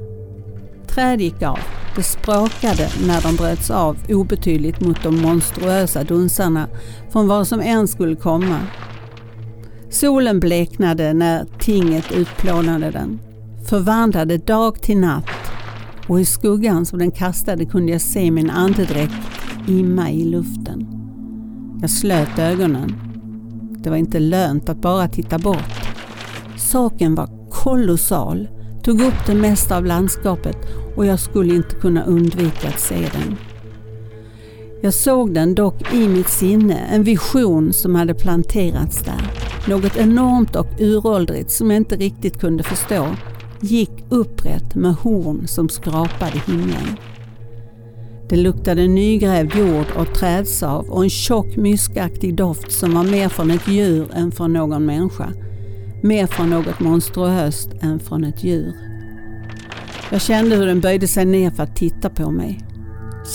Träd 0.86 1.20
gick 1.20 1.42
av. 1.42 1.58
Det 1.96 2.02
sprakade 2.02 2.88
när 3.06 3.22
de 3.22 3.36
bröts 3.36 3.70
av 3.70 3.96
obetydligt 4.08 4.80
mot 4.80 5.02
de 5.02 5.20
monstruösa 5.20 6.04
dunsarna 6.04 6.68
från 7.10 7.28
vad 7.28 7.46
som 7.48 7.60
än 7.60 7.88
skulle 7.88 8.16
komma. 8.16 8.58
Solen 9.90 10.40
bleknade 10.40 11.14
när 11.14 11.46
tinget 11.58 12.12
utplånade 12.12 12.90
den 12.90 13.20
förvandlade 13.68 14.38
dag 14.38 14.82
till 14.82 14.98
natt 14.98 15.52
och 16.08 16.20
i 16.20 16.24
skuggan 16.24 16.86
som 16.86 16.98
den 16.98 17.10
kastade 17.10 17.64
kunde 17.64 17.92
jag 17.92 18.00
se 18.00 18.30
min 18.30 18.50
andedräkt 18.50 19.14
imma 19.68 20.10
i 20.10 20.24
luften. 20.24 20.86
Jag 21.80 21.90
slöt 21.90 22.38
ögonen. 22.38 22.94
Det 23.78 23.90
var 23.90 23.96
inte 23.96 24.18
lönt 24.18 24.68
att 24.68 24.80
bara 24.80 25.08
titta 25.08 25.38
bort. 25.38 25.81
Saken 26.72 27.14
var 27.14 27.28
kolossal, 27.50 28.48
tog 28.82 29.00
upp 29.00 29.26
det 29.26 29.34
mesta 29.34 29.76
av 29.76 29.86
landskapet 29.86 30.56
och 30.96 31.06
jag 31.06 31.20
skulle 31.20 31.54
inte 31.54 31.74
kunna 31.76 32.04
undvika 32.04 32.68
att 32.68 32.80
se 32.80 32.94
den. 32.94 33.36
Jag 34.82 34.94
såg 34.94 35.34
den 35.34 35.54
dock 35.54 35.94
i 35.94 36.08
mitt 36.08 36.28
sinne, 36.28 36.78
en 36.78 37.02
vision 37.02 37.72
som 37.72 37.94
hade 37.94 38.14
planterats 38.14 39.02
där. 39.02 39.32
Något 39.68 39.96
enormt 39.96 40.56
och 40.56 40.66
uråldrigt 40.78 41.50
som 41.50 41.70
jag 41.70 41.76
inte 41.76 41.96
riktigt 41.96 42.40
kunde 42.40 42.62
förstå 42.62 43.06
gick 43.60 43.92
upprätt 44.08 44.74
med 44.74 44.94
horn 44.94 45.46
som 45.46 45.68
skrapade 45.68 46.42
himlen. 46.46 46.96
Det 48.28 48.36
luktade 48.36 48.88
nygrävd 48.88 49.54
jord 49.54 49.86
och 49.96 50.14
trädsav 50.14 50.90
och 50.90 51.02
en 51.04 51.10
tjock 51.10 51.56
myskaktig 51.56 52.34
doft 52.34 52.72
som 52.72 52.94
var 52.94 53.04
mer 53.04 53.28
från 53.28 53.50
ett 53.50 53.68
djur 53.68 54.06
än 54.14 54.32
från 54.32 54.52
någon 54.52 54.86
människa. 54.86 55.28
Mer 56.02 56.26
från 56.26 56.50
något 56.50 56.80
monstruöst 56.80 57.68
än 57.80 58.00
från 58.00 58.24
ett 58.24 58.44
djur. 58.44 58.72
Jag 60.10 60.20
kände 60.20 60.56
hur 60.56 60.66
den 60.66 60.80
böjde 60.80 61.08
sig 61.08 61.24
ner 61.24 61.50
för 61.50 61.62
att 61.62 61.76
titta 61.76 62.10
på 62.10 62.30
mig. 62.30 62.60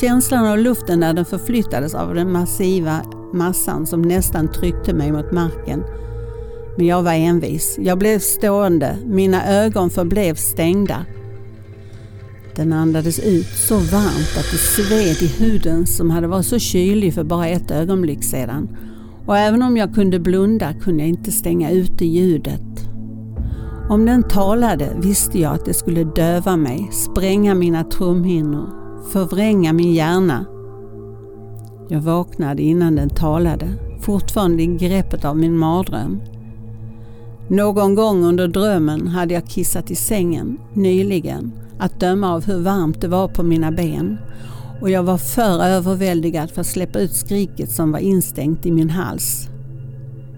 Känslan 0.02 0.48
av 0.48 0.58
luften 0.58 1.00
när 1.00 1.14
den 1.14 1.26
förflyttades 1.26 1.96
av 1.96 2.16
den 2.16 2.32
massiva 2.32 3.02
massan 3.34 3.86
som 3.88 4.02
nästan 4.02 4.52
tryckte 4.52 4.94
mig 4.94 5.12
mot 5.12 5.32
marken 5.32 5.84
men 6.78 6.86
jag 6.86 7.04
var 7.04 7.14
envis. 7.14 7.78
Jag 7.82 7.98
blev 7.98 8.20
stående. 8.20 8.98
Mina 9.06 9.48
ögon 9.48 9.90
förblev 9.90 10.36
stängda. 10.36 11.06
Den 12.56 12.74
andades 12.74 13.20
ut 13.20 13.48
så 13.48 13.76
varmt 13.76 14.38
att 14.38 14.52
det 14.52 14.58
sved 14.58 15.22
i 15.22 15.28
huden 15.28 15.88
som 15.88 16.10
hade 16.10 16.28
varit 16.28 16.46
så 16.46 16.60
kylig 16.60 17.14
för 17.14 17.24
bara 17.24 17.48
ett 17.48 17.72
ögonblick 17.72 18.24
sedan. 18.24 18.78
Och 19.28 19.38
även 19.38 19.62
om 19.62 19.78
jag 19.78 19.94
kunde 19.94 20.20
blunda 20.20 20.74
kunde 20.74 21.04
jag 21.04 21.10
inte 21.10 21.32
stänga 21.32 21.72
ute 21.72 22.06
ljudet. 22.06 22.90
Om 23.90 24.06
den 24.06 24.24
talade 24.24 24.90
visste 25.02 25.40
jag 25.40 25.54
att 25.54 25.66
det 25.66 25.74
skulle 25.74 26.04
döva 26.04 26.58
mig, 26.58 26.90
spränga 26.92 27.56
mina 27.56 27.84
trumhinnor, 27.84 28.70
förvränga 29.12 29.74
min 29.74 29.94
hjärna. 29.94 30.46
Jag 31.90 32.02
vaknade 32.02 32.62
innan 32.62 32.96
den 32.96 33.10
talade, 33.10 33.68
fortfarande 34.02 34.63
i 34.63 34.66
greppet 34.66 35.26
av 35.26 35.38
min 35.38 35.58
mardröm. 35.58 36.22
Någon 37.48 37.96
gång 37.96 38.24
under 38.24 38.48
drömmen 38.48 39.08
hade 39.08 39.34
jag 39.34 39.46
kissat 39.46 39.92
i 39.92 39.96
sängen 39.96 40.58
nyligen, 40.74 41.52
att 41.80 42.00
döma 42.00 42.34
av 42.34 42.46
hur 42.46 42.60
varmt 42.60 43.02
det 43.02 43.08
var 43.08 43.28
på 43.28 43.44
mina 43.44 43.72
ben. 43.72 44.18
Och 44.82 44.90
jag 44.90 45.04
var 45.04 45.18
för 45.18 45.63
överväldigad 45.63 46.52
för 46.52 46.62
att 46.62 46.68
släppa 46.68 47.00
ut 47.00 47.13
skriket 47.13 47.72
som 47.72 47.92
var 47.92 48.00
instängt 48.00 48.66
i 48.66 48.72
min 48.72 48.90
hals. 48.90 49.50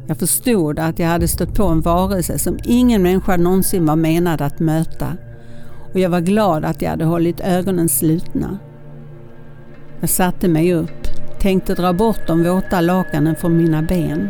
Jag 0.07 0.17
förstod 0.17 0.79
att 0.79 0.99
jag 0.99 1.07
hade 1.07 1.27
stött 1.27 1.55
på 1.55 1.63
en 1.63 1.81
varelse 1.81 2.39
som 2.39 2.59
ingen 2.63 3.03
människa 3.03 3.37
någonsin 3.37 3.85
var 3.85 3.95
menad 3.95 4.41
att 4.41 4.59
möta. 4.59 5.17
Och 5.93 5.99
jag 5.99 6.09
var 6.09 6.21
glad 6.21 6.65
att 6.65 6.81
jag 6.81 6.89
hade 6.89 7.05
hållit 7.05 7.39
ögonen 7.39 7.89
slutna. 7.89 8.59
Jag 9.99 10.09
satte 10.09 10.47
mig 10.47 10.73
upp, 10.73 11.07
tänkte 11.39 11.75
dra 11.75 11.93
bort 11.93 12.27
de 12.27 12.43
våta 12.43 12.81
lakanen 12.81 13.35
från 13.35 13.57
mina 13.57 13.81
ben 13.81 14.29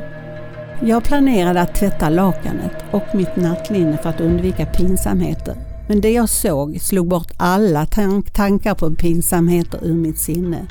jag 0.81 1.03
planerade 1.03 1.61
att 1.61 1.75
tvätta 1.75 2.09
lakanet 2.09 2.85
och 2.91 3.15
mitt 3.15 3.35
nattlinne 3.35 3.97
för 3.97 4.09
att 4.09 4.21
undvika 4.21 4.65
pinsamheter. 4.65 5.55
Men 5.89 6.01
det 6.01 6.11
jag 6.11 6.29
såg 6.29 6.81
slog 6.81 7.07
bort 7.07 7.31
alla 7.37 7.85
tank 7.85 8.33
tankar 8.33 8.75
på 8.75 8.95
pinsamheter 8.95 9.79
ur 9.83 9.93
mitt 9.93 10.19
sinne. 10.19 10.67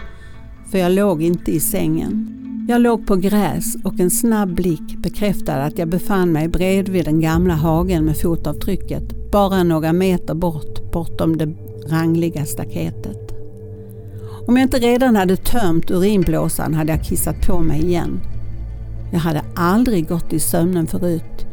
För 0.71 0.79
jag 0.79 0.93
låg 0.93 1.23
inte 1.23 1.53
i 1.53 1.61
sängen. 1.61 2.35
Jag 2.69 2.81
låg 2.81 3.07
på 3.07 3.17
gräs 3.17 3.77
och 3.85 4.01
en 4.01 4.11
snabb 4.11 4.55
blick 4.55 4.97
bekräftade 4.99 5.65
att 5.65 5.79
jag 5.79 5.89
befann 5.89 6.33
mig 6.33 6.49
bredvid 6.49 7.05
den 7.05 7.21
gamla 7.21 7.55
hagen 7.55 8.05
med 8.05 8.21
fotavtrycket, 8.21 9.31
bara 9.33 9.63
några 9.63 9.93
meter 9.93 10.35
bort, 10.35 10.93
bortom 10.93 11.37
det 11.37 11.55
rangliga 11.89 12.45
staketet. 12.45 13.33
Om 14.47 14.57
jag 14.57 14.63
inte 14.63 14.79
redan 14.79 15.17
hade 15.17 15.37
tömt 15.37 15.91
urinblåsan 15.91 16.75
hade 16.75 16.93
jag 16.93 17.05
kissat 17.05 17.47
på 17.47 17.59
mig 17.59 17.85
igen. 17.85 18.21
Jag 19.13 19.21
hade 19.21 19.43
aldrig 19.57 20.09
gått 20.09 20.33
i 20.33 20.41
sömnen 20.41 20.87
förut. 20.87 21.47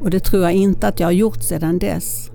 Och 0.00 0.10
det 0.10 0.20
tror 0.20 0.42
jag 0.42 0.52
inte 0.52 0.88
att 0.88 1.00
jag 1.00 1.06
har 1.06 1.12
gjort 1.12 1.42
sedan 1.42 1.78
dess. 1.78 2.30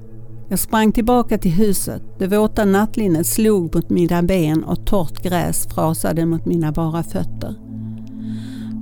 Jag 0.49 0.60
sprang 0.60 0.91
tillbaka 0.91 1.38
till 1.38 1.51
huset. 1.51 2.01
Det 2.19 2.27
våta 2.27 2.65
nattlinnet 2.65 3.27
slog 3.27 3.75
mot 3.75 3.89
mina 3.89 4.23
ben 4.23 4.63
och 4.63 4.86
torrt 4.86 5.23
gräs 5.23 5.67
frasade 5.67 6.25
mot 6.25 6.45
mina 6.45 6.71
bara 6.71 7.03
fötter. 7.03 7.55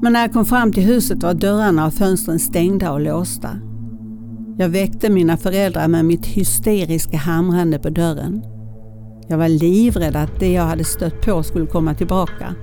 Men 0.01 0.13
när 0.13 0.21
jag 0.21 0.33
kom 0.33 0.45
fram 0.45 0.73
till 0.73 0.83
huset 0.83 1.23
var 1.23 1.33
dörrarna 1.33 1.87
och 1.87 1.93
fönstren 1.93 2.39
stängda 2.39 2.91
och 2.91 3.01
låsta. 3.01 3.49
Jag 4.57 4.69
väckte 4.69 5.09
mina 5.09 5.37
föräldrar 5.37 5.87
med 5.87 6.05
mitt 6.05 6.25
hysteriska 6.25 7.17
hamrande 7.17 7.79
på 7.79 7.89
dörren. 7.89 8.43
Jag 9.27 9.37
var 9.37 9.49
livrädd 9.49 10.15
att 10.15 10.39
det 10.39 10.51
jag 10.51 10.63
hade 10.63 10.83
stött 10.83 11.21
på 11.21 11.43
skulle 11.43 11.65
komma 11.65 11.93
tillbaka. 11.93 12.55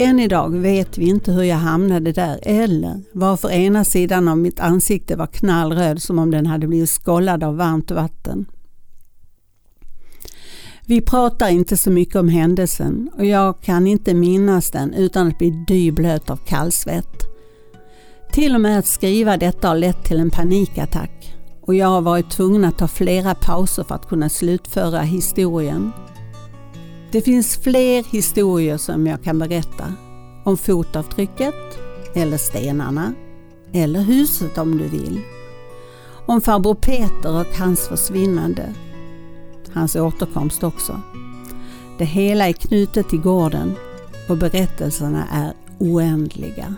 Än 0.00 0.20
idag 0.20 0.50
vet 0.50 0.98
vi 0.98 1.08
inte 1.08 1.32
hur 1.32 1.42
jag 1.42 1.56
hamnade 1.56 2.12
där 2.12 2.40
eller 2.42 3.02
varför 3.12 3.50
ena 3.50 3.84
sidan 3.84 4.28
av 4.28 4.38
mitt 4.38 4.60
ansikte 4.60 5.16
var 5.16 5.26
knallröd 5.26 6.02
som 6.02 6.18
om 6.18 6.30
den 6.30 6.46
hade 6.46 6.66
blivit 6.66 6.90
skållad 6.90 7.44
av 7.44 7.56
varmt 7.56 7.90
vatten. 7.90 8.46
Vi 10.86 11.00
pratar 11.00 11.48
inte 11.48 11.76
så 11.76 11.90
mycket 11.90 12.16
om 12.16 12.28
händelsen 12.28 13.10
och 13.16 13.24
jag 13.24 13.60
kan 13.60 13.86
inte 13.86 14.14
minnas 14.14 14.70
den 14.70 14.94
utan 14.94 15.28
att 15.28 15.38
bli 15.38 15.64
dyblöt 15.68 16.30
av 16.30 16.36
kallsvett. 16.36 17.22
Till 18.32 18.54
och 18.54 18.60
med 18.60 18.78
att 18.78 18.86
skriva 18.86 19.36
detta 19.36 19.68
har 19.68 19.76
lett 19.76 20.04
till 20.04 20.20
en 20.20 20.30
panikattack 20.30 21.34
och 21.60 21.74
jag 21.74 21.88
har 21.88 22.00
varit 22.00 22.30
tvungen 22.30 22.64
att 22.64 22.78
ta 22.78 22.88
flera 22.88 23.34
pauser 23.34 23.84
för 23.84 23.94
att 23.94 24.08
kunna 24.08 24.28
slutföra 24.28 25.00
historien. 25.00 25.92
Det 27.12 27.22
finns 27.22 27.56
fler 27.56 28.04
historier 28.04 28.76
som 28.76 29.06
jag 29.06 29.22
kan 29.22 29.38
berätta. 29.38 29.92
Om 30.44 30.56
fotavtrycket, 30.56 31.54
eller 32.14 32.36
stenarna, 32.36 33.14
eller 33.72 34.00
huset 34.00 34.58
om 34.58 34.78
du 34.78 34.88
vill. 34.88 35.20
Om 36.26 36.40
farbror 36.40 36.74
Peter 36.74 37.40
och 37.40 37.58
hans 37.58 37.88
försvinnande. 37.88 38.74
Hans 39.72 39.96
återkomst 39.96 40.64
också. 40.64 41.00
Det 41.98 42.04
hela 42.04 42.48
är 42.48 42.52
knutet 42.52 43.08
till 43.08 43.20
gården 43.20 43.74
och 44.28 44.36
berättelserna 44.36 45.24
är 45.32 45.52
oändliga. 45.78 46.74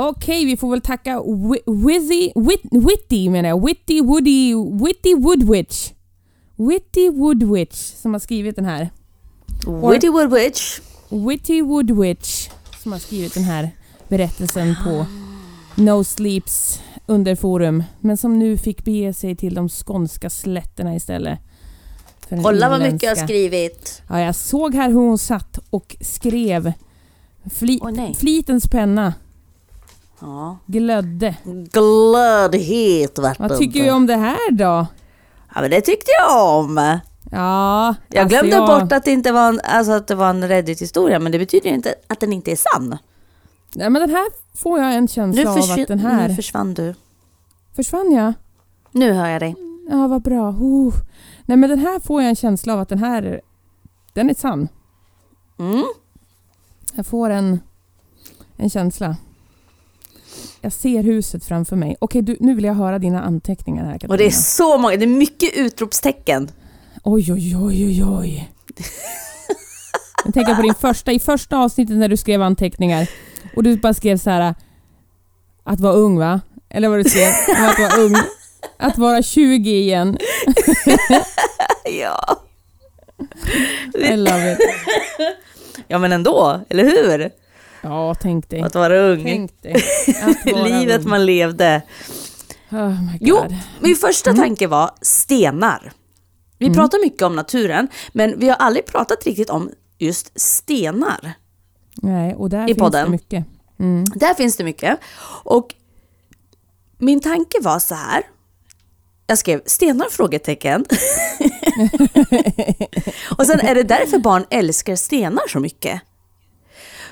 Okej, 0.00 0.44
vi 0.44 0.56
får 0.56 0.70
väl 0.70 0.80
tacka 0.80 1.18
Wi- 1.20 1.86
Wizzy, 1.86 2.32
Wit, 2.34 2.60
Witty 2.88 3.30
menar 3.30 3.48
jag. 3.48 3.66
Witty 3.66 4.00
Woody, 4.00 4.54
Witty 4.84 5.14
Woodwitch. 5.14 5.92
Witty 6.56 7.10
Woodwitch 7.10 7.76
som 7.76 8.12
har 8.12 8.20
skrivit 8.20 8.56
den 8.56 8.64
här. 8.64 8.90
Witty 9.92 10.08
Woodwitch. 10.08 10.80
Witty 11.08 11.62
Woodwitch 11.62 12.48
som 12.82 12.92
har 12.92 12.98
skrivit 12.98 13.34
den 13.34 13.44
här 13.44 13.70
berättelsen 14.08 14.76
på 14.84 15.06
No 15.74 16.04
Sleeps 16.04 16.80
underforum. 17.06 17.82
Men 18.00 18.16
som 18.16 18.38
nu 18.38 18.56
fick 18.56 18.84
bege 18.84 19.12
sig 19.14 19.36
till 19.36 19.54
de 19.54 19.68
skånska 19.68 20.30
slätterna 20.30 20.94
istället. 20.96 21.38
Kolla 22.42 22.68
vad 22.68 22.80
mycket 22.80 23.02
jag 23.02 23.16
har 23.16 23.24
skrivit. 23.26 24.02
Ja, 24.08 24.20
jag 24.20 24.34
såg 24.34 24.74
här 24.74 24.88
hur 24.88 24.94
hon 24.96 25.18
satt 25.18 25.58
och 25.70 25.96
skrev. 26.00 26.72
Fli, 27.50 27.80
nej. 27.92 28.14
flitens 28.14 28.68
penna 28.68 29.14
Ja. 30.20 30.58
glödde. 30.66 31.36
Glödhet 31.72 33.18
vart 33.18 33.38
Vad 33.38 33.58
tycker 33.58 33.82
vi 33.82 33.90
om 33.90 34.06
det 34.06 34.16
här 34.16 34.50
då? 34.52 34.86
Ja 35.54 35.60
men 35.60 35.70
det 35.70 35.80
tyckte 35.80 36.10
jag 36.20 36.58
om. 36.58 36.98
Ja, 37.30 37.94
Jag 38.08 38.22
alltså 38.22 38.38
glömde 38.38 38.56
jag- 38.56 38.80
bort 38.80 38.92
att 38.92 39.04
det 39.04 39.10
inte 39.10 39.32
var 39.32 39.48
en, 39.48 39.60
alltså 39.64 39.92
att 39.92 40.06
det 40.06 40.14
var 40.14 40.30
en 40.30 40.48
Reddit-historia 40.48 41.18
men 41.18 41.32
det 41.32 41.38
betyder 41.38 41.70
inte 41.70 41.94
att 42.06 42.20
den 42.20 42.32
inte 42.32 42.52
är 42.52 42.56
sann. 42.56 42.98
Nej, 43.74 43.90
men 43.90 44.00
den 44.02 44.10
här 44.10 44.26
får 44.54 44.80
jag 44.80 44.94
en 44.94 45.08
känsla 45.08 45.50
av 45.50 45.58
att 45.58 45.86
den 45.88 45.98
här... 45.98 46.28
nu 46.28 46.34
försvann 46.34 46.74
du. 46.74 46.94
Försvann 47.76 48.12
jag? 48.12 48.32
Nu 48.92 49.12
hör 49.12 49.28
jag 49.28 49.42
dig. 49.42 49.54
Ja, 49.90 50.06
vad 50.06 50.22
bra. 50.22 50.48
Uh. 50.50 50.92
Nej, 51.46 51.56
men 51.56 51.70
den 51.70 51.78
här 51.78 52.00
får 52.00 52.22
jag 52.22 52.28
en 52.28 52.36
känsla 52.36 52.72
av 52.74 52.80
att 52.80 52.88
den 52.88 52.98
här... 52.98 53.40
Den 54.12 54.30
är 54.30 54.34
sann. 54.34 54.68
Mm. 55.58 55.84
Jag 56.94 57.06
får 57.06 57.30
en, 57.30 57.60
en 58.56 58.70
känsla. 58.70 59.16
Jag 60.60 60.72
ser 60.72 61.02
huset 61.02 61.44
framför 61.44 61.76
mig. 61.76 61.96
Okej, 62.00 62.22
du, 62.22 62.36
nu 62.40 62.54
vill 62.54 62.64
jag 62.64 62.74
höra 62.74 62.98
dina 62.98 63.22
anteckningar 63.22 63.84
här 63.84 63.92
Katarina. 63.92 64.12
Och 64.14 64.18
det 64.18 64.26
är 64.26 64.30
så 64.30 64.78
många, 64.78 64.96
det 64.96 65.04
är 65.04 65.06
mycket 65.06 65.56
utropstecken. 65.56 66.50
Oj, 67.04 67.32
oj, 67.32 67.56
oj, 67.56 67.86
oj, 67.86 68.04
oj. 68.04 68.52
Jag 70.24 70.34
tänker 70.34 70.54
på 70.54 70.62
din 70.62 70.74
första, 70.74 71.12
i 71.12 71.18
första 71.18 71.58
avsnittet 71.58 71.96
när 71.96 72.08
du 72.08 72.16
skrev 72.16 72.42
anteckningar 72.42 73.08
och 73.56 73.62
du 73.62 73.76
bara 73.76 73.94
skrev 73.94 74.16
så 74.16 74.30
här 74.30 74.54
att 75.64 75.80
vara 75.80 75.92
ung 75.92 76.18
va? 76.18 76.40
Eller 76.70 76.88
vad 76.88 76.98
du 76.98 77.04
skrev? 77.04 77.32
Att 77.56 77.78
vara 77.78 78.02
ung. 78.02 78.14
Att 78.76 78.98
vara 78.98 79.22
20 79.22 79.70
igen. 79.70 80.18
Ja. 82.00 82.42
I 83.94 84.16
love 84.16 84.52
it. 84.52 84.58
ja 85.88 85.98
men 85.98 86.12
ändå, 86.12 86.60
eller 86.68 86.84
hur? 86.84 87.30
Ja, 87.82 88.14
tänk 88.14 88.48
dig. 88.48 88.60
Att 88.60 88.74
vara 88.74 88.98
ung. 88.98 89.24
Tänk 89.24 89.62
dig. 89.62 89.82
Vara 90.52 90.64
Livet 90.64 91.00
ung. 91.04 91.08
man 91.10 91.26
levde. 91.26 91.82
Oh 92.70 93.14
Jo, 93.20 93.44
min 93.80 93.96
första 93.96 94.32
tanke 94.34 94.66
var 94.66 94.90
stenar. 95.02 95.92
Vi 96.58 96.74
pratar 96.74 97.04
mycket 97.04 97.22
om 97.22 97.36
naturen, 97.36 97.88
men 98.12 98.38
vi 98.38 98.48
har 98.48 98.56
aldrig 98.56 98.86
pratat 98.86 99.26
riktigt 99.26 99.50
om 99.50 99.70
just 99.98 100.40
stenar. 100.40 101.32
Nej, 102.02 102.34
och 102.34 102.50
där 102.50 102.62
I 102.64 102.66
finns 102.66 102.78
podden. 102.78 103.04
det 103.04 103.10
mycket. 103.10 103.44
Mm. 103.80 104.04
Där 104.14 104.34
finns 104.34 104.56
det 104.56 104.64
mycket. 104.64 104.98
Och 105.44 105.74
min 106.98 107.20
tanke 107.20 107.58
var 107.60 107.78
så 107.78 107.94
här. 107.94 108.22
Jag 109.26 109.38
skrev 109.38 109.60
stenar? 109.66 110.06
frågetecken. 110.10 110.84
och 113.38 113.46
sen 113.46 113.60
är 113.60 113.74
det 113.74 113.82
därför 113.82 114.18
barn 114.18 114.44
älskar 114.50 114.96
stenar 114.96 115.48
så 115.48 115.60
mycket. 115.60 116.02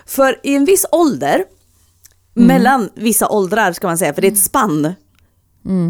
För 0.06 0.40
i 0.42 0.54
en 0.54 0.64
viss 0.64 0.86
ålder, 0.92 1.44
mellan 2.34 2.90
vissa 2.94 3.28
åldrar 3.28 3.72
ska 3.72 3.86
man 3.86 3.98
säga, 3.98 4.14
för 4.14 4.22
det 4.22 4.28
är 4.28 4.32
ett 4.32 4.38
spann. 4.38 4.94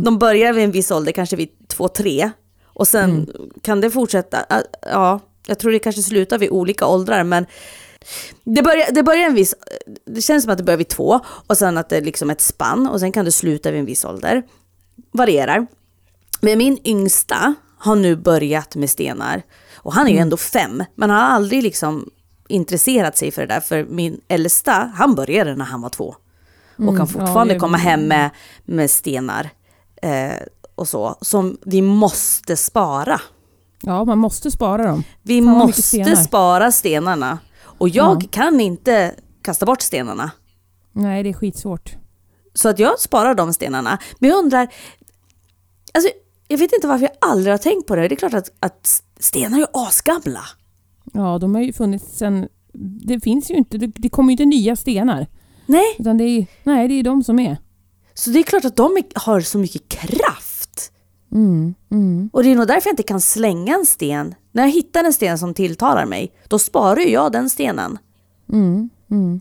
De 0.04 0.18
börjar 0.18 0.52
vid 0.52 0.64
en 0.64 0.70
viss 0.70 0.90
ålder, 0.90 1.12
kanske 1.12 1.36
vid 1.36 1.68
två, 1.68 1.88
tre. 1.88 2.30
Och 2.64 2.88
sen 2.88 3.30
kan 3.62 3.80
det 3.80 3.90
fortsätta, 3.90 4.46
ja, 4.82 5.20
jag 5.46 5.58
tror 5.58 5.72
det 5.72 5.78
kanske 5.78 6.02
slutar 6.02 6.38
vid 6.38 6.50
olika 6.50 6.86
åldrar, 6.86 7.24
men 7.24 7.46
det 8.44 8.62
börjar, 8.62 8.92
det 8.92 9.02
börjar 9.02 9.26
en 9.26 9.34
viss, 9.34 9.54
det 10.06 10.22
känns 10.22 10.42
som 10.42 10.52
att 10.52 10.58
det 10.58 10.64
börjar 10.64 10.78
vid 10.78 10.88
två 10.88 11.20
och 11.26 11.58
sen 11.58 11.78
att 11.78 11.88
det 11.88 11.96
är 11.96 12.02
liksom 12.02 12.30
ett 12.30 12.40
spann 12.40 12.86
och 12.88 13.00
sen 13.00 13.12
kan 13.12 13.24
det 13.24 13.32
sluta 13.32 13.70
vid 13.70 13.80
en 13.80 13.86
viss 13.86 14.04
ålder. 14.04 14.42
Varierar. 15.12 15.66
Men 16.40 16.58
min 16.58 16.78
yngsta 16.84 17.54
har 17.78 17.96
nu 17.96 18.16
börjat 18.16 18.76
med 18.76 18.90
stenar 18.90 19.42
och 19.74 19.92
han 19.94 20.06
är 20.06 20.12
ju 20.12 20.18
ändå 20.18 20.36
fem, 20.36 20.84
men 20.94 21.10
han 21.10 21.20
har 21.20 21.28
aldrig 21.28 21.62
liksom 21.62 22.10
intresserat 22.48 23.16
sig 23.16 23.30
för 23.30 23.42
det 23.46 23.54
där 23.54 23.60
för 23.60 23.84
min 23.84 24.20
äldsta, 24.28 24.90
han 24.94 25.14
började 25.14 25.56
när 25.56 25.64
han 25.64 25.80
var 25.80 25.88
två. 25.90 26.14
Och 26.76 26.80
Mm, 26.82 26.96
kan 26.96 27.06
ja, 27.06 27.12
fortfarande 27.12 27.54
det- 27.54 27.60
komma 27.60 27.76
hem 27.76 28.00
med, 28.08 28.30
med 28.64 28.90
stenar 28.90 29.50
eh, 30.02 30.32
och 30.74 30.88
så, 30.88 31.16
som 31.20 31.58
vi 31.64 31.82
måste 31.82 32.56
spara. 32.56 33.20
Ja, 33.82 34.04
man 34.04 34.18
måste 34.18 34.50
spara 34.50 34.86
dem. 34.86 35.02
Vi 35.22 35.42
Fan, 35.42 35.50
måste 35.52 35.82
stenar. 35.82 36.14
spara 36.14 36.72
stenarna. 36.72 37.38
Och 37.62 37.88
jag 37.88 38.22
Ja. 38.22 38.28
kan 38.30 38.60
inte 38.60 39.14
kasta 39.42 39.66
bort 39.66 39.82
stenarna. 39.82 40.30
Nej, 40.92 41.22
det 41.22 41.28
är 41.28 41.32
skitsvårt. 41.34 41.94
Så 42.54 42.68
att 42.68 42.78
jag 42.78 43.00
sparar 43.00 43.34
de 43.34 43.52
stenarna. 43.54 43.98
Men 44.18 44.30
jag 44.30 44.38
undrar, 44.38 44.68
alltså, 45.94 46.10
jag 46.48 46.58
vet 46.58 46.72
inte 46.72 46.86
varför 46.86 47.02
jag 47.04 47.30
aldrig 47.30 47.52
har 47.52 47.58
tänkt 47.58 47.86
på 47.86 47.96
det. 47.96 48.08
Det 48.08 48.14
är 48.14 48.16
klart 48.16 48.34
att, 48.34 48.50
att 48.60 49.02
stenar 49.18 49.58
är 49.60 49.66
asgamla. 49.72 50.42
Ja, 51.16 51.38
de 51.38 51.54
har 51.54 51.62
ju 51.62 51.72
funnits 51.72 52.18
sen... 52.18 52.48
Det 53.06 53.20
finns 53.20 53.50
ju 53.50 53.54
inte... 53.54 53.78
Det, 53.78 54.08
kommer 54.08 54.28
ju 54.28 54.32
inte 54.32 54.44
nya 54.44 54.76
stenar. 54.76 55.26
Nej, 55.66 55.96
Utan 55.98 56.18
det 56.18 56.24
är, 56.24 56.46
nej, 56.62 56.88
det 56.88 56.94
är 56.94 57.02
de 57.02 57.24
som 57.24 57.38
är. 57.38 57.56
så 58.14 58.30
det 58.30 58.38
är 58.38 58.42
klart 58.42 58.64
att 58.64 58.76
de 58.76 59.02
har 59.14 59.40
så 59.40 59.58
mycket 59.58 59.88
kraft. 59.88 60.92
Mm, 61.32 61.74
mm. 61.90 62.30
Och 62.32 62.42
det 62.42 62.52
är 62.52 62.56
nog 62.56 62.66
därför 62.66 62.88
jag 62.88 62.92
inte 62.92 63.02
kan 63.02 63.20
slänga 63.20 63.74
en 63.74 63.86
sten. 63.86 64.34
När 64.52 64.62
jag 64.62 64.70
hittar 64.70 65.04
en 65.04 65.12
sten 65.12 65.38
som 65.38 65.54
tilltalar 65.54 66.06
mig, 66.06 66.32
då 66.48 66.58
sparar 66.58 67.00
ju 67.00 67.10
jag 67.10 67.32
den 67.32 67.50
stenen. 67.50 67.98
Mm, 68.52 68.90
mm. 69.10 69.40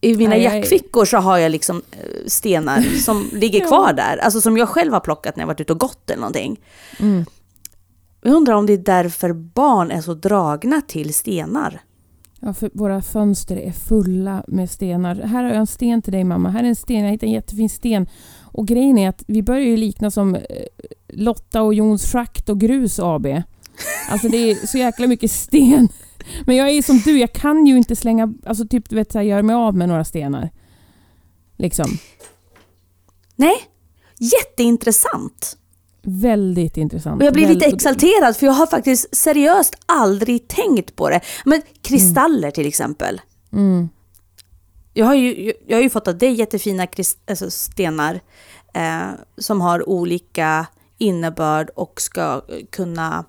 I 0.00 0.16
mina 0.16 0.30
Nej, 0.30 0.42
jackfickor 0.42 1.04
så 1.04 1.16
har 1.16 1.38
jag 1.38 1.50
liksom 1.52 1.82
eh, 1.90 2.26
stenar 2.26 2.82
som 2.82 3.30
ligger 3.32 3.60
kvar 3.66 3.92
där. 3.92 4.16
Alltså 4.16 4.40
som 4.40 4.56
jag 4.56 4.68
själv 4.68 4.92
har 4.92 5.00
plockat 5.00 5.36
när 5.36 5.42
jag 5.42 5.46
varit 5.46 5.60
ute 5.60 5.72
och 5.72 5.80
gått 5.80 6.10
eller 6.10 6.20
någonting. 6.20 6.60
Jag 8.26 8.34
undrar 8.34 8.54
om 8.54 8.66
det 8.66 8.72
är 8.72 8.78
därför 8.78 9.32
barn 9.32 9.90
är 9.90 10.00
så 10.00 10.14
dragna 10.14 10.80
till 10.80 11.14
stenar. 11.14 11.80
Ja, 12.40 12.54
för 12.54 12.70
våra 12.74 13.02
fönster 13.02 13.56
är 13.56 13.72
fulla 13.72 14.44
med 14.48 14.70
stenar. 14.70 15.14
Här 15.14 15.42
har 15.42 15.50
jag 15.50 15.58
en 15.58 15.66
sten 15.66 16.02
till 16.02 16.12
dig 16.12 16.24
mamma. 16.24 16.48
Här 16.48 16.64
är 16.64 16.68
en 16.68 16.76
sten. 16.76 17.04
Jag 17.04 17.10
hittade 17.10 17.26
en 17.26 17.32
jättefin 17.32 17.70
sten. 17.70 18.06
Och 18.42 18.66
grejen 18.66 18.98
är 18.98 19.08
att 19.08 19.24
vi 19.26 19.42
börjar 19.42 19.66
ju 19.66 19.76
likna 19.76 20.10
som 20.10 20.34
eh, 20.34 20.40
Lotta 21.08 21.62
och 21.62 21.74
Jons 21.74 22.12
Schakt 22.12 22.48
och 22.48 22.60
Grus 22.60 22.98
AB. 23.00 23.26
Alltså 24.10 24.28
det 24.28 24.50
är 24.50 24.66
så 24.66 24.78
jäkla 24.78 25.06
mycket 25.06 25.30
sten. 25.30 25.88
Men 26.46 26.56
jag 26.56 26.70
är 26.70 26.82
som 26.82 26.98
du, 26.98 27.18
jag 27.18 27.32
kan 27.32 27.66
ju 27.66 27.76
inte 27.76 27.96
slänga, 27.96 28.34
alltså 28.46 28.66
typ 28.66 28.88
du 28.88 28.96
vet 28.96 29.12
så 29.12 29.18
här, 29.18 29.24
göra 29.24 29.42
mig 29.42 29.56
av 29.56 29.76
med 29.76 29.88
några 29.88 30.04
stenar. 30.04 30.50
Liksom. 31.56 31.98
Nej, 33.36 33.56
jätteintressant. 34.18 35.58
Väldigt 36.08 36.76
intressant. 36.76 37.20
Och 37.20 37.26
jag 37.26 37.34
blir 37.34 37.48
lite 37.48 37.66
exalterad 37.66 38.36
för 38.36 38.46
jag 38.46 38.52
har 38.52 38.66
faktiskt 38.66 39.16
seriöst 39.16 39.74
aldrig 39.86 40.48
tänkt 40.48 40.96
på 40.96 41.10
det. 41.10 41.20
Men 41.44 41.62
kristaller 41.82 42.50
till 42.50 42.66
exempel. 42.66 43.20
Mm. 43.52 43.88
Jag 44.94 45.06
har 45.06 45.14
ju, 45.14 45.52
jag 45.66 45.76
har 45.76 45.82
ju 45.82 45.90
fått 45.90 46.08
av 46.08 46.18
dig 46.18 46.32
jättefina 46.32 46.86
krist, 46.86 47.18
alltså 47.30 47.50
stenar 47.50 48.20
eh, 48.74 49.08
som 49.38 49.60
har 49.60 49.88
olika 49.88 50.66
innebörd 50.98 51.70
och 51.74 52.00
ska 52.00 52.42
kunna 52.70 53.24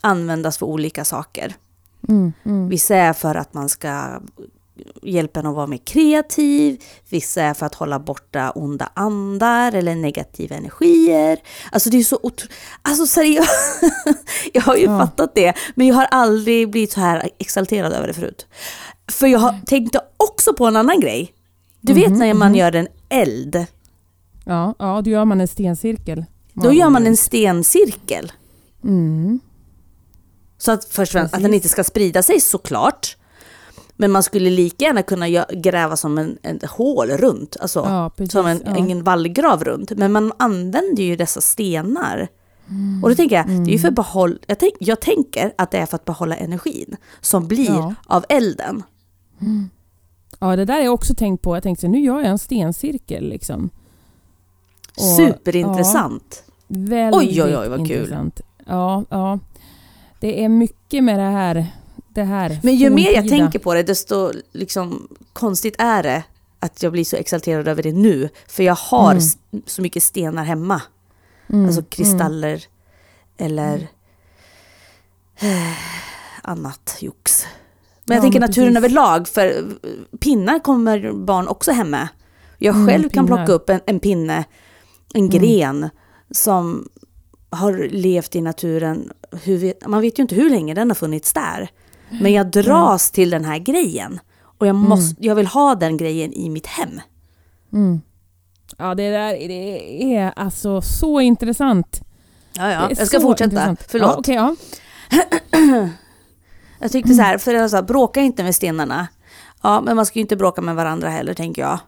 användas 0.00 0.58
för 0.58 0.66
olika 0.66 1.04
saker. 1.04 1.54
Mm, 2.08 2.32
mm. 2.44 2.68
Vissa 2.68 2.96
är 2.96 3.12
för 3.12 3.34
att 3.34 3.54
man 3.54 3.68
ska 3.68 4.20
hjälpa 5.02 5.40
en 5.40 5.46
att 5.46 5.54
vara 5.54 5.66
mer 5.66 5.78
kreativ. 5.78 6.82
Vissa 7.08 7.42
är 7.42 7.54
för 7.54 7.66
att 7.66 7.74
hålla 7.74 7.98
borta 7.98 8.50
onda 8.50 8.92
andar 8.94 9.72
eller 9.74 9.94
negativa 9.94 10.56
energier. 10.56 11.38
Alltså 11.72 11.90
det 11.90 11.96
är 11.98 12.02
så 12.04 12.18
otro... 12.22 12.48
Alltså 12.82 13.06
seriöst. 13.06 13.82
jag 14.52 14.62
har 14.62 14.76
ju 14.76 14.84
Ja. 14.84 14.98
fattat 14.98 15.34
det. 15.34 15.54
Men 15.74 15.86
jag 15.86 15.94
har 15.94 16.04
aldrig 16.10 16.70
blivit 16.70 16.92
så 16.92 17.00
här 17.00 17.30
exalterad 17.38 17.92
över 17.92 18.06
det 18.06 18.14
förut. 18.14 18.46
För 19.12 19.26
jag 19.26 19.38
har, 19.38 19.54
tänkte 19.66 20.00
också 20.16 20.52
på 20.54 20.66
en 20.66 20.76
annan 20.76 21.00
grej. 21.00 21.32
Du 21.80 21.92
vet 21.92 22.10
när 22.12 22.34
man 22.34 22.54
gör 22.54 22.74
en 22.74 22.88
eld. 23.08 23.66
Ja, 24.44 24.74
ja, 24.78 25.02
då 25.04 25.10
gör 25.10 25.24
man 25.24 25.40
en 25.40 25.48
stencirkel. 25.48 26.24
Då 26.52 26.72
gör 26.72 26.90
man 26.90 27.06
en 27.06 27.16
stencirkel. 27.16 28.32
Mm. 28.84 29.40
Så 30.58 30.72
att, 30.72 30.84
först 30.84 31.14
att 31.14 31.32
den 31.32 31.54
inte 31.54 31.68
ska 31.68 31.84
sprida 31.84 32.22
sig 32.22 32.40
såklart. 32.40 33.16
Men 34.00 34.10
man 34.10 34.22
skulle 34.22 34.50
lika 34.50 34.84
gärna 34.84 35.02
kunna 35.02 35.28
gräva 35.54 35.96
som 35.96 36.18
en, 36.18 36.38
en 36.42 36.60
hål 36.70 37.08
runt. 37.10 37.56
Alltså 37.60 37.78
Ja, 37.88 38.10
precis, 38.16 38.32
som 38.32 38.46
en, 38.46 38.62
ja. 38.66 38.76
en 38.76 39.02
vallgrav 39.04 39.64
runt. 39.64 39.90
Men 39.90 40.12
man 40.12 40.32
använder 40.36 41.02
ju 41.02 41.16
dessa 41.16 41.40
stenar. 41.40 42.28
Mm. 42.68 43.04
Och 43.04 43.10
då 43.10 43.16
tänker 43.16 43.36
jag, 43.36 43.46
det 43.48 43.70
är 43.70 43.72
ju 43.72 43.78
för 43.78 43.90
behåll, 43.90 44.38
jag, 44.46 44.58
tänk, 44.58 44.72
jag 44.78 45.00
tänker 45.00 45.52
att 45.58 45.70
det 45.70 45.78
är 45.78 45.86
för 45.86 45.96
att 45.96 46.04
behålla 46.04 46.36
energin 46.36 46.96
som 47.20 47.48
blir 47.48 47.70
Ja. 47.70 47.94
av 48.06 48.24
elden. 48.28 48.82
Ja, 50.40 50.56
det 50.56 50.64
där 50.64 50.74
har 50.74 50.80
jag 50.80 50.94
också 50.94 51.14
tänkt 51.14 51.42
på. 51.42 51.56
Jag 51.56 51.62
tänkte 51.62 51.88
nu 51.88 52.00
gör 52.00 52.18
jag 52.20 52.28
en 52.28 52.38
stencirkel 52.38 53.28
liksom. 53.28 53.70
Och- 54.96 55.02
Superintressant. 55.02 56.44
Väldigt 56.68 57.20
Oj, 57.20 57.42
oj, 57.42 57.56
oj, 57.58 57.68
vad 57.68 57.78
kul. 57.88 57.96
intressant. 58.00 58.40
Ja, 58.66 59.04
ja. 59.10 59.38
Det 60.20 60.44
är 60.44 60.48
mycket 60.48 61.04
med 61.04 61.18
det 61.18 61.24
här. 61.30 61.66
Det 62.14 62.22
här 62.22 62.60
Men 62.62 62.74
ju 62.76 62.90
mer 62.90 63.12
jag 63.14 63.28
tänker 63.28 63.58
på 63.58 63.74
det, 63.74 63.82
desto 63.82 64.32
liksom, 64.52 65.08
konstigt 65.32 65.74
är 65.78 66.02
det 66.02 66.22
att 66.58 66.82
jag 66.82 66.92
blir 66.92 67.04
så 67.04 67.16
exalterad 67.16 67.68
över 67.68 67.82
det 67.82 67.92
nu. 67.92 68.28
För 68.48 68.62
jag 68.62 68.74
har 68.74 69.10
Mm. 69.12 69.62
så 69.66 69.82
mycket 69.82 70.02
stenar 70.02 70.44
hemma. 70.44 70.82
Mm, 71.52 71.66
Alltså 71.66 71.82
kristaller 71.82 72.64
eller 73.38 73.88
eh, 75.40 75.72
annat 76.42 76.96
jox. 77.00 77.44
Men 78.04 78.14
jag 78.14 78.20
Ja, 78.20 78.22
tänker 78.22 78.40
men 78.40 78.48
naturen 78.48 78.74
precis. 78.74 78.76
överlag, 78.84 79.28
för 79.28 79.64
pinnar 80.20 80.58
kommer 80.58 81.12
barn 81.12 81.48
också 81.48 81.72
hem 81.72 81.90
med. 81.90 82.08
Jag 82.58 82.74
Mm, 82.74 82.88
själv 82.88 83.08
kan 83.08 83.26
pinnar. 83.26 83.36
plocka 83.36 83.52
upp 83.52 83.70
en, 83.70 83.80
en 83.86 84.00
pinne, 84.00 84.44
en 85.14 85.24
Mm. 85.24 85.30
gren 85.30 85.88
som 86.30 86.88
har 87.50 87.88
levt 87.90 88.36
i 88.36 88.40
naturen. 88.40 89.12
Hur 89.42 89.88
man 89.88 90.00
vet 90.00 90.18
ju 90.18 90.22
inte 90.22 90.34
hur 90.34 90.50
länge 90.50 90.74
den 90.74 90.90
har 90.90 90.94
funnits 90.94 91.32
där. 91.32 91.70
Men 92.20 92.32
jag 92.32 92.50
dras 92.50 93.10
till 93.10 93.30
den 93.30 93.44
här 93.44 93.58
grejen. 93.58 94.20
Och 94.58 94.66
jag, 94.66 94.76
måste, 94.76 95.26
jag 95.26 95.34
vill 95.34 95.46
ha 95.46 95.74
den 95.74 95.96
grejen 95.96 96.32
i 96.32 96.50
mitt 96.50 96.66
hem. 96.66 97.00
Mm. 97.72 98.00
Ja, 98.78 98.94
det 98.94 99.10
där 99.10 99.32
det 99.32 100.14
är 100.16 100.32
alltså 100.36 100.82
så 100.82 101.20
intressant. 101.20 102.00
Ja, 102.52 102.70
ja. 102.70 102.90
Jag 102.98 103.06
ska 103.06 103.20
fortsätta. 103.20 103.44
intressant. 103.44 103.84
Förlåt. 103.88 104.08
Ja, 104.10 104.16
okej, 104.18 104.34
ja. 104.34 105.88
Jag 106.82 106.92
tyckte 106.92 107.14
så 107.14 107.22
här, 107.22 107.38
för 107.38 107.54
jag 107.54 107.70
sa, 107.70 107.82
bråka 107.82 108.20
inte 108.20 108.42
med 108.42 108.54
stenarna. 108.54 109.08
Ja, 109.62 109.80
men 109.80 109.96
man 109.96 110.06
ska 110.06 110.18
ju 110.18 110.20
inte 110.20 110.36
bråka 110.36 110.60
med 110.60 110.76
varandra 110.76 111.08
heller, 111.08 111.34
tänker 111.34 111.62
jag. 111.62 111.78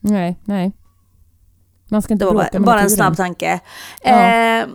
Nej, 0.00 0.36
nej. 0.44 0.72
Man 1.88 2.02
ska 2.02 2.12
inte 2.12 2.24
Det 2.24 2.26
var 2.26 2.34
bråka 2.34 2.48
bara, 2.52 2.58
med 2.58 2.66
bara 2.66 2.80
en 2.80 2.90
snabb 2.90 3.16
tanke. 3.16 3.60
Ja. 4.02 4.10
Eh, 4.10 4.66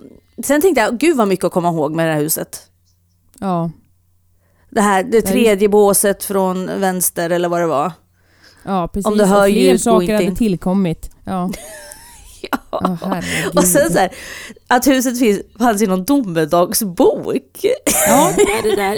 sen 0.44 0.62
tänkte 0.62 0.82
jag, 0.82 0.98
gud 0.98 1.18
vad 1.18 1.28
mycket 1.28 1.46
att 1.46 1.52
komma 1.52 1.70
ihåg 1.70 1.96
med 1.96 2.08
det 2.08 2.14
här 2.14 2.20
huset. 2.22 2.70
Ja, 3.39 3.72
Det 4.72 4.82
här, 4.82 5.03
det 5.03 5.22
tredje 5.22 5.69
båset 5.69 6.24
från 6.24 6.65
vänster 6.65 7.30
eller 7.30 7.49
vad 7.49 7.61
det 7.61 7.67
var. 7.67 7.91
ja 8.63 8.88
precis. 8.88 9.05
Om 9.05 9.17
du 9.17 9.26
hör 9.26 9.47
Och 9.47 9.53
fler 9.53 9.78
saker 9.78 10.01
inte 10.01 10.13
hade 10.13 10.36
tillkommit. 10.36 11.09
Ja. 11.24 11.51
Ja. 12.51 12.57
Ja, 12.72 12.97
herregud. 13.01 13.57
Och 13.57 13.63
sen 13.63 13.91
så 13.91 13.99
här, 13.99 14.09
att 14.67 14.88
huset 14.88 15.19
finns, 15.19 15.39
fanns 15.59 15.82
i 15.82 15.88
någon 15.88 16.03
domedagsbok. 16.03 17.65
Ja, 18.07 18.34
det 18.63 18.76
där, 18.76 18.97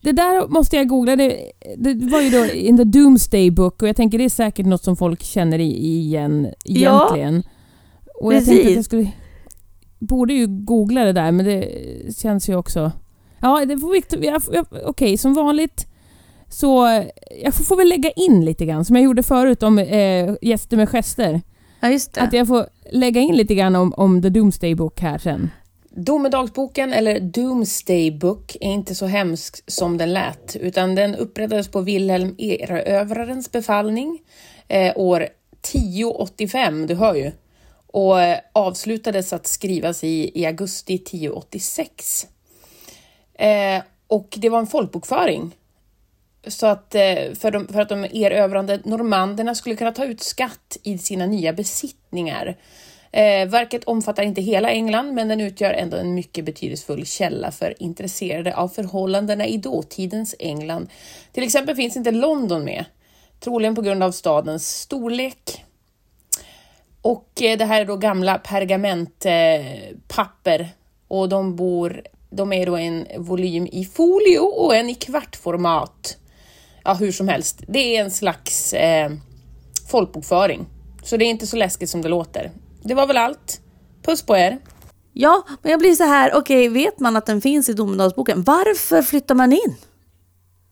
det 0.00 0.12
där. 0.12 0.48
Måste 0.48 0.76
jag 0.76 0.88
googla. 0.88 1.16
Det, 1.16 1.52
det 1.76 1.94
var 1.94 2.20
ju 2.20 2.30
då 2.30 2.46
in 2.46 2.76
the 2.76 2.84
Doomsday 2.84 3.50
Book 3.50 3.82
och 3.82 3.88
jag 3.88 3.96
tänker 3.96 4.18
det 4.18 4.24
är 4.24 4.28
säkert 4.28 4.66
något 4.66 4.84
som 4.84 4.96
folk 4.96 5.22
känner 5.22 5.58
igen 5.58 6.52
egentligen. 6.64 7.42
och 8.20 8.34
jag 8.34 8.44
tänkte 8.44 8.60
att 8.60 8.64
precis. 8.64 8.76
jag 8.76 8.84
skulle... 8.84 9.10
Borde 9.98 10.32
ju 10.32 10.46
googla 10.46 11.04
det 11.04 11.12
där 11.12 11.32
men 11.32 11.46
det 11.46 11.68
känns 12.16 12.48
ju 12.48 12.56
också... 12.56 12.92
Ja, 13.40 13.64
det 13.64 13.78
får 13.78 14.16
vi... 14.16 14.32
Okej, 14.84 15.16
som 15.16 15.34
vanligt 15.34 15.86
så... 16.48 17.04
Jag 17.42 17.54
får, 17.54 17.64
får 17.64 17.76
väl 17.76 17.88
lägga 17.88 18.10
in 18.10 18.44
lite 18.44 18.66
grann 18.66 18.84
som 18.84 18.96
jag 18.96 19.04
gjorde 19.04 19.22
förut 19.22 19.62
om 19.62 19.78
eh, 19.78 20.34
gäster 20.42 20.76
med 20.76 20.88
gester. 20.88 21.40
Ja, 21.80 21.90
just 21.90 22.12
det. 22.12 22.20
Att 22.20 22.32
jag 22.32 22.48
får 22.48 22.66
lägga 22.90 23.20
in 23.20 23.36
lite 23.36 23.54
grann 23.54 23.76
om, 23.76 23.94
om 23.96 24.22
the 24.22 24.28
Doomsday 24.28 24.74
Book 24.74 25.00
här 25.00 25.18
sen. 25.18 25.50
Domedagsboken, 25.90 26.92
eller 26.92 27.20
Doomsday 27.20 28.10
Book, 28.10 28.56
är 28.60 28.72
inte 28.72 28.94
så 28.94 29.06
hemsk 29.06 29.62
som 29.66 29.98
den 29.98 30.12
lät, 30.12 30.56
utan 30.60 30.94
den 30.94 31.14
upprättades 31.14 31.68
på 31.68 31.80
Wilhelm 31.80 32.34
Erövrarens 32.38 33.52
befallning 33.52 34.18
eh, 34.68 34.92
år 34.96 35.28
1085, 35.62 36.86
du 36.86 36.94
hör 36.94 37.14
ju, 37.14 37.32
och 37.86 38.22
eh, 38.22 38.38
avslutades 38.52 39.32
att 39.32 39.46
skrivas 39.46 40.04
i, 40.04 40.40
i 40.40 40.46
augusti 40.46 40.94
1086. 40.94 42.26
Eh, 43.40 43.82
och 44.06 44.38
det 44.40 44.48
var 44.48 44.58
en 44.58 44.66
folkbokföring. 44.66 45.56
Så 46.46 46.66
att 46.66 46.94
eh, 46.94 47.32
för, 47.34 47.50
de, 47.50 47.68
för 47.68 47.80
att 47.80 47.88
de 47.88 48.04
erövrande 48.04 48.80
normanderna 48.84 49.54
skulle 49.54 49.76
kunna 49.76 49.92
ta 49.92 50.04
ut 50.04 50.20
skatt 50.20 50.76
i 50.82 50.98
sina 50.98 51.26
nya 51.26 51.52
besittningar. 51.52 52.56
Eh, 53.12 53.48
verket 53.48 53.84
omfattar 53.84 54.22
inte 54.22 54.40
hela 54.40 54.70
England, 54.70 55.14
men 55.14 55.28
den 55.28 55.40
utgör 55.40 55.72
ändå 55.72 55.96
en 55.96 56.14
mycket 56.14 56.44
betydelsefull 56.44 57.06
källa 57.06 57.50
för 57.50 57.82
intresserade 57.82 58.56
av 58.56 58.68
förhållandena 58.68 59.46
i 59.46 59.56
dåtidens 59.56 60.34
England. 60.38 60.88
Till 61.32 61.42
exempel 61.42 61.76
finns 61.76 61.96
inte 61.96 62.10
London 62.10 62.64
med, 62.64 62.84
troligen 63.40 63.74
på 63.74 63.82
grund 63.82 64.02
av 64.02 64.12
stadens 64.12 64.68
storlek. 64.68 65.64
Och 67.02 67.42
eh, 67.42 67.58
det 67.58 67.64
här 67.64 67.80
är 67.80 67.84
då 67.84 67.96
gamla 67.96 68.38
pergamentpapper 68.38 70.68
och 71.08 71.28
de 71.28 71.56
bor, 71.56 72.02
de 72.30 72.52
är 72.52 72.66
då 72.66 72.76
en 72.76 73.06
volym 73.18 73.66
i 73.72 73.84
folio 73.84 74.38
och 74.38 74.76
en 74.76 74.90
i 74.90 74.94
kvartformat. 74.94 76.16
Ja, 76.84 76.94
hur 76.94 77.12
som 77.12 77.28
helst. 77.28 77.62
Det 77.68 77.96
är 77.96 78.04
en 78.04 78.10
slags 78.10 78.72
eh, 78.72 79.10
folkbokföring. 79.90 80.66
Så 81.02 81.16
det 81.16 81.24
är 81.24 81.30
inte 81.30 81.46
så 81.46 81.56
läskigt 81.56 81.90
som 81.90 82.02
det 82.02 82.08
låter. 82.08 82.50
Det 82.82 82.94
var 82.94 83.06
väl 83.06 83.16
allt. 83.16 83.60
Puss 84.02 84.22
på 84.22 84.36
er! 84.36 84.58
Ja, 85.12 85.42
men 85.62 85.70
jag 85.70 85.80
blir 85.80 85.94
så 85.94 86.04
här, 86.04 86.32
okej, 86.36 86.68
vet 86.68 87.00
man 87.00 87.16
att 87.16 87.26
den 87.26 87.40
finns 87.40 87.68
i 87.68 87.72
domedagsboken? 87.72 88.42
Varför 88.42 89.02
flyttar 89.02 89.34
man 89.34 89.52
in? 89.52 89.74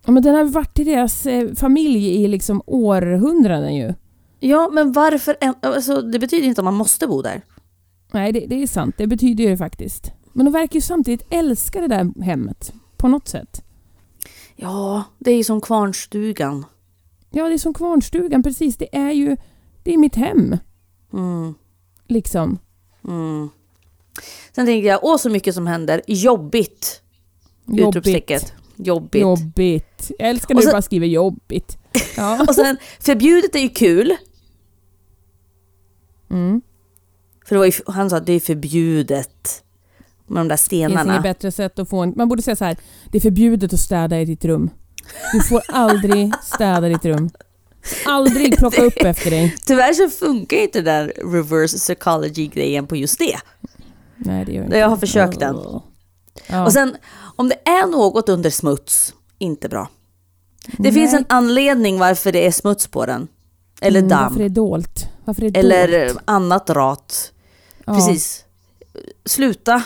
Ja, 0.06 0.12
men 0.12 0.22
den 0.22 0.34
har 0.34 0.44
varit 0.44 0.78
i 0.78 0.84
deras 0.84 1.26
eh, 1.26 1.54
familj 1.54 2.08
i 2.24 2.28
liksom 2.28 2.62
århundraden 2.66 3.74
ju. 3.76 3.94
Ja, 4.40 4.68
men 4.72 4.92
varför? 4.92 5.36
en- 5.40 5.54
Alltså, 5.62 6.02
det 6.02 6.18
betyder 6.18 6.48
inte 6.48 6.60
att 6.60 6.64
man 6.64 6.74
måste 6.74 7.06
bo 7.06 7.22
där. 7.22 7.42
Nej, 8.12 8.32
det, 8.32 8.40
det 8.46 8.62
är 8.62 8.66
sant. 8.66 8.94
Det 8.98 9.06
betyder 9.06 9.44
ju 9.44 9.50
det 9.50 9.56
faktiskt. 9.56 10.12
Men 10.38 10.44
de 10.44 10.50
verkar 10.52 10.74
ju 10.74 10.80
samtidigt 10.80 11.26
älska 11.30 11.80
det 11.80 11.88
där 11.88 12.22
hemmet. 12.22 12.72
På 12.96 13.08
något 13.08 13.28
sätt. 13.28 13.62
Ja, 14.56 15.04
det 15.18 15.30
är 15.30 15.36
ju 15.36 15.44
som 15.44 15.60
kvarnstugan. 15.60 16.64
Ja, 17.30 17.48
det 17.48 17.54
är 17.54 17.58
som 17.58 17.74
kvarnstugan, 17.74 18.42
precis. 18.42 18.76
Det 18.76 18.96
är 18.96 19.10
ju... 19.12 19.36
Det 19.82 19.94
är 19.94 19.98
mitt 19.98 20.14
hem, 20.16 20.56
Mm, 21.12 21.54
liksom. 22.06 22.58
mm. 23.08 23.48
Sen 24.52 24.66
tänkte 24.66 24.88
jag, 24.88 25.00
åh 25.02 25.16
så 25.16 25.30
mycket 25.30 25.54
som 25.54 25.66
händer. 25.66 26.02
Jobbigt! 26.06 27.02
Utropstecket. 27.66 28.52
Jobbigt. 28.76 29.22
Jobbigt. 29.22 30.10
Jag 30.18 30.28
älskar 30.28 30.54
när 30.54 30.62
du 30.62 30.70
bara 30.70 30.82
skriver 30.82 31.06
jobbigt. 31.06 31.78
Ja. 32.16 32.44
Och 32.48 32.54
sen, 32.54 32.76
förbjudet 33.00 33.54
är 33.54 33.60
ju 33.60 33.68
kul. 33.68 34.16
Mm. 36.30 36.60
För 37.46 37.64
ju, 37.64 37.72
han 37.86 38.10
sa 38.10 38.16
att 38.16 38.26
det 38.26 38.32
är 38.32 38.40
förbjudet 38.40 39.64
med 40.28 40.40
de 40.40 40.48
där 40.48 40.56
Det 40.56 40.58
finns 40.58 40.72
inget 40.72 40.90
stenarna. 41.00 41.20
bättre 41.20 41.52
sätt 41.52 41.78
att 41.78 41.88
få 41.88 41.98
en... 42.02 42.12
Man 42.16 42.28
borde 42.28 42.42
säga 42.42 42.56
så 42.56 42.64
här. 42.64 42.76
Det 43.10 43.18
är 43.18 43.22
förbjudet 43.22 43.72
att 43.72 43.80
städa 43.80 44.20
i 44.20 44.24
ditt 44.24 44.44
rum. 44.44 44.70
Du 45.32 45.40
får 45.42 45.62
aldrig 45.68 46.32
städa 46.42 46.80
ditt 46.80 47.04
rum. 47.04 47.30
Aldrig 48.06 48.56
plocka 48.58 48.82
upp 48.82 48.96
efter 48.96 49.30
dig. 49.30 49.56
Tyvärr 49.66 49.92
så 49.92 50.10
funkar 50.10 50.56
inte 50.56 50.78
den 50.80 50.84
där 50.84 51.12
reverse 51.32 51.76
psychology-grejen 51.78 52.86
på 52.86 52.96
just 52.96 53.18
det. 53.18 53.36
Nej, 54.16 54.44
det 54.44 54.52
gör 54.52 54.64
inte. 54.64 54.76
Jag 54.78 54.88
har 54.88 54.96
försökt 54.96 55.40
den. 55.40 55.56
Ja. 56.46 56.64
Och 56.64 56.72
sen, 56.72 56.96
om 57.36 57.48
det 57.48 57.68
är 57.68 57.86
något 57.86 58.28
under 58.28 58.50
smuts, 58.50 59.14
inte 59.38 59.68
bra. 59.68 59.88
Det 60.66 60.82
Nej. 60.82 60.92
finns 60.92 61.14
en 61.14 61.24
anledning 61.28 61.98
varför 61.98 62.32
det 62.32 62.46
är 62.46 62.50
smuts 62.50 62.86
på 62.86 63.06
den. 63.06 63.28
Eller 63.80 63.98
Mm, 64.00 64.08
damm. 64.10 64.22
Varför 64.22 64.40
är 64.40 64.48
det 64.48 64.54
dolt? 64.54 65.06
Varför 65.24 65.42
är 65.44 65.50
det 65.50 65.60
Eller 65.60 66.08
dolt? 66.08 66.20
annat 66.24 66.70
rat. 66.70 67.32
Ja. 67.84 67.94
Precis. 67.94 68.44
Sluta. 69.24 69.82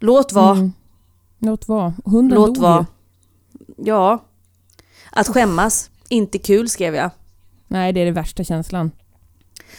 Låt 0.00 0.32
vara. 0.32 0.52
Mm. 0.52 0.72
Låt 1.38 1.68
vara. 1.68 1.94
Hunden 2.04 2.34
Låt 2.38 2.54
dog 2.54 2.62
vara. 2.62 2.86
ju. 3.76 3.84
Ja. 3.84 4.24
Att 5.10 5.28
skämmas, 5.28 5.90
inte 6.08 6.38
kul 6.38 6.68
skrev 6.68 6.94
jag. 6.94 7.10
Nej, 7.68 7.92
det 7.92 8.00
är 8.00 8.04
den 8.04 8.14
värsta 8.14 8.44
känslan. 8.44 8.90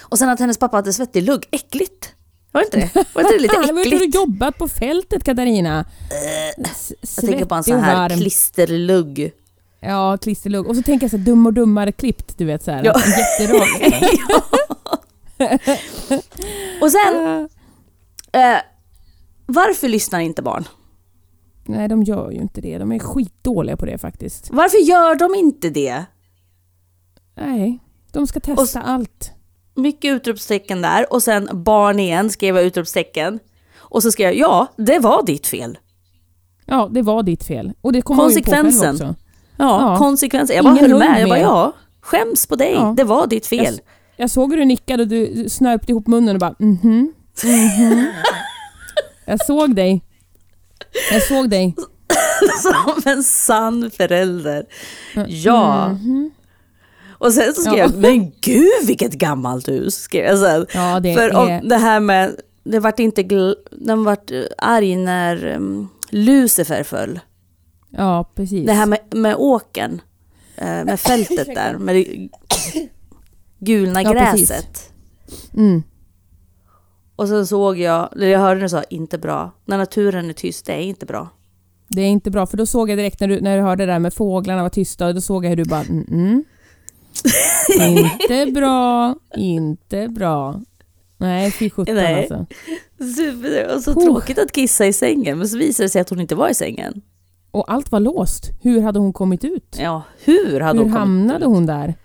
Och 0.01 0.19
sen 0.19 0.29
att 0.29 0.39
hennes 0.39 0.57
pappa 0.57 0.77
hade 0.77 0.93
svettig 0.93 1.23
lugg. 1.23 1.47
Äckligt. 1.51 2.13
Var 2.51 2.61
inte 2.61 2.77
det? 2.77 2.89
Var 3.13 3.21
inte 3.21 3.33
det 3.33 3.39
lite 3.39 3.53
Fan, 3.55 3.65
vad 3.67 3.75
har 3.75 3.81
äckligt? 3.93 4.15
jobbat 4.15 4.57
på 4.57 4.67
fältet 4.67 5.23
Katarina? 5.23 5.85
S- 6.57 6.91
Jag 7.17 7.25
tänker 7.29 7.45
på 7.45 7.55
en 7.55 7.63
sån 7.63 7.79
här 7.79 8.09
klisterlugg. 8.09 9.31
Ja, 9.79 10.17
klisterlugg. 10.17 10.67
Och 10.67 10.75
så 10.75 10.81
tänker 10.81 11.03
jag 11.03 11.11
så 11.11 11.17
här, 11.17 11.23
dum 11.25 11.45
och 11.45 11.53
dummare 11.53 11.91
klippt, 11.91 12.37
du 12.37 12.45
vet 12.45 12.63
så 12.63 12.71
här. 12.71 12.83
Ja. 12.83 13.01
Jätterak. 13.39 13.93
Och 16.81 16.91
sen, 16.91 17.49
eh, 18.31 18.57
varför 19.53 19.87
lyssnar 19.87 20.19
inte 20.19 20.41
barn? 20.41 20.63
Nej, 21.65 21.87
de 21.87 22.03
gör 22.03 22.31
ju 22.31 22.37
inte 22.41 22.61
det. 22.61 22.77
De 22.77 22.91
är 22.91 22.99
skitdåliga 22.99 23.77
på 23.77 23.85
det 23.85 23.97
faktiskt. 23.97 24.49
Varför 24.51 24.77
gör 24.77 25.15
de 25.15 25.35
inte 25.35 25.69
det? 25.69 26.05
Nej, 27.37 27.79
de 28.11 28.27
ska 28.27 28.39
testa 28.39 28.61
Och 28.61 28.67
s- 28.67 28.75
allt. 28.75 29.31
Mycket 29.75 30.13
utropstecken 30.15 30.81
där 30.81 31.13
och 31.13 31.23
sen 31.23 31.49
barn 31.53 31.99
igen 31.99 32.29
skrev 32.29 32.55
jag 32.55 32.65
utropstecken. 32.65 33.39
Och 33.77 34.03
så 34.03 34.11
skrev 34.11 34.27
jag 34.33 34.37
ja, 34.37 34.67
det 34.77 34.99
var 34.99 35.23
ditt 35.25 35.47
fel. 35.47 35.77
Ja, 36.65 36.89
det 36.91 37.01
var 37.01 37.23
ditt 37.23 37.43
fel. 37.43 37.73
Och 37.81 37.93
det 37.93 38.01
kommer 38.01 38.23
man 38.23 38.31
ju 38.31 38.41
på 38.43 38.51
själv 38.51 38.63
Konsekvensen. 38.63 39.07
också. 39.09 39.15
Ja, 39.57 39.91
Ja. 39.91 39.97
konsekvenser. 39.97 40.53
Jag 40.55 40.63
bara 40.63 40.77
Ingen 40.77 40.91
höll 40.91 40.99
med. 40.99 41.21
Jag 41.21 41.29
bara 41.29 41.39
ja, 41.39 41.73
skäms 42.01 42.47
på 42.47 42.55
dig. 42.55 42.73
Ja. 42.73 42.93
Det 42.97 43.03
var 43.03 43.27
ditt 43.27 43.47
fel. 43.47 43.65
Jag, 43.65 43.79
jag 44.17 44.29
såg 44.29 44.49
hur 44.51 44.57
du 44.57 44.65
nickade 44.65 45.03
och 45.03 45.09
du 45.09 45.49
snörpte 45.49 45.91
ihop 45.91 46.07
munnen 46.07 46.35
och 46.35 46.39
bara 46.39 46.55
mhm, 46.59 47.13
mhm. 47.43 48.07
Jag 49.31 49.45
såg 49.45 49.75
dig. 49.75 50.03
Jag 51.11 51.23
såg 51.23 51.49
dig. 51.49 51.75
Som 52.61 53.11
en 53.11 53.23
sann 53.23 53.91
förälder. 53.91 54.65
Ja. 55.27 55.89
Mhm. 55.89 56.31
Och 57.09 57.33
sen 57.33 57.53
så 57.53 57.61
skrev 57.61 57.77
Ja. 57.77 57.83
jag, 57.83 57.95
men 57.95 58.31
gud 58.41 58.87
vilket 58.87 59.13
gammalt 59.13 59.67
hus, 59.67 59.95
skrev 59.95 60.25
jag 60.25 60.39
sen. 60.39 60.65
Ja, 60.73 60.99
det 60.99 61.15
För 61.15 61.49
är... 61.49 61.61
det 61.69 61.77
här 61.77 61.99
med, 61.99 62.35
det 62.63 62.79
vart 62.79 62.99
inte, 62.99 63.23
den 63.71 64.03
vart 64.03 64.31
eh, 64.31 64.43
arg 64.57 64.95
när 64.95 65.45
um, 65.55 65.89
Lucifer 66.09 66.83
föll. 66.83 67.19
Ja, 67.89 68.31
precis. 68.35 68.65
Det 68.65 68.73
här 68.73 68.85
med, 68.85 68.99
med 69.11 69.35
åken, 69.35 70.01
eh, 70.55 70.65
med 70.85 70.99
fältet 71.09 71.47
där, 71.47 71.77
med 71.77 71.95
det 71.95 72.29
gulna 73.59 74.01
Ja, 74.01 74.11
gräset. 74.11 74.91
Mm. 75.53 75.83
Och 77.21 77.27
sen 77.27 77.47
såg 77.47 77.79
jag, 77.79 78.09
eller 78.15 78.27
jag 78.27 78.39
hörde 78.39 78.61
du 78.61 78.69
sa 78.69 78.83
inte 78.83 79.17
bra. 79.17 79.51
När 79.65 79.77
naturen 79.77 80.29
är 80.29 80.33
tyst, 80.33 80.65
det 80.65 80.73
är 80.73 80.81
inte 80.81 81.05
bra. 81.05 81.29
Det 81.87 82.01
är 82.01 82.07
inte 82.07 82.31
bra, 82.31 82.45
för 82.45 82.57
då 82.57 82.65
såg 82.65 82.89
jag 82.89 82.97
direkt 82.97 83.19
när 83.19 83.27
du, 83.27 83.41
när 83.41 83.57
du 83.57 83.63
hörde 83.63 83.85
det 83.85 83.91
där 83.91 83.99
med 83.99 84.13
fåglarna 84.13 84.61
var 84.61 84.69
tysta, 84.69 85.07
och 85.07 85.13
då 85.15 85.21
såg 85.21 85.45
jag 85.45 85.49
hur 85.49 85.55
du 85.55 85.65
bara 85.65 85.81
mm, 85.81 86.05
mm. 86.11 86.43
Inte 88.29 88.51
bra, 88.51 89.15
inte 89.35 90.07
bra. 90.07 90.61
Nej, 91.17 91.51
fy 91.51 91.69
sjutton 91.69 91.97
alltså. 91.97 92.45
Super, 93.15 93.73
var 93.73 93.79
så 93.81 93.91
Oh. 93.91 94.03
tråkigt 94.05 94.39
att 94.39 94.51
kissa 94.51 94.85
i 94.85 94.93
sängen, 94.93 95.37
men 95.37 95.47
så 95.49 95.57
visade 95.57 95.85
det 95.85 95.89
sig 95.89 96.01
att 96.01 96.09
hon 96.09 96.19
inte 96.21 96.35
var 96.35 96.49
i 96.49 96.53
sängen. 96.53 97.01
Och 97.51 97.71
allt 97.73 97.91
var 97.91 97.99
låst. 97.99 98.49
Hur 98.61 98.81
hade 98.81 98.99
hon 98.99 99.13
kommit 99.13 99.43
ut? 99.43 99.77
Ja, 99.79 100.03
hur 100.23 100.59
hade 100.59 100.79
Hur 100.79 100.83
hon 100.83 100.93
kommit 100.93 100.99
hamnade 100.99 101.45
ut? 101.45 101.51
hon 101.51 101.65
där? 101.65 101.95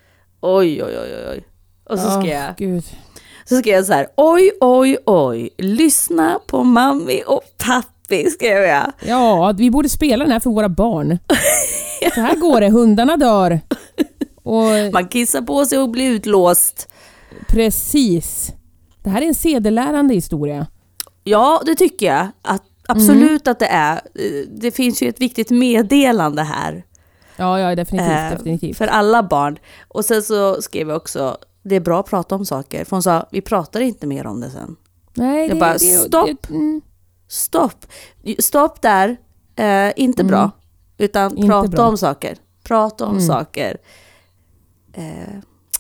Oj, 0.40 0.82
oj, 0.84 0.98
oj, 0.98 1.28
oj. 1.32 1.44
Och 1.84 1.98
så 1.98 2.10
ska 2.10 2.26
jag, 2.30 2.56
Gud. 2.56 2.84
Så 3.48 3.56
ska 3.56 3.70
jag 3.70 3.86
så 3.86 3.92
här, 3.92 4.06
oj, 4.16 4.50
oj, 4.60 4.96
oj, 5.06 5.50
lyssna 5.58 6.40
på 6.46 6.64
mammi 6.64 7.22
och 7.26 7.40
pappi, 7.66 8.30
skrev 8.30 8.62
jag. 8.62 8.92
Ja, 9.04 9.54
vi 9.58 9.70
borde 9.70 9.88
spela 9.88 10.24
den 10.24 10.32
här 10.32 10.40
för 10.40 10.50
våra 10.50 10.68
barn. 10.68 11.18
Så 12.14 12.20
här 12.20 12.36
går 12.36 12.60
det, 12.60 12.70
hundarna 12.70 13.16
dör. 13.16 13.60
Och 14.42 14.92
Man 14.92 15.08
kissar 15.08 15.40
på 15.42 15.64
sig 15.66 15.78
och 15.78 15.88
blir 15.90 16.10
utlåst. 16.10 16.88
precis. 17.48 18.52
Det 19.02 19.10
här 19.10 19.22
är 19.22 19.26
en 19.26 19.34
sedelärande 19.34 20.14
historia. 20.14 20.66
Ja, 21.24 21.62
det 21.66 21.74
tycker 21.74 22.06
jag. 22.06 22.26
Att, 22.42 22.62
absolut 22.88 23.48
att 23.48 23.58
det 23.58 23.66
är. 23.66 24.00
Det 24.60 24.70
finns 24.70 25.02
ju 25.02 25.08
ett 25.08 25.20
viktigt 25.20 25.50
meddelande 25.50 26.42
här. 26.42 26.84
Ja, 27.36 27.60
ja 27.60 27.74
definitivt. 27.74 28.10
eh, 28.10 28.30
definitivt. 28.30 28.76
För 28.76 28.86
alla 28.86 29.22
barn. 29.22 29.58
Och 29.88 30.04
sen 30.04 30.22
så 30.22 30.62
skrev 30.62 30.88
jag 30.88 30.96
också, 30.96 31.36
det 31.68 31.76
är 31.76 31.80
bra 31.80 32.00
att 32.00 32.06
prata 32.06 32.34
om 32.34 32.46
saker. 32.46 32.84
För 32.84 32.96
hon 32.96 33.02
sa, 33.02 33.26
vi 33.30 33.40
pratar 33.40 33.80
inte 33.80 34.06
mer 34.06 34.26
om 34.26 34.40
det 34.40 34.50
sen. 34.50 34.76
Nej, 35.14 35.48
jag 35.48 35.58
bara, 35.58 35.78
stopp. 35.78 36.26
Det, 36.48 36.54
mm, 36.54 36.80
Stopp! 37.28 37.86
Stopp 38.38 38.82
där. 38.82 39.16
Eh, 39.56 39.92
inte 39.96 40.22
Mm. 40.22 40.26
bra. 40.30 40.50
Utan 40.98 41.36
Inte 41.36 41.48
prata 41.48 41.68
bra. 41.68 41.86
om 41.88 41.98
saker. 41.98 42.36
Prata 42.62 43.04
om 43.06 43.12
Mm. 43.16 43.26
saker. 43.26 43.76
Eh, 44.92 45.34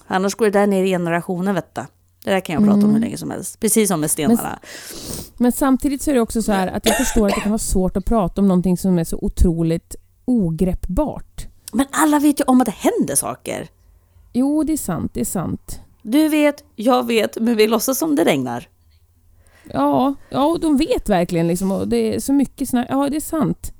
annars 0.06 0.34
går 0.34 0.44
det 0.46 0.50
där 0.58 0.66
ner 0.66 0.84
i 0.84 0.88
generationen 0.90 1.54
vet 1.54 1.74
du. 1.74 1.80
Det 2.24 2.30
där 2.30 2.40
kan 2.40 2.54
jag 2.54 2.62
prata 2.64 2.74
om 2.74 2.80
Mm. 2.82 2.94
hur 2.94 3.00
länge 3.00 3.16
som 3.18 3.30
helst. 3.30 3.60
Precis 3.60 3.88
som 3.88 4.00
med 4.00 4.10
stenarna. 4.10 4.58
Men 5.36 5.52
samtidigt 5.52 6.02
så 6.02 6.10
är 6.10 6.14
det 6.14 6.20
också 6.20 6.42
så 6.42 6.52
här 6.52 6.68
att 6.68 6.86
jag 6.86 6.96
förstår 6.96 7.26
att 7.28 7.34
det 7.34 7.40
kan 7.40 7.50
vara 7.52 7.58
svårt 7.58 7.96
att 7.96 8.04
prata 8.04 8.40
om 8.40 8.48
någonting 8.48 8.76
som 8.76 8.98
är 8.98 9.04
så 9.04 9.18
otroligt 9.22 9.96
ogreppbart. 10.24 11.46
Men 11.72 11.86
alla 11.90 12.18
vet 12.18 12.40
ju 12.40 12.44
om 12.44 12.60
att 12.60 12.66
det 12.66 12.74
händer 12.90 13.14
saker. 13.14 13.68
Jo, 14.38 14.62
det 14.62 14.72
är 14.72 14.76
sant. 14.76 15.14
Det 15.14 15.20
är 15.20 15.24
sant. 15.24 15.80
Du 16.02 16.28
vet, 16.28 16.64
jag 16.74 17.06
vet, 17.06 17.40
men 17.40 17.56
vi 17.56 17.66
låtsas 17.66 17.98
som 17.98 18.16
det 18.16 18.24
regnar. 18.24 18.68
Ja, 19.72 20.14
ja 20.30 20.44
och 20.46 20.60
de 20.60 20.76
vet 20.76 21.08
verkligen 21.08 21.48
liksom. 21.48 21.72
Och 21.72 21.88
det 21.88 22.14
är 22.14 22.20
så 22.20 22.32
mycket 22.32 22.68
snack. 22.68 22.86
Ja, 22.90 23.08
det 23.10 23.16
är 23.16 23.20
sant. 23.20 23.72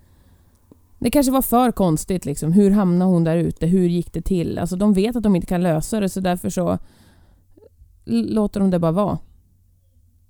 Det 0.98 1.10
kanske 1.10 1.32
var 1.32 1.42
för 1.42 1.72
konstigt 1.72 2.24
liksom. 2.24 2.52
Hur 2.52 2.70
hamnade 2.70 3.10
hon 3.10 3.24
där 3.24 3.36
ute? 3.36 3.66
Hur 3.66 3.88
gick 3.88 4.12
det 4.12 4.22
till? 4.22 4.58
Alltså 4.58 4.76
de 4.76 4.92
vet 4.92 5.16
att 5.16 5.22
de 5.22 5.36
inte 5.36 5.46
kan 5.46 5.62
lösa 5.62 6.00
det 6.00 6.08
så 6.08 6.20
därför 6.20 6.50
så 6.50 6.78
låter 8.04 8.60
de 8.60 8.70
det 8.70 8.78
bara 8.78 8.92
vara. 8.92 9.18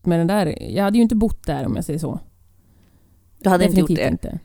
Men 0.02 0.18
den 0.18 0.26
där, 0.26 0.72
jag 0.72 0.84
hade 0.84 0.96
ju 0.96 1.02
inte 1.02 1.16
bott 1.16 1.46
där 1.46 1.66
om 1.66 1.76
jag 1.76 1.84
säger 1.84 1.98
så. 1.98 2.20
Du 3.38 3.50
hade 3.50 3.64
inte 3.64 3.80
gjort 3.80 3.88
Definitivt 3.88 4.22
det. 4.22 4.28
inte. 4.28 4.38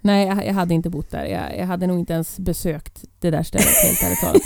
Nej, 0.00 0.26
jag, 0.26 0.46
jag 0.46 0.54
hade 0.54 0.74
inte 0.74 0.90
bott 0.90 1.10
där. 1.10 1.24
Jag, 1.24 1.58
jag 1.58 1.66
hade 1.66 1.86
nog 1.86 1.98
inte 1.98 2.12
ens 2.12 2.38
besökt 2.38 3.04
det 3.20 3.30
där 3.30 3.42
stället 3.42 3.66
helt 3.66 4.02
ärligt 4.02 4.20
talat. 4.20 4.42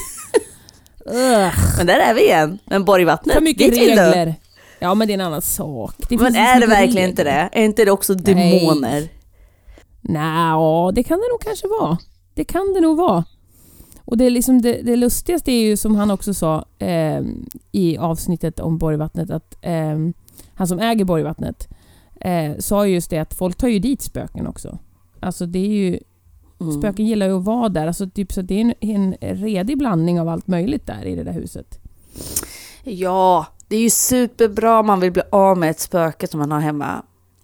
Men 1.78 1.86
där 1.86 1.98
är 2.00 2.14
vi 2.14 2.24
igen. 2.24 2.59
Men 2.64 2.84
Borgvattnet, 2.84 3.34
för 3.34 3.42
mycket 3.42 3.70
dit 3.72 3.82
vill 3.82 3.96
du. 3.96 4.02
regler. 4.02 4.34
Ja, 4.78 4.94
men 4.94 5.06
det 5.09 5.12
är 5.12 5.14
en 5.14 5.20
annan 5.26 5.42
sak. 5.42 5.94
Det 5.98 6.16
Men 6.16 6.18
finns 6.18 6.34
så 6.36 6.40
är 6.42 6.54
det 6.54 6.61
mycket 6.61 6.70
verkligen 6.70 6.94
regler. 6.94 7.09
inte 7.09 7.24
det? 7.24 7.48
Är 7.52 7.64
inte 7.64 7.84
det 7.84 7.90
också 7.90 8.12
Nej. 8.14 8.22
demoner? 8.24 9.09
Nja, 10.00 10.92
det 10.94 11.02
kan 11.02 11.18
det 11.18 11.28
nog 11.32 11.40
kanske 11.40 11.68
vara. 11.68 11.98
Det 12.34 12.44
kan 12.44 12.74
det 12.74 12.80
nog 12.80 12.96
vara. 12.96 13.24
Och 14.04 14.18
det, 14.18 14.24
är 14.24 14.30
liksom 14.30 14.62
det, 14.62 14.82
det 14.82 14.96
lustigaste 14.96 15.52
är 15.52 15.61
ju 15.61 15.76
som 15.76 15.94
han 15.96 16.11
också 16.11 16.34
sa 16.34 16.64
eh, 16.78 17.20
i 17.72 17.98
avsnittet 17.98 18.61
om 18.61 18.78
Borgvattnet 18.78 19.30
att 19.30 19.54
eh, 19.62 19.98
han 20.54 20.66
som 20.68 20.78
äger 20.78 21.04
Borgvattnet 21.04 21.68
eh, 22.20 22.52
sa 22.59 22.86
just 22.86 23.11
det 23.11 23.18
att 23.18 23.34
folk 23.34 23.56
tar 23.56 23.68
ju 23.68 23.78
dit 23.78 24.02
spöken 24.02 24.46
också. 24.46 24.78
Alltså 25.20 25.46
det 25.46 25.59
är 25.59 25.68
ju, 25.68 25.98
Mm. 26.61 26.78
spöken 26.80 27.06
gillar 27.06 27.26
ju 27.26 27.38
att 27.38 27.44
vara 27.44 27.68
där. 27.68 27.86
Alltså 27.86 28.09
typ 28.09 28.32
så 28.32 28.42
det 28.42 28.54
är 28.61 28.74
en, 28.80 29.14
en 29.20 29.36
redig 29.36 29.78
blandning 29.78 30.20
av 30.20 30.28
allt 30.28 30.46
möjligt 30.46 30.86
där 30.86 31.04
i 31.06 31.16
det 31.16 31.22
där 31.22 31.32
huset. 31.32 31.78
Ja, 32.84 33.46
det 33.68 33.76
är 33.76 33.80
ju 33.80 33.90
superbra 33.90 34.80
om 34.80 34.86
man 34.86 35.00
vill 35.00 35.12
bli 35.12 35.22
av 35.30 35.59
med 35.59 35.70
ett 35.70 35.80
spöke 35.80 36.26
som 36.26 36.40
man 36.40 36.52
har 36.52 36.61
hemma. 36.61 37.02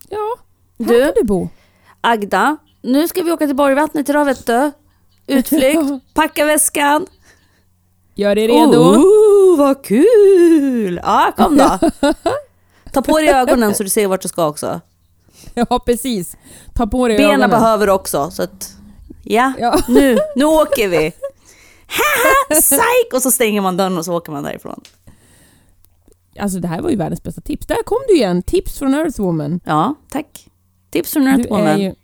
Ja, 0.08 0.36
här 0.78 0.86
Du, 0.86 1.04
kan 1.04 1.12
du 1.16 1.24
bo. 1.24 1.48
Agda, 2.00 2.56
nu 2.82 3.08
ska 3.08 3.22
vi 3.22 3.32
åka 3.32 3.46
till 3.46 3.56
Borgvattnet 3.56 4.08
idag 4.08 4.24
vet 4.24 4.46
du. 4.46 4.70
Utflykt, 5.26 5.80
packa 6.14 6.44
väskan. 6.44 7.06
Gör 8.14 8.34
dig 8.34 8.46
redo. 8.48 8.78
Oh, 8.78 9.58
vad 9.58 9.84
kul! 9.84 11.00
Ja, 11.02 11.32
kom 11.36 11.56
då. 11.56 11.78
Ta 12.92 13.02
på 13.02 13.18
dig 13.18 13.28
ögonen 13.28 13.74
så 13.74 13.82
du 13.82 13.88
ser 13.88 14.06
vart 14.06 14.22
du 14.22 14.28
ska 14.28 14.46
också. 14.46 14.80
Ja, 15.54 15.78
precis. 15.86 16.36
Ta 16.74 16.86
på 16.86 17.08
dig 17.08 17.16
Benen 17.16 17.30
ögonen. 17.30 17.50
behöver 17.50 17.88
också, 17.88 18.30
så 18.30 18.42
att... 18.42 18.76
Ja, 19.24 19.52
Ja. 19.58 19.78
nu, 19.88 20.18
nu 20.36 20.44
åker 20.44 20.88
vi. 20.88 21.12
Psyk! 22.50 23.14
Och 23.14 23.22
så 23.22 23.30
stänger 23.30 23.60
man 23.60 23.76
dörren 23.76 23.98
och 23.98 24.04
så 24.04 24.16
åker 24.16 24.32
man 24.32 24.42
därifrån. 24.44 24.80
Alltså 26.38 26.58
det 26.58 26.68
här 26.68 26.80
var 26.82 26.90
ju 26.90 26.96
världens 26.96 27.22
bästa 27.22 27.40
tips. 27.40 27.66
Där 27.66 27.82
kom 27.84 27.98
du 28.08 28.14
igen! 28.16 28.42
Tips 28.42 28.78
från 28.78 28.94
Earthwoman. 28.94 29.60
Ja, 29.64 29.94
tack. 30.10 30.46
Tips 30.90 31.12
från 31.12 31.26
Earthwoman. 31.28 31.80
ju 31.80 31.94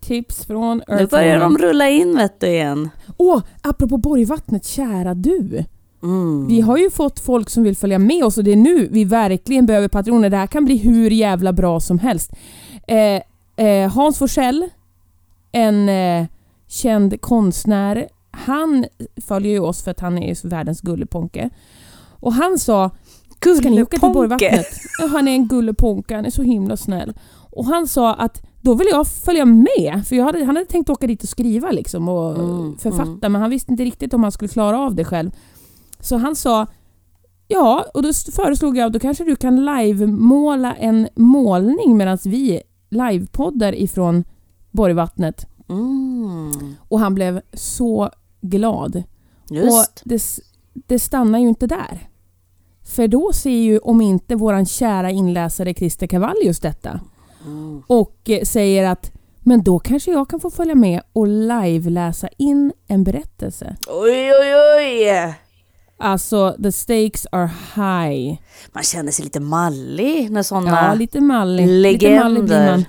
tips 0.00 0.44
från 0.46 0.82
Nu 0.88 1.06
börjar 1.06 1.24
Earthwoman. 1.26 1.54
de 1.54 1.66
rulla 1.66 1.88
in 1.88 2.16
vet 2.16 2.40
du 2.40 2.46
igen. 2.46 2.90
Åh, 3.16 3.42
apropå 3.62 3.96
Borgvattnet, 3.96 4.64
kära 4.66 5.14
du. 5.14 5.64
Mm. 6.02 6.46
Vi 6.48 6.60
har 6.60 6.76
ju 6.76 6.90
fått 6.90 7.20
folk 7.20 7.50
som 7.50 7.62
vill 7.62 7.76
följa 7.76 7.98
med 7.98 8.24
oss 8.24 8.38
och 8.38 8.44
det 8.44 8.52
är 8.52 8.56
nu 8.56 8.88
vi 8.90 9.04
verkligen 9.04 9.66
behöver 9.66 9.88
patroner. 9.88 10.30
Det 10.30 10.36
här 10.36 10.46
kan 10.46 10.64
bli 10.64 10.76
hur 10.76 11.10
jävla 11.10 11.52
bra 11.52 11.80
som 11.80 11.98
helst. 11.98 12.30
Eh, 12.86 13.66
eh, 13.66 13.90
Hans 13.92 14.18
Forsell, 14.18 14.68
en 15.52 15.88
eh, 15.88 16.26
känd 16.68 17.20
konstnär, 17.20 18.08
han 18.30 18.86
följer 19.26 19.52
ju 19.52 19.60
oss 19.60 19.82
för 19.82 19.90
att 19.90 20.00
han 20.00 20.18
är 20.18 20.48
världens 20.48 20.80
gulleponke. 20.80 21.50
Och 22.20 22.32
han 22.32 22.58
sa, 22.58 22.90
ska 23.40 23.70
ni 23.70 23.82
åka 23.82 23.98
till. 23.98 24.12
Borgvattnet? 24.12 24.66
Han 25.10 25.28
är 25.28 25.32
en 25.32 25.48
gulleponke, 25.48 26.14
han 26.14 26.26
är 26.26 26.30
så 26.30 26.42
himla 26.42 26.76
snäll. 26.76 27.14
Och 27.50 27.64
han 27.64 27.86
sa 27.86 28.14
att 28.14 28.42
då 28.60 28.74
vill 28.74 28.88
jag 28.90 29.06
följa 29.06 29.44
med, 29.44 30.02
för 30.06 30.22
hade, 30.22 30.44
han 30.44 30.56
hade 30.56 30.68
tänkt 30.68 30.90
åka 30.90 31.06
dit 31.06 31.22
och 31.22 31.28
skriva 31.28 31.70
liksom 31.70 32.08
och 32.08 32.38
Mm, 32.38 32.78
författa, 32.78 33.28
men 33.28 33.40
han 33.40 33.50
visste 33.50 33.72
inte 33.72 33.84
riktigt 33.84 34.14
om 34.14 34.22
han 34.22 34.32
skulle 34.32 34.48
klara 34.48 34.80
av 34.80 34.94
det 34.94 35.04
själv. 35.04 35.30
Så 36.00 36.16
han 36.16 36.36
sa 36.36 36.66
Ja, 37.50 37.84
och 37.94 38.02
då 38.02 38.12
föreslog 38.12 38.76
jag 38.76 38.92
då 38.92 38.98
kanske 38.98 39.24
du 39.24 39.36
kan 39.36 39.64
live-måla 39.64 40.74
en 40.74 41.08
målning 41.14 41.96
medan 41.96 42.18
vi 42.24 42.62
livepoddar 42.90 43.74
ifrån 43.74 44.24
Borgvattnet. 44.70 45.46
Mm. 45.68 46.74
Och 46.88 47.00
han 47.00 47.14
blev 47.14 47.40
så 47.52 48.10
glad. 48.40 49.02
Just. 49.50 49.72
Och 49.72 50.00
det, 50.04 50.22
det 50.86 50.98
stannar 50.98 51.38
ju 51.38 51.48
inte 51.48 51.66
där. 51.66 52.08
För 52.84 53.08
då 53.08 53.32
ser 53.32 53.50
ju 53.50 53.78
om 53.78 54.00
inte 54.00 54.34
våran 54.34 54.66
kära 54.66 55.10
inläsare 55.10 55.74
Christer 55.74 56.06
Cavallius 56.06 56.60
detta 56.60 57.00
Mm. 57.46 57.82
och 57.86 58.30
eh, 58.30 58.42
säger 58.44 58.84
att 58.90 59.12
men 59.40 59.62
då 59.62 59.78
kanske 59.78 60.10
jag 60.10 60.28
kan 60.30 60.40
få 60.40 60.50
följa 60.50 60.74
med 60.74 61.00
och 61.12 61.26
live-läsa 61.28 62.28
in 62.38 62.72
en 62.86 63.04
berättelse. 63.04 63.76
Oj, 63.88 64.32
oj, 64.40 64.54
oj! 64.76 65.34
Alltså, 65.98 66.56
the 66.62 66.72
stakes 66.72 67.26
are 67.32 67.50
high. 67.74 68.38
Man 68.72 68.82
känner 68.82 69.12
sig 69.12 69.24
lite 69.24 69.40
mallig 69.40 70.30
när 70.30 70.42
sådana 70.42 70.70
Ja, 70.88 70.94
lite 70.94 71.20
mallig. 71.20 71.66
Lite 71.68 72.18
mallig 72.20 72.44
blir 72.44 72.54
legender. 72.54 72.70
man. 72.70 72.84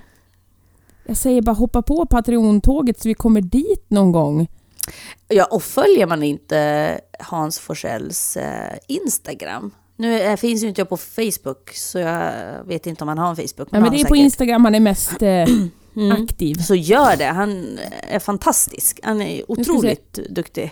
Jag 1.09 1.17
säger 1.17 1.41
bara 1.41 1.55
hoppa 1.55 1.81
på 1.81 2.05
Patreon-tåget 2.05 3.01
så 3.01 3.07
vi 3.09 3.13
kommer 3.13 3.41
dit 3.41 3.85
någon 3.87 4.11
gång. 4.11 4.47
Ja, 5.27 5.45
och 5.51 5.63
följer 5.63 6.07
man 6.07 6.23
inte 6.23 6.99
Hans 7.19 7.59
Forsells 7.59 8.37
eh, 8.37 8.77
Instagram? 8.87 9.71
Nu 9.95 10.19
eh, 10.21 10.35
finns 10.35 10.63
ju 10.63 10.67
inte 10.67 10.81
jag 10.81 10.89
på 10.89 10.97
Facebook, 10.97 11.69
så 11.73 11.99
jag 11.99 12.33
vet 12.65 12.87
inte 12.87 13.03
om 13.03 13.07
han 13.07 13.17
har 13.17 13.29
en 13.29 13.35
Facebook. 13.35 13.67
Ja, 13.71 13.79
men 13.79 13.81
det 13.81 13.87
är 13.87 13.89
han 13.89 13.91
på 13.91 14.15
säkert. 14.15 14.23
Instagram 14.23 14.65
han 14.65 14.75
är 14.75 14.79
mest 14.79 15.21
eh, 15.21 15.45
Mm. 15.95 16.23
aktiv. 16.23 16.55
Så 16.55 16.75
gör 16.75 17.17
det. 17.17 17.25
Han 17.25 17.79
är 18.09 18.19
fantastisk. 18.19 18.99
Han 19.03 19.21
är 19.21 19.51
otroligt 19.51 20.13
duktig. 20.29 20.71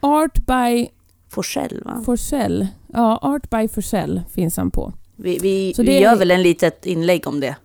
Art 0.00 0.46
by 0.46 0.88
Forsell, 1.30 1.82
va? 1.84 2.02
Forsell. 2.04 2.66
Ja, 2.92 3.18
Art 3.22 3.50
by 3.50 3.68
Forsell 3.68 4.22
finns 4.34 4.56
han 4.56 4.70
på. 4.70 4.92
Vi, 5.16 5.38
vi, 5.38 5.74
vi 5.78 6.00
gör 6.00 6.16
väl 6.16 6.30
en 6.30 6.42
litet 6.42 6.86
inlägg 6.86 7.26
om 7.26 7.40
det. 7.40 7.56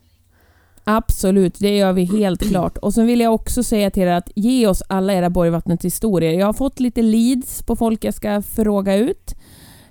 Absolut, 0.83 1.59
det 1.59 1.77
gör 1.77 1.93
vi 1.93 2.03
helt 2.05 2.41
klart. 2.49 2.77
Och 2.77 2.93
så 2.93 3.03
vill 3.03 3.19
jag 3.19 3.33
också 3.33 3.63
säga 3.63 3.91
till 3.91 4.03
er 4.03 4.07
att 4.07 4.29
ge 4.35 4.67
oss 4.67 4.83
alla 4.87 5.13
era 5.13 5.29
Borgvattnets 5.29 5.85
historier. 5.85 6.31
Jag 6.39 6.45
har 6.45 6.53
fått 6.53 6.79
lite 6.79 7.01
leads 7.01 7.63
på 7.63 7.75
folk 7.75 8.03
jag 8.03 8.13
ska 8.13 8.41
fråga 8.41 8.95
ut. 8.95 9.35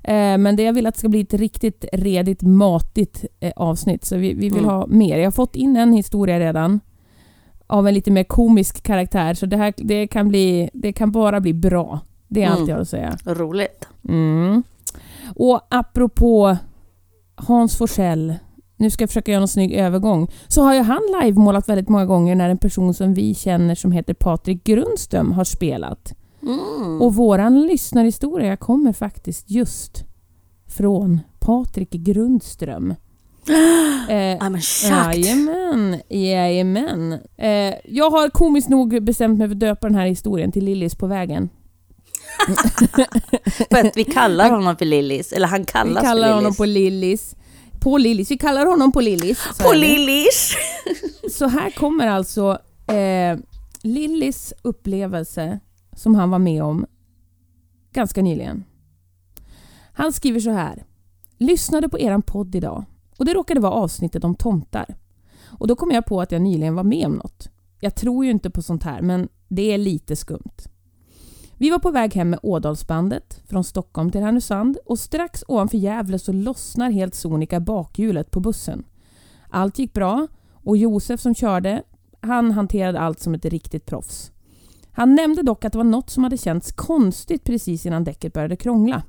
Eh, 0.02 0.38
men 0.38 0.56
det 0.56 0.62
jag 0.62 0.72
vill 0.72 0.86
att 0.86 0.94
det 0.94 0.98
ska 1.00 1.08
bli 1.08 1.20
ett 1.20 1.34
riktigt 1.34 1.84
redigt, 1.92 2.42
matigt 2.42 3.24
eh, 3.40 3.52
avsnitt. 3.56 4.04
Så 4.04 4.16
vi, 4.16 4.32
vi 4.34 4.48
vill 4.48 4.52
Mm. 4.58 4.64
ha 4.64 4.86
mer. 4.86 5.18
Jag 5.18 5.26
har 5.26 5.30
fått 5.32 5.56
in 5.56 5.76
en 5.76 5.92
historia 5.92 6.40
redan. 6.40 6.80
Av 7.66 7.88
en 7.88 7.94
lite 7.94 8.10
mer 8.10 8.24
komisk 8.24 8.82
karaktär. 8.82 9.34
Så 9.34 9.46
det 9.46 9.56
här 9.56 9.74
det 9.76 10.06
kan, 10.06 10.28
bli, 10.28 10.70
det 10.72 10.92
kan 10.92 11.12
bara 11.12 11.40
bli 11.40 11.54
bra. 11.54 12.00
Det 12.28 12.42
är 12.42 12.48
allt 12.48 12.56
Mm. 12.58 12.68
jag 12.68 12.76
har 12.76 12.82
att 12.82 12.88
säga. 12.88 13.16
Roligt. 13.26 13.88
Mm. 14.08 14.62
Och 15.36 15.60
apropå 15.68 16.56
Hans 17.34 17.76
Forsell, 17.76 18.34
nu 18.80 18.90
ska 18.90 19.02
jag 19.02 19.10
försöka 19.10 19.32
göra 19.32 19.42
en 19.42 19.48
snygg 19.48 19.72
övergång, 19.72 20.30
så 20.48 20.62
har 20.62 20.74
ju 20.74 20.80
han 20.80 21.00
livemålat 21.22 21.68
väldigt 21.68 21.88
många 21.88 22.06
gånger 22.06 22.34
när 22.34 22.48
en 22.48 22.58
person 22.58 22.94
som 22.94 23.14
vi 23.14 23.34
känner 23.34 23.74
som 23.74 23.92
heter 23.92 24.14
Patrik 24.14 24.64
Grundström 24.64 25.32
har 25.32 25.44
spelat. 25.44 26.14
Mm. 26.42 27.02
Och 27.02 27.14
våran 27.14 27.62
lyssnarhistoria 27.62 28.56
kommer 28.56 28.92
faktiskt 28.92 29.50
just 29.50 30.04
från 30.68 31.20
Patrik 31.38 31.90
Grundström. 31.90 32.94
Eh, 34.08 34.38
I'm 34.38 34.60
shocked. 34.60 35.24
Jajamän, 35.24 36.00
jajamän. 36.08 37.12
Eh, 37.36 37.74
jag 37.84 38.10
har 38.10 38.30
komiskt 38.30 38.68
nog 38.68 39.02
bestämt 39.02 39.38
mig 39.38 39.48
för 39.48 39.54
att 39.54 39.60
döpa 39.60 39.86
den 39.86 39.96
här 39.96 40.06
historien 40.06 40.52
till 40.52 40.64
Lillis 40.64 40.94
på 40.94 41.06
vägen. 41.06 41.48
För 43.70 43.86
att 43.86 43.96
vi 43.96 44.04
kallar 44.04 44.50
honom 44.50 44.76
för 44.76 44.84
Lillis. 44.84 45.32
Eller 45.32 45.46
han 45.46 45.60
Vi 45.60 45.66
kallas 45.66 46.02
kallar 46.02 46.28
för 46.28 46.34
honom 46.34 46.44
Lillis. 46.44 46.56
på 46.56 46.64
Lillis. 46.64 47.36
På 47.80 47.98
Lillis. 47.98 48.30
Vi 48.30 48.38
kallar 48.38 48.66
honom 48.66 48.92
på 48.92 49.00
Lillis. 49.00 49.38
På. 49.58 49.72
Lillis! 49.72 50.56
så 51.30 51.46
här 51.46 51.70
kommer 51.70 52.06
alltså 52.06 52.58
eh, 52.86 53.38
Lillis 53.82 54.52
upplevelse 54.62 55.60
som 55.96 56.14
han 56.14 56.30
var 56.30 56.38
med 56.38 56.62
om 56.62 56.86
ganska 57.92 58.22
nyligen. 58.22 58.64
Han 59.92 60.12
skriver 60.12 60.40
så 60.40 60.50
här. 60.50 60.84
Lyssnade 61.38 61.88
på 61.88 61.98
eran 61.98 62.22
podd 62.22 62.54
idag 62.54 62.84
och 63.18 63.24
det 63.24 63.34
råkade 63.34 63.60
vara 63.60 63.72
avsnittet 63.72 64.24
om 64.24 64.34
tomtar. 64.34 64.96
Och 65.58 65.66
då 65.66 65.76
kom 65.76 65.90
jag 65.90 66.06
på 66.06 66.20
att 66.20 66.32
jag 66.32 66.42
nyligen 66.42 66.74
var 66.74 66.84
med 66.84 67.06
om 67.06 67.12
något. 67.12 67.48
Jag 67.80 67.94
tror 67.94 68.24
ju 68.24 68.30
inte 68.30 68.50
på 68.50 68.62
sånt 68.62 68.82
här 68.82 69.02
men 69.02 69.28
det 69.48 69.72
är 69.72 69.78
lite 69.78 70.16
skumt. 70.16 70.56
Vi 71.60 71.70
var 71.70 71.78
på 71.78 71.90
väg 71.90 72.14
hem 72.14 72.30
med 72.30 72.40
Ådalsbandet 72.42 73.42
från 73.46 73.64
Stockholm 73.64 74.10
till 74.10 74.20
Härnösand 74.20 74.78
och 74.86 74.98
strax 74.98 75.44
ovanför 75.48 75.78
Gävle 75.78 76.18
så 76.18 76.32
lossnar 76.32 76.90
helt 76.90 77.14
sonika 77.14 77.60
bakhjulet 77.60 78.30
på 78.30 78.40
bussen. 78.40 78.84
Allt 79.48 79.78
gick 79.78 79.92
bra 79.92 80.26
och 80.54 80.76
Josef 80.76 81.20
som 81.20 81.34
körde, 81.34 81.82
han 82.20 82.50
hanterade 82.50 83.00
allt 83.00 83.20
som 83.20 83.34
ett 83.34 83.44
riktigt 83.44 83.86
proffs. 83.86 84.32
Han 84.92 85.14
nämnde 85.14 85.42
dock 85.42 85.64
att 85.64 85.72
det 85.72 85.78
var 85.78 85.84
något 85.84 86.10
som 86.10 86.24
hade 86.24 86.36
känts 86.36 86.72
konstigt 86.72 87.44
precis 87.44 87.86
innan 87.86 88.04
däcket 88.04 88.32
började 88.32 88.56
krångla. 88.56 89.02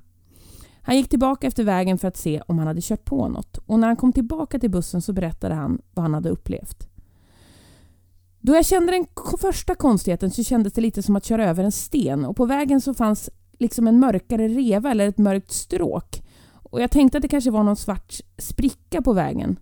Han 0.82 0.98
gick 0.98 1.10
tillbaka 1.10 1.48
efter 1.48 1.64
vägen 1.64 1.98
för 1.98 2.08
att 2.08 2.18
se 2.18 2.42
om 2.48 2.58
han 2.58 2.68
hade 2.68 2.82
kört 2.82 3.06
på 3.06 3.28
något 3.28 3.58
och 3.58 3.80
när 3.80 3.88
han 3.88 3.98
kom 3.98 4.14
tillbaka 4.14 4.60
till 4.60 4.72
bussen 4.72 5.02
så 5.02 5.14
berättade 5.14 5.56
han 5.56 5.82
vad 5.94 6.04
han 6.04 6.14
hade 6.14 6.30
upplevt. 6.30 6.91
Då 8.42 8.56
jag 8.56 8.66
kände 8.66 8.92
den 8.92 9.06
första 9.38 9.76
konstigheten 9.76 10.32
så 10.32 10.44
kändes 10.44 10.74
det 10.74 10.82
lite 10.82 11.04
som 11.04 11.16
att 11.16 11.26
köra 11.26 11.50
över 11.50 11.64
en 11.64 11.72
sten 11.72 12.26
och 12.26 12.36
på 12.36 12.46
vägen 12.46 12.82
så 12.82 12.94
fanns 12.94 13.30
liksom 13.60 13.88
en 13.88 14.00
mörkare 14.00 14.48
reva 14.48 14.92
eller 14.92 15.08
ett 15.08 15.18
mörkt 15.18 15.52
stråk. 15.52 16.22
Och 16.54 16.82
jag 16.82 16.92
tänkte 16.92 17.18
att 17.18 17.22
det 17.22 17.28
kanske 17.28 17.52
var 17.52 17.64
någon 17.64 17.76
svart 17.76 18.14
spricka 18.38 19.02
på 19.02 19.14
vägen. 19.14 19.60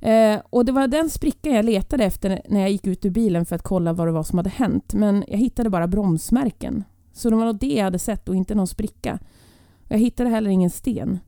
Eh, 0.00 0.40
och 0.50 0.64
det 0.64 0.72
var 0.72 0.86
den 0.86 1.10
sprickan 1.10 1.52
jag 1.52 1.64
letade 1.64 2.04
efter 2.04 2.42
när 2.48 2.60
jag 2.60 2.70
gick 2.70 2.86
ut 2.86 3.04
ur 3.04 3.10
bilen 3.10 3.46
för 3.46 3.56
att 3.56 3.62
kolla 3.62 3.92
vad 3.92 4.08
det 4.08 4.12
var 4.12 4.22
som 4.22 4.38
hade 4.38 4.50
hänt. 4.50 4.94
Men 4.94 5.24
jag 5.28 5.38
hittade 5.38 5.70
bara 5.70 5.86
bromsmärken. 5.86 6.84
Så 7.12 7.30
det 7.30 7.36
var 7.36 7.44
nog 7.44 7.58
det 7.58 7.74
jag 7.74 7.84
hade 7.84 7.98
sett 7.98 8.28
och 8.28 8.36
inte 8.36 8.54
någon 8.54 8.66
spricka. 8.66 9.18
Jag 9.88 9.98
hittade 9.98 10.30
heller 10.30 10.50
ingen 10.50 10.70
sten. 10.70 11.18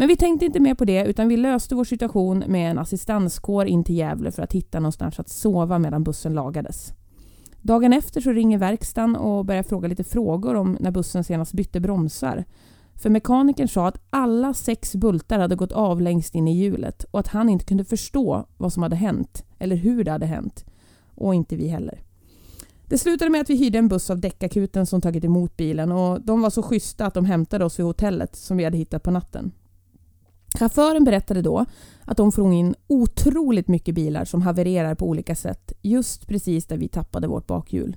Men 0.00 0.08
vi 0.08 0.16
tänkte 0.16 0.46
inte 0.46 0.60
mer 0.60 0.74
på 0.74 0.84
det 0.84 1.04
utan 1.04 1.28
vi 1.28 1.36
löste 1.36 1.74
vår 1.74 1.84
situation 1.84 2.44
med 2.46 2.70
en 2.70 2.78
assistanskår 2.78 3.66
in 3.66 3.84
till 3.84 3.96
Gävle 3.96 4.30
för 4.30 4.42
att 4.42 4.52
hitta 4.52 4.80
någonstans 4.80 5.20
att 5.20 5.28
sova 5.28 5.78
medan 5.78 6.04
bussen 6.04 6.34
lagades. 6.34 6.92
Dagen 7.62 7.92
efter 7.92 8.20
så 8.20 8.32
ringer 8.32 8.58
verkstaden 8.58 9.16
och 9.16 9.44
börjar 9.44 9.62
fråga 9.62 9.88
lite 9.88 10.04
frågor 10.04 10.54
om 10.54 10.76
när 10.80 10.90
bussen 10.90 11.24
senast 11.24 11.52
bytte 11.52 11.80
bromsar. 11.80 12.44
För 12.94 13.10
mekanikern 13.10 13.68
sa 13.68 13.88
att 13.88 14.00
alla 14.10 14.54
sex 14.54 14.94
bultar 14.94 15.38
hade 15.38 15.56
gått 15.56 15.72
av 15.72 16.00
längst 16.00 16.34
in 16.34 16.48
i 16.48 16.58
hjulet 16.58 17.04
och 17.10 17.20
att 17.20 17.28
han 17.28 17.48
inte 17.48 17.64
kunde 17.64 17.84
förstå 17.84 18.46
vad 18.56 18.72
som 18.72 18.82
hade 18.82 18.96
hänt 18.96 19.44
eller 19.58 19.76
hur 19.76 20.04
det 20.04 20.10
hade 20.10 20.26
hänt. 20.26 20.64
Och 21.14 21.34
inte 21.34 21.56
vi 21.56 21.68
heller. 21.68 22.02
Det 22.86 22.98
slutade 22.98 23.30
med 23.30 23.40
att 23.40 23.50
vi 23.50 23.56
hyrde 23.56 23.78
en 23.78 23.88
buss 23.88 24.10
av 24.10 24.20
däckakuten 24.20 24.86
som 24.86 25.00
tagit 25.00 25.24
emot 25.24 25.56
bilen 25.56 25.92
och 25.92 26.20
de 26.20 26.40
var 26.40 26.50
så 26.50 26.62
schyssta 26.62 27.06
att 27.06 27.14
de 27.14 27.24
hämtade 27.24 27.64
oss 27.64 27.78
vid 27.78 27.86
hotellet 27.86 28.36
som 28.36 28.56
vi 28.56 28.64
hade 28.64 28.76
hittat 28.76 29.02
på 29.02 29.10
natten. 29.10 29.52
Chauffören 30.54 31.04
berättade 31.04 31.42
då 31.42 31.64
att 32.04 32.16
de 32.16 32.32
får 32.32 32.52
in 32.52 32.74
otroligt 32.86 33.68
mycket 33.68 33.94
bilar 33.94 34.24
som 34.24 34.42
havererar 34.42 34.94
på 34.94 35.06
olika 35.06 35.34
sätt 35.34 35.72
just 35.82 36.28
precis 36.28 36.66
där 36.66 36.76
vi 36.76 36.88
tappade 36.88 37.28
vårt 37.28 37.46
bakhjul. 37.46 37.96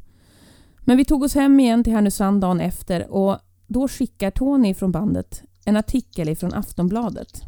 Men 0.79 0.97
vi 0.97 1.05
tog 1.05 1.23
oss 1.23 1.35
hem 1.35 1.59
igen 1.59 1.83
till 1.83 1.93
Härnösand 1.93 2.41
dagen 2.41 2.59
efter 2.61 3.11
och 3.11 3.37
då 3.67 3.87
skickar 3.87 4.31
Tony 4.31 4.73
från 4.73 4.91
bandet 4.91 5.43
en 5.65 5.77
artikel 5.77 6.35
från 6.35 6.53
Aftonbladet. 6.53 7.41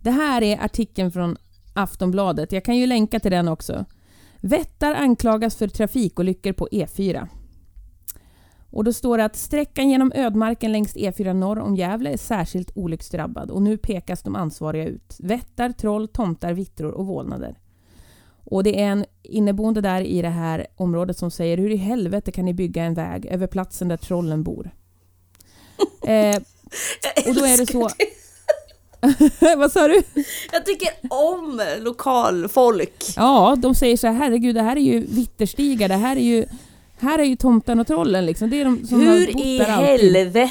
Det 0.00 0.10
här 0.10 0.42
är 0.42 0.64
artikeln 0.64 1.12
från 1.12 1.36
Aftonbladet. 1.74 2.52
Jag 2.52 2.64
kan 2.64 2.76
ju 2.76 2.86
länka 2.86 3.20
till 3.20 3.30
den 3.30 3.48
också. 3.48 3.84
Vättar 4.40 4.94
anklagas 4.94 5.56
för 5.56 5.68
trafikolyckor 5.68 6.52
på 6.52 6.68
E4. 6.72 7.28
Och 8.76 8.84
då 8.84 8.92
står 8.92 9.18
det 9.18 9.24
att 9.24 9.36
sträckan 9.36 9.90
genom 9.90 10.12
ödmarken 10.14 10.72
längs 10.72 10.96
E4 10.96 11.32
norr 11.32 11.58
om 11.58 11.76
Gävle 11.76 12.12
är 12.12 12.16
särskilt 12.16 12.70
olycksdrabbad 12.74 13.50
och 13.50 13.62
nu 13.62 13.76
pekas 13.76 14.22
de 14.22 14.36
ansvariga 14.36 14.84
ut. 14.84 15.16
Vättar, 15.18 15.72
troll, 15.72 16.08
tomtar, 16.08 16.52
vittror 16.52 16.92
och 16.92 17.06
vålnader. 17.06 17.58
Och 18.44 18.64
det 18.64 18.80
är 18.82 18.86
en 18.86 19.04
inneboende 19.22 19.80
där 19.80 20.00
i 20.00 20.22
det 20.22 20.28
här 20.28 20.66
området 20.76 21.18
som 21.18 21.30
säger 21.30 21.58
hur 21.58 21.70
i 21.70 21.76
helvete 21.76 22.32
kan 22.32 22.44
ni 22.44 22.54
bygga 22.54 22.84
en 22.84 22.94
väg 22.94 23.26
över 23.26 23.46
platsen 23.46 23.88
där 23.88 23.96
trollen 23.96 24.42
bor? 24.42 24.70
eh, 26.06 26.36
och 27.28 27.34
då 27.34 27.44
är 27.44 27.58
det 27.58 27.66
så... 27.66 27.88
Vad 29.58 29.72
sa 29.72 29.88
du? 29.88 30.02
Jag 30.52 30.66
tycker 30.66 30.88
om 31.10 31.62
lokalfolk. 31.78 33.04
Ja, 33.16 33.56
de 33.58 33.74
säger 33.74 33.96
så 33.96 34.06
här, 34.06 34.14
herregud 34.14 34.54
det 34.54 34.62
här 34.62 34.76
är 34.76 34.80
ju 34.80 35.00
vitterstigar, 35.00 35.88
det 35.88 35.94
här 35.94 36.16
är 36.16 36.20
ju, 36.20 36.46
här 37.00 37.18
är 37.18 37.24
ju 37.24 37.36
tomten 37.36 37.80
och 37.80 37.86
trollen 37.86 38.26
liksom. 38.26 38.50
Det 38.50 38.60
är 38.60 38.64
de 38.64 38.86
som 38.86 39.06
har 39.06 39.14
Hur 39.16 39.32
bott 39.32 39.44
i 39.44 39.58
där 39.58 39.68
alltid. 39.70 39.86
helvete 40.14 40.50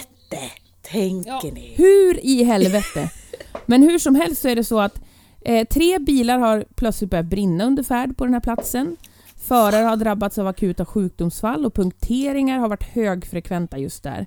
tänker 0.81 1.29
Ja, 1.31 1.41
ni? 1.53 1.73
hur 1.77 2.25
i 2.25 2.43
helvete? 2.43 3.09
Men 3.65 3.83
hur 3.83 3.99
som 3.99 4.15
helst 4.15 4.41
så 4.41 4.47
är 4.49 4.55
det 4.55 4.63
så 4.63 4.79
att 4.79 5.01
eh, 5.41 5.67
tre 5.67 5.99
bilar 5.99 6.39
har 6.39 6.65
plötsligt 6.75 7.09
börjat 7.09 7.25
brinna 7.25 7.65
under 7.65 7.83
färd 7.83 8.17
på 8.17 8.25
den 8.25 8.33
här 8.33 8.41
platsen. 8.41 8.97
Förare 9.37 9.85
har 9.85 9.95
drabbats 9.95 10.37
av 10.37 10.47
akuta 10.47 10.85
sjukdomsfall 10.85 11.65
och 11.65 11.73
punkteringar 11.73 12.59
har 12.59 12.69
varit 12.69 12.83
högfrekventa 12.83 13.77
just 13.77 14.03
där. 14.03 14.25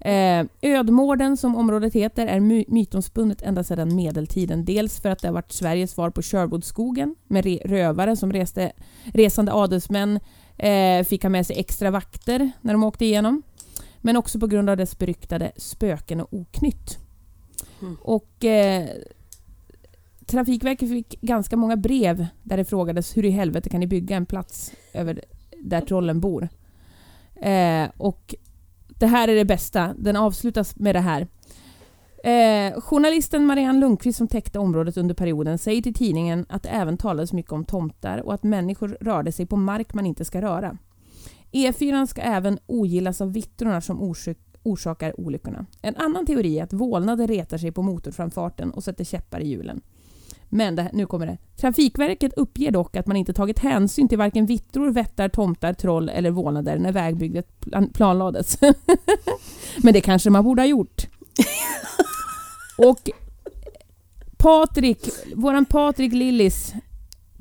Eh, 0.00 0.46
Ödmården, 0.62 1.36
som 1.36 1.56
området 1.56 1.94
heter, 1.94 2.26
är 2.26 2.40
my- 2.40 2.64
mytomspunnet 2.68 3.42
ända 3.42 3.64
sedan 3.64 3.94
medeltiden. 3.96 4.64
Dels 4.64 5.00
för 5.00 5.08
att 5.08 5.18
det 5.18 5.28
har 5.28 5.32
varit 5.32 5.52
Sveriges 5.52 5.90
svar 5.90 6.10
på 6.10 6.22
Sherwoodskogen 6.22 7.14
med 7.28 7.44
re- 7.44 7.68
rövare 7.68 8.16
som 8.16 8.32
reste, 8.32 8.72
resande 9.14 9.52
adelsmän 9.52 10.20
eh, 10.68 11.04
fick 11.04 11.22
ha 11.22 11.30
med 11.30 11.46
sig 11.46 11.58
extra 11.58 11.90
vakter 11.90 12.50
när 12.60 12.72
de 12.72 12.84
åkte 12.84 13.04
igenom. 13.04 13.42
Men 14.00 14.16
också 14.16 14.40
på 14.40 14.46
grund 14.46 14.70
av 14.70 14.76
dess 14.76 14.98
beryktade 14.98 15.52
spöken 15.56 16.20
och 16.20 16.34
oknytt. 16.34 16.98
Mm. 17.80 17.96
Och 18.02 18.44
eh, 18.44 18.88
Trafikverket 20.26 20.88
fick 20.88 21.20
ganska 21.20 21.56
många 21.56 21.76
brev 21.76 22.26
där 22.42 22.56
det 22.56 22.64
frågades 22.64 23.16
hur 23.16 23.24
i 23.24 23.30
helvete 23.30 23.68
kan 23.68 23.80
ni 23.80 23.86
bygga 23.86 24.16
en 24.16 24.26
plats 24.26 24.72
över 24.92 25.20
där 25.62 25.80
trollen 25.80 26.20
bor? 26.20 26.48
Eh, 27.34 27.88
och 27.96 28.34
det 28.88 29.06
här 29.06 29.28
är 29.28 29.34
det 29.34 29.44
bästa. 29.44 29.94
Den 29.98 30.16
avslutas 30.16 30.76
med 30.76 30.94
det 30.94 31.00
här. 31.00 31.26
Eh, 32.24 32.80
journalisten 32.80 33.46
Marianne 33.46 33.80
Lundqvist 33.80 34.18
som 34.18 34.28
täckte 34.28 34.58
området 34.58 34.96
under 34.96 35.14
perioden 35.14 35.58
säger 35.58 35.82
till 35.82 35.94
tidningen 35.94 36.46
att 36.48 36.62
det 36.62 36.68
även 36.68 36.96
talades 36.96 37.32
mycket 37.32 37.52
om 37.52 37.64
tomtar 37.64 38.18
och 38.18 38.34
att 38.34 38.42
människor 38.42 38.96
rörde 39.00 39.32
sig 39.32 39.46
på 39.46 39.56
mark 39.56 39.94
man 39.94 40.06
inte 40.06 40.24
ska 40.24 40.42
röra. 40.42 40.78
E4 41.52 42.06
ska 42.06 42.20
även 42.22 42.58
ogillas 42.66 43.20
av 43.20 43.32
vittrorna 43.32 43.80
som 43.80 44.02
orsak, 44.02 44.36
orsakar 44.62 45.20
olyckorna. 45.20 45.66
En 45.82 45.96
annan 45.96 46.26
teori 46.26 46.58
är 46.58 46.64
att 46.64 46.72
vålnader 46.72 47.26
retar 47.26 47.58
sig 47.58 47.72
på 47.72 47.82
motorframfarten 47.82 48.70
och 48.70 48.84
sätter 48.84 49.04
käppar 49.04 49.40
i 49.40 49.48
hjulen. 49.48 49.80
Men 50.48 50.76
det 50.76 50.82
här, 50.82 50.90
nu 50.94 51.06
kommer 51.06 51.26
det. 51.26 51.38
Trafikverket 51.56 52.32
uppger 52.36 52.70
dock 52.70 52.96
att 52.96 53.06
man 53.06 53.16
inte 53.16 53.32
tagit 53.32 53.58
hänsyn 53.58 54.08
till 54.08 54.18
varken 54.18 54.46
vittror, 54.46 54.90
vättar, 54.90 55.28
tomtar, 55.28 55.72
troll 55.72 56.08
eller 56.08 56.30
vålnader 56.30 56.78
när 56.78 56.92
vägbygget 56.92 57.60
plan- 57.60 57.92
planlades. 57.92 58.58
Men 59.82 59.92
det 59.92 60.00
kanske 60.00 60.30
man 60.30 60.44
borde 60.44 60.62
ha 60.62 60.66
gjort. 60.66 61.06
Och 62.88 63.10
Patrik, 64.36 65.08
våran 65.34 65.64
Patrik 65.64 66.12
Lillis 66.12 66.72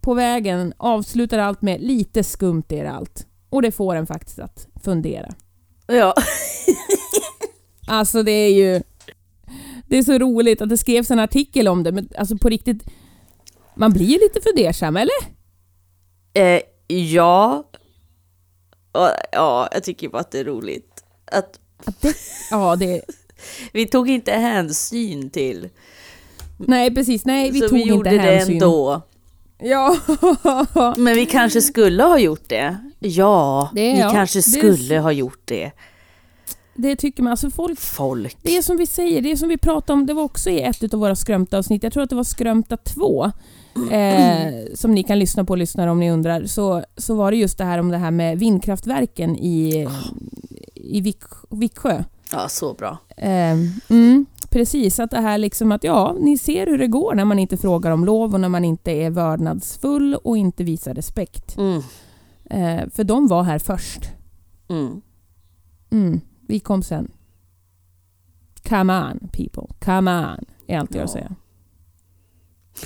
på 0.02 0.14
vägen 0.14 0.74
avslutar 0.78 1.40
allt 1.40 1.62
med 1.62 1.82
lite 1.82 2.24
skumt 2.24 2.64
är 2.70 2.84
det 2.84 2.92
allt. 2.92 3.28
Och 3.50 3.62
det 3.62 3.72
får 3.72 3.96
en 3.96 4.08
faktiskt 4.08 4.40
att 4.40 4.68
fundera. 4.84 5.30
Ja. 5.88 6.14
Alltså 7.88 8.24
det 8.24 8.32
är 8.32 8.54
ju... 8.54 8.82
Det 9.88 9.98
är 9.98 10.04
så 10.04 10.18
roligt 10.18 10.62
att 10.62 10.70
det 10.70 10.78
skrevs 10.78 11.12
en 11.12 11.20
artikel 11.20 11.68
om 11.68 11.84
det, 11.84 11.92
men 11.92 12.10
alltså 12.18 12.38
på 12.38 12.50
riktigt... 12.50 12.84
Man 13.76 13.94
blir 13.94 14.06
ju 14.06 14.20
lite 14.20 14.42
fundersam, 14.42 14.98
eller? 14.98 15.16
Eh, 16.34 16.62
ja. 16.88 17.64
Ja, 19.32 19.70
jag 19.72 19.84
tycker 19.84 20.10
bara 20.10 20.20
att 20.20 20.32
det 20.32 20.40
är 20.40 20.44
roligt. 20.44 21.04
Att 21.26 21.60
Att 21.86 22.02
det, 22.02 22.16
ja, 22.52 22.76
det... 22.76 23.02
vi 23.74 23.86
tog 23.86 24.10
inte 24.10 24.32
hänsyn 24.32 25.30
till. 25.30 25.70
Nej, 26.58 26.96
precis. 26.96 27.26
Nej, 27.26 27.52
vi 27.52 27.60
så 27.60 27.68
tog 27.68 27.78
vi 27.78 27.84
gjorde 27.84 28.10
inte 28.10 28.26
det 28.26 28.36
hänsyn. 28.36 28.56
ändå. 28.56 29.02
Ja. 29.60 29.98
Men 30.98 31.16
vi 31.16 31.26
kanske 31.26 31.62
skulle 31.62 32.04
ha 32.04 32.20
gjort 32.20 32.50
det. 32.50 32.78
Ja, 33.00 33.70
Det 33.76 33.82
är 33.82 33.94
vi 33.94 34.00
ja. 34.00 34.10
kanske 34.10 34.40
Det 34.40 34.44
skulle 34.44 35.00
ha 35.00 35.12
gjort 35.12 35.42
det. 35.46 35.72
Det 36.76 36.96
tycker 36.96 37.24
man. 37.24 37.32
Alltså 37.32 37.50
folk... 37.50 37.80
Folk. 37.80 38.38
Det 38.42 38.58
är 38.58 38.62
som 38.62 38.78
vi 38.78 38.86
säger, 38.86 39.22
det 39.22 39.32
är 39.32 39.36
som 39.36 39.50
vi 39.50 39.58
pratade 39.58 39.94
om, 39.94 40.06
det 40.06 40.14
var 40.14 40.24
också 40.24 40.50
i 40.50 40.62
ett 40.62 40.94
av 40.94 41.00
våra 41.00 41.16
skrömta-avsnitt, 41.16 41.84
jag 41.84 41.94
tror 41.94 42.04
att 42.04 42.10
det 42.10 42.16
var 42.16 42.24
skrömta 42.24 42.78
2, 42.78 43.32
eh, 43.92 44.48
som 44.74 44.92
ni 44.92 45.04
kan 45.04 45.20
lyssna 45.20 45.46
på 45.46 45.56
lyssnare 45.56 45.92
om 45.92 46.00
ni 46.00 46.12
undrar, 46.12 46.46
så, 46.46 46.84
så 46.98 47.16
var 47.16 47.32
det 47.32 47.38
just 47.38 47.58
det 47.58 47.64
här 47.64 47.80
om 47.80 47.90
det 47.90 47.98
här 47.98 48.12
med 48.12 48.40
vindkraftverken 48.40 49.36
i, 49.36 49.88
i 50.76 51.02
Vik, 51.02 51.24
Viksjö. 51.50 52.04
Ja, 52.32 52.50
så 52.50 52.74
bra. 52.74 52.98
Eh, 53.18 53.58
mm, 53.90 54.26
precis, 54.50 55.00
att 55.00 55.12
det 55.12 55.22
här 55.22 55.38
liksom 55.38 55.72
att 55.72 55.84
ja, 55.84 56.16
ni 56.20 56.38
ser 56.38 56.68
hur 56.68 56.78
det 56.78 56.88
går 56.88 57.16
när 57.16 57.26
man 57.26 57.40
inte 57.40 57.58
frågar 57.58 57.92
om 57.92 58.06
lov 58.06 58.34
och 58.34 58.40
när 58.40 58.50
man 58.50 58.66
inte 58.66 58.92
är 58.92 59.10
vördnadsfull 59.10 60.16
och 60.16 60.38
inte 60.38 60.64
visar 60.64 60.94
respekt. 60.94 61.58
Mm. 61.58 61.82
Eh, 62.50 62.90
för 62.90 63.04
de 63.04 63.28
var 63.28 63.44
här 63.44 63.60
först. 63.60 64.02
Mm. 64.70 65.02
Mm, 65.92 66.22
vi 66.48 66.60
kom 66.60 66.84
sen. 66.84 67.12
Come 68.64 68.94
on 68.94 69.20
people, 69.20 69.76
come 69.86 70.12
on, 70.12 70.46
är 70.68 70.80
allt 70.80 70.96
jag 70.96 71.04
Ja. 71.04 71.08
säger. 71.08 71.36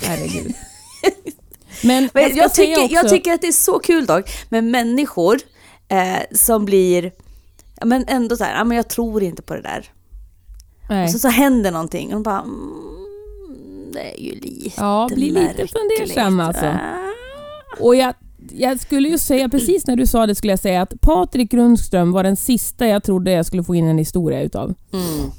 Herregud. 0.02 0.54
Men, 1.84 2.08
jag, 2.14 2.36
jag, 2.36 2.54
tycker, 2.54 2.82
också, 2.84 2.94
jag 2.94 3.08
tycker 3.08 3.32
att 3.32 3.40
det 3.40 3.46
är 3.48 3.52
så 3.52 3.78
kul 3.78 4.06
dock 4.06 4.30
med 4.48 4.64
människor 4.64 5.40
eh, 5.88 6.18
som 6.32 6.64
blir, 6.64 7.12
ja, 7.80 7.86
men 7.86 8.04
ändå 8.08 8.36
så 8.36 8.44
här, 8.44 8.56
ja, 8.58 8.64
men 8.64 8.76
jag 8.76 8.88
tror 8.88 9.22
inte 9.22 9.42
på 9.42 9.54
det 9.54 9.62
där. 9.62 9.92
nej, 10.88 11.04
Och 11.04 11.10
så, 11.10 11.18
så 11.18 11.28
händer 11.28 11.72
någonting 11.72 12.06
och 12.08 12.14
de 12.14 12.22
bara, 12.22 12.40
mm, 12.40 13.92
det 13.92 14.20
är 14.20 14.22
ju 14.22 14.32
lite 14.40 14.80
Ja, 14.80 15.08
blir 15.14 15.32
lite 15.32 15.66
fundersam 15.66 16.40
alltså. 16.40 16.66
Ah. 16.66 17.10
Och 17.80 17.96
jag, 17.96 18.14
jag 18.52 18.80
skulle 18.80 19.08
ju 19.08 19.18
säga, 19.18 19.48
precis 19.48 19.86
när 19.86 19.96
du 19.96 20.06
sa 20.06 20.26
det 20.26 20.34
skulle 20.34 20.52
jag 20.52 20.60
säga 20.60 20.82
att 20.82 21.00
Patrik 21.00 21.50
Grundström 21.50 22.12
var 22.12 22.22
den 22.22 22.36
sista 22.36 22.86
jag 22.86 23.02
trodde 23.02 23.30
jag 23.32 23.46
skulle 23.46 23.64
få 23.64 23.74
in 23.74 23.88
en 23.88 23.98
historia 23.98 24.42
utav. 24.42 24.74
Mm. 24.92 25.30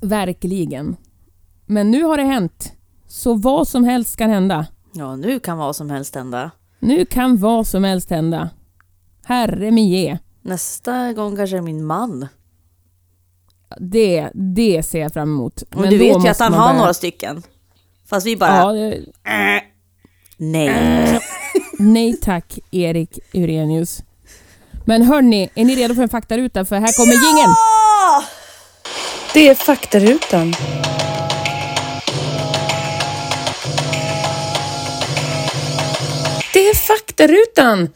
Verkligen. 0.00 0.96
Men 1.66 1.90
nu 1.90 2.02
har 2.02 2.16
det 2.16 2.22
hänt. 2.24 2.72
Så 3.08 3.34
vad 3.34 3.68
som 3.68 3.84
helst 3.84 4.16
kan 4.16 4.30
hända. 4.30 4.66
Ja, 4.92 5.16
nu 5.16 5.38
kan 5.40 5.58
vad 5.58 5.76
som 5.76 5.90
helst 5.90 6.14
hända. 6.14 6.50
Nu 6.78 7.04
kan 7.04 7.36
vad 7.36 7.66
som 7.66 7.84
helst 7.84 8.10
hända. 8.10 8.50
Herre 9.24 9.70
min 9.70 9.88
ge. 9.88 10.18
Nästa 10.46 11.12
gång 11.12 11.36
kanske 11.36 11.56
är 11.56 11.60
min 11.62 11.84
man. 11.84 12.26
Det, 13.80 14.30
det 14.34 14.82
ser 14.82 15.00
jag 15.00 15.12
fram 15.12 15.28
emot. 15.28 15.62
Och 15.62 15.80
Men 15.80 15.90
du 15.90 15.98
vet 15.98 16.24
ju 16.24 16.28
att 16.28 16.38
han 16.38 16.52
har 16.54 16.68
börja- 16.68 16.78
några 16.78 16.94
stycken. 16.94 17.42
Fast 18.10 18.26
vi 18.26 18.36
bara, 18.36 18.56
Ja, 18.56 18.72
det, 18.72 18.96
äh, 18.96 19.62
nej. 20.36 21.20
nej 21.78 22.16
tack 22.22 22.58
Erik 22.70 23.18
Urenius. 23.32 24.02
Men 24.84 25.02
hörni, 25.02 25.48
är 25.54 25.64
ni 25.64 25.74
redo 25.76 25.94
för 25.94 26.02
en 26.02 26.08
faktaruta? 26.08 26.64
För 26.64 26.76
här 26.76 26.92
kommer 26.92 27.12
jingeln. 27.12 27.54
Det 29.34 29.48
är 29.48 29.54
faktarutan. 29.54 30.54
Det 36.52 36.68
är 36.68 36.74
faktarutan! 36.74 37.88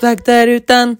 Faktarutan. 0.00 0.96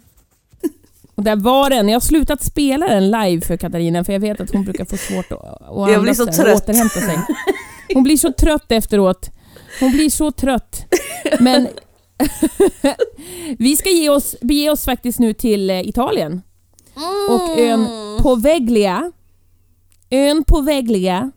Och 1.14 1.22
där 1.22 1.36
var 1.36 1.70
den. 1.70 1.88
Jag 1.88 1.94
har 1.94 2.00
slutat 2.00 2.44
spela 2.44 2.88
den 2.88 3.10
live 3.10 3.40
för 3.40 3.56
Katarina 3.56 4.04
för 4.04 4.12
jag 4.12 4.20
vet 4.20 4.40
att 4.40 4.50
hon 4.50 4.64
brukar 4.64 4.84
få 4.84 4.96
svårt 4.96 5.32
att, 5.32 5.38
att 5.62 5.92
Jag 5.92 6.02
blir 6.02 6.14
så 6.14 6.22
och 6.22 6.32
trött. 6.32 6.62
återhämta 6.62 7.00
sig. 7.00 7.18
Hon 7.94 8.02
blir 8.02 8.16
så 8.16 8.32
trött 8.32 8.72
efteråt. 8.72 9.30
Hon 9.80 9.90
blir 9.92 10.10
så 10.10 10.30
trött. 10.32 10.84
Men 11.40 11.68
vi 13.58 13.76
ska 13.76 13.88
ge 13.88 14.08
oss, 14.10 14.36
bege 14.40 14.70
oss 14.70 14.84
faktiskt 14.84 15.18
nu 15.18 15.32
till 15.32 15.70
eh, 15.70 15.88
Italien. 15.88 16.42
Och 17.30 17.58
ön 17.58 17.86
Poveglia. 18.22 19.12
Ön 20.10 20.44
Poveglia. 20.44 21.30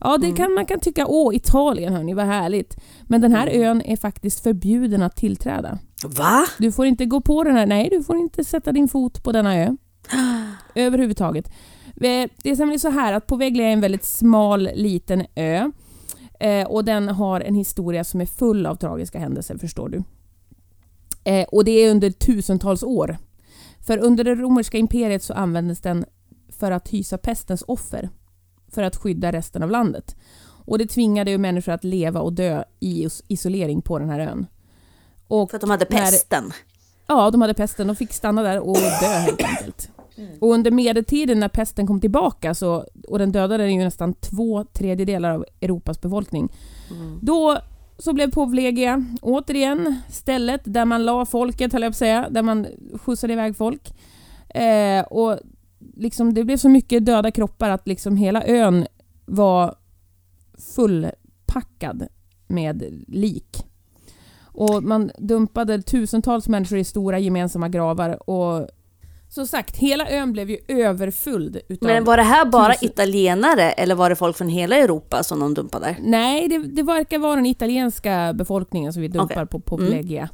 Ja, 0.00 0.18
det 0.18 0.32
kan, 0.32 0.54
man 0.54 0.66
kan 0.66 0.80
tycka, 0.80 1.06
åh 1.06 1.36
Italien 1.36 1.92
hörni, 1.92 2.14
vad 2.14 2.26
härligt. 2.26 2.76
Men 3.02 3.20
den 3.20 3.32
här 3.32 3.46
ön 3.48 3.82
är 3.82 3.96
faktiskt 3.96 4.40
förbjuden 4.42 5.02
att 5.02 5.16
tillträda. 5.16 5.78
Va? 6.04 6.44
Du 6.58 6.72
får 6.72 6.86
inte 6.86 7.06
gå 7.06 7.20
på 7.20 7.44
den 7.44 7.56
här, 7.56 7.66
nej 7.66 7.88
du 7.90 8.02
får 8.04 8.16
inte 8.16 8.44
sätta 8.44 8.72
din 8.72 8.88
fot 8.88 9.22
på 9.22 9.32
denna 9.32 9.56
ö. 9.56 9.76
Överhuvudtaget. 10.74 11.48
Eh, 11.48 12.28
Det 12.42 12.50
är 12.50 12.56
nämligen 12.58 12.80
så 12.80 12.90
här 12.90 13.12
att 13.12 13.26
Poveglia 13.26 13.66
är 13.68 13.72
en 13.72 13.80
väldigt 13.80 14.04
smal 14.04 14.68
liten 14.74 15.26
ö. 15.34 15.70
Eh, 16.40 16.66
och 16.66 16.84
den 16.84 17.08
har 17.08 17.40
en 17.40 17.54
historia 17.54 18.04
som 18.04 18.20
är 18.20 18.26
full 18.26 18.66
av 18.66 18.76
tragiska 18.76 19.18
händelser, 19.18 19.58
förstår 19.58 19.88
du. 19.88 20.02
Eh, 21.24 21.46
och 21.52 21.64
det 21.64 21.70
är 21.70 21.90
under 21.90 22.10
tusentals 22.10 22.82
år. 22.82 23.18
För 23.86 23.98
under 23.98 24.24
det 24.24 24.34
romerska 24.34 24.78
imperiet 24.78 25.22
så 25.22 25.34
användes 25.34 25.80
den 25.80 26.04
för 26.58 26.70
att 26.70 26.88
hysa 26.88 27.18
pestens 27.18 27.64
offer. 27.66 28.08
För 28.74 28.82
att 28.82 28.96
skydda 28.96 29.32
resten 29.32 29.62
av 29.62 29.70
landet. 29.70 30.16
Och 30.66 30.78
det 30.78 30.86
tvingade 30.86 31.30
ju 31.30 31.38
människor 31.38 31.72
att 31.72 31.84
leva 31.84 32.20
och 32.20 32.32
dö 32.32 32.64
i 32.80 33.04
is- 33.04 33.22
isolering 33.28 33.82
på 33.82 33.98
den 33.98 34.10
här 34.10 34.20
ön. 34.20 34.46
Och 35.28 35.50
För 35.50 35.56
att 35.56 35.60
de 35.60 35.70
hade 35.70 35.86
när- 35.90 35.98
pesten. 35.98 36.52
Ja, 37.06 37.30
de 37.30 37.40
hade 37.40 37.54
pesten. 37.54 37.86
De 37.86 37.96
fick 37.96 38.12
stanna 38.12 38.42
där 38.42 38.60
och 38.60 38.76
dö 38.76 39.06
helt 39.06 39.42
enkelt. 39.42 39.88
Och 40.40 40.48
under 40.52 40.70
medeltiden 40.70 41.40
när 41.40 41.48
pesten 41.48 41.86
kom 41.86 42.00
tillbaka 42.00 42.54
så, 42.54 42.84
och 43.08 43.18
den 43.18 43.32
dödade 43.32 43.70
ju 43.70 43.78
nästan 43.78 44.14
två 44.14 44.64
tredjedelar 44.64 45.30
av 45.30 45.44
Europas 45.60 46.00
befolkning. 46.00 46.48
Då 47.22 47.58
så 47.98 48.12
blev 48.12 48.30
Povlegia 48.30 49.04
återigen 49.22 49.96
stället 50.10 50.60
där 50.64 50.84
man 50.84 51.04
la 51.04 51.26
folket, 51.26 51.72
höll 51.72 51.82
jag 51.82 51.90
på 51.90 51.94
att 51.94 51.98
säga, 51.98 52.26
där 52.30 52.42
man 52.42 52.66
skjutsade 53.04 53.32
iväg 53.32 53.56
folk. 53.56 53.94
Eh, 54.48 55.04
och 55.04 55.38
liksom, 55.96 56.34
det 56.34 56.44
blev 56.44 56.56
så 56.56 56.68
mycket 56.68 57.06
döda 57.06 57.30
kroppar 57.30 57.70
att 57.70 57.88
liksom 57.88 58.16
hela 58.16 58.44
ön 58.46 58.86
var 59.24 59.74
fullpackad 60.74 62.06
med 62.46 63.04
lik. 63.08 63.66
Och 64.42 64.82
man 64.82 65.10
dumpade 65.18 65.82
tusentals 65.82 66.48
människor 66.48 66.78
i 66.78 66.84
stora 66.84 67.18
gemensamma 67.18 67.68
gravar 67.68 68.30
och 68.30 68.68
som 69.28 69.46
sagt, 69.46 69.76
hela 69.76 70.10
ön 70.10 70.32
blev 70.32 70.50
ju 70.50 70.58
överfylld 70.68 71.60
utav... 71.68 71.88
Men 71.88 72.04
var 72.04 72.16
det 72.16 72.22
här 72.22 72.44
bara 72.44 72.72
tusen- 72.72 72.86
italienare 72.86 73.72
eller 73.72 73.94
var 73.94 74.10
det 74.10 74.16
folk 74.16 74.36
från 74.36 74.48
hela 74.48 74.76
Europa 74.76 75.22
som 75.22 75.40
de 75.40 75.54
dumpade? 75.54 75.96
Nej, 76.00 76.48
det, 76.48 76.58
det 76.58 76.82
verkar 76.82 77.18
vara 77.18 77.36
den 77.36 77.46
italienska 77.46 78.32
befolkningen 78.34 78.92
som 78.92 79.02
vi 79.02 79.08
dumpar 79.08 79.34
Okej. 79.34 79.46
på 79.46 79.60
Povlegia. 79.60 80.28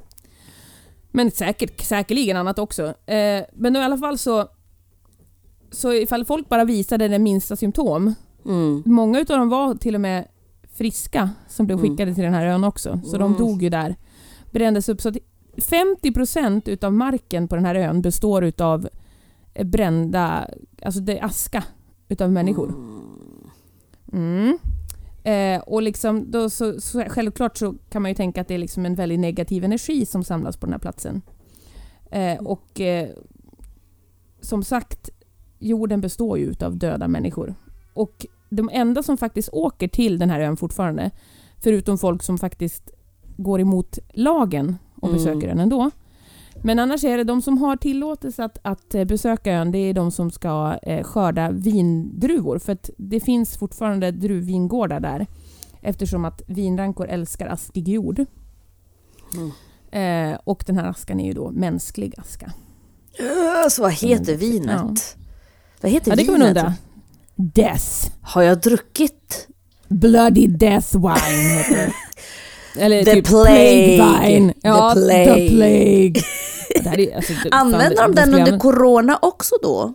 Men 1.11 1.31
säkert, 1.31 1.81
säkerligen 1.81 2.37
annat 2.37 2.59
också. 2.59 2.85
Eh, 3.07 3.45
men 3.53 3.77
i 3.77 3.79
alla 3.79 3.99
fall 3.99 4.19
så... 4.19 4.49
Så 5.71 5.93
ifall 5.93 6.25
folk 6.25 6.49
bara 6.49 6.65
visade 6.65 7.09
det 7.09 7.19
minsta 7.19 7.57
symptom, 7.57 8.15
Mm. 8.45 8.83
många 8.87 9.21
utav 9.21 9.39
dem 9.39 9.49
var 9.49 9.75
till 9.75 9.95
och 9.95 10.01
med 10.01 10.29
friska 10.73 11.31
som 11.49 11.67
blev 11.67 11.79
Mm. 11.79 11.91
skickade 11.91 12.15
till 12.15 12.25
den 12.25 12.35
här 12.35 12.47
ön 12.47 12.65
också. 12.65 13.01
Så 13.05 13.19
de 13.19 13.27
Mm. 13.35 13.39
dog 13.39 13.63
ju 13.63 13.69
där. 13.69 13.97
Brändes 14.51 14.89
upp. 14.89 15.01
Så 15.01 15.09
att 15.09 15.17
50% 15.57 16.69
utav 16.69 16.93
marken 16.93 17.49
på 17.49 17.55
den 17.55 17.65
här 17.65 17.75
ön 17.75 18.03
består 18.03 18.45
utav 18.45 18.89
brända, 19.65 20.49
alltså 20.83 21.01
det 21.01 21.19
är 21.19 21.25
aska 21.25 21.65
utav 22.09 22.33
människor. 22.33 22.75
Mm. 24.13 24.59
Eh, 25.23 25.61
och 25.63 25.83
liksom 25.83 26.31
då 26.31 26.51
så, 26.51 26.81
så, 26.81 27.05
självklart 27.09 27.57
så 27.59 27.75
kan 27.91 28.03
man 28.03 28.11
ju 28.11 28.15
tänka 28.15 28.41
att 28.41 28.49
det 28.49 28.55
är 28.55 28.59
liksom 28.59 28.87
en 28.87 28.95
väldigt 28.95 29.21
negativ 29.21 29.65
energi 29.65 30.07
som 30.07 30.25
samlas 30.25 30.57
på 30.57 30.67
den 30.67 30.73
här 30.73 30.79
platsen. 30.81 31.23
Eh, 32.11 32.39
och 32.39 32.81
eh, 32.81 33.09
som 34.41 34.65
sagt, 34.65 35.11
jorden 35.61 36.01
består 36.01 36.39
ju 36.39 36.45
utav 36.45 36.77
döda 36.77 37.09
människor. 37.09 37.55
Och 37.95 38.27
de 38.51 38.71
enda 38.73 39.03
som 39.03 39.17
faktiskt 39.19 39.49
åker 39.53 39.89
till 39.89 40.19
den 40.19 40.31
här 40.31 40.41
ön 40.41 40.57
fortfarande, 40.57 41.11
förutom 41.59 41.99
folk 41.99 42.23
som 42.23 42.39
faktiskt 42.39 42.91
går 43.37 43.61
emot 43.61 43.99
lagen 44.13 44.77
och 44.95 45.09
Mm. 45.09 45.19
besöker 45.19 45.49
den 45.49 45.59
ändå. 45.61 45.91
Men 46.63 46.79
annars 46.79 47.05
är 47.05 47.17
det 47.17 47.25
de 47.25 47.43
som 47.43 47.59
har 47.59 47.77
tillåtelse 47.77 48.45
att, 48.45 48.59
att 48.63 48.95
eh, 48.95 49.05
besöka 49.05 49.53
ön, 49.53 49.73
det 49.73 49.79
är 49.79 49.95
de 49.95 50.11
som 50.11 50.31
ska 50.31 50.79
eh, 50.83 51.03
skörda 51.05 51.51
vindruvor. 51.51 52.59
För 52.59 52.73
att 52.73 52.91
det 52.97 53.21
finns 53.21 53.57
fortfarande 53.59 54.11
druvvingårdar 54.11 55.01
där. 55.01 55.27
Eftersom 55.83 56.25
att 56.25 56.43
vinrankor 56.47 57.07
älskar 57.09 57.47
askig 57.47 57.89
jord. 57.89 58.25
Mm. 59.35 60.33
Eh, 60.33 60.39
och 60.45 60.65
den 60.67 60.77
här 60.79 60.85
askan 60.85 61.21
är 61.21 61.27
ju 61.27 61.33
då 61.33 61.51
mänsklig 61.51 62.15
aska. 62.19 62.53
Så 63.71 63.83
vad 63.83 63.93
heter 63.93 64.33
Ja. 64.35 65.20
Vad 65.81 65.93
heter 65.93 66.11
Ja, 66.11 66.17
det 66.17 66.25
kan 66.25 66.33
man 66.33 66.41
vinet? 66.41 66.57
undra. 66.57 66.75
Death. 67.37 68.11
Har 68.23 68.43
jag 68.43 68.61
druckit? 68.61 69.49
Bloody 69.89 70.47
Death 70.47 70.97
Wine 70.97 71.49
heter 71.59 71.77
det. 71.77 71.93
Eller 72.81 73.05
The 73.05 73.13
typ 73.15 73.27
Plague. 73.27 74.29
Wine. 74.29 74.55
Ja, 74.63 74.95
The 74.95 75.01
The 75.01 75.07
Plague. 75.07 75.49
Plague. 75.51 76.23
Det 76.83 76.89
här 76.89 77.01
är, 77.01 77.17
alltså, 77.17 77.33
fan, 77.33 77.53
Använder 77.53 78.03
de 78.03 78.15
det 78.15 78.21
den 78.21 78.35
under 78.35 78.59
corona 78.59 79.19
också 79.23 79.55
då? 79.63 79.95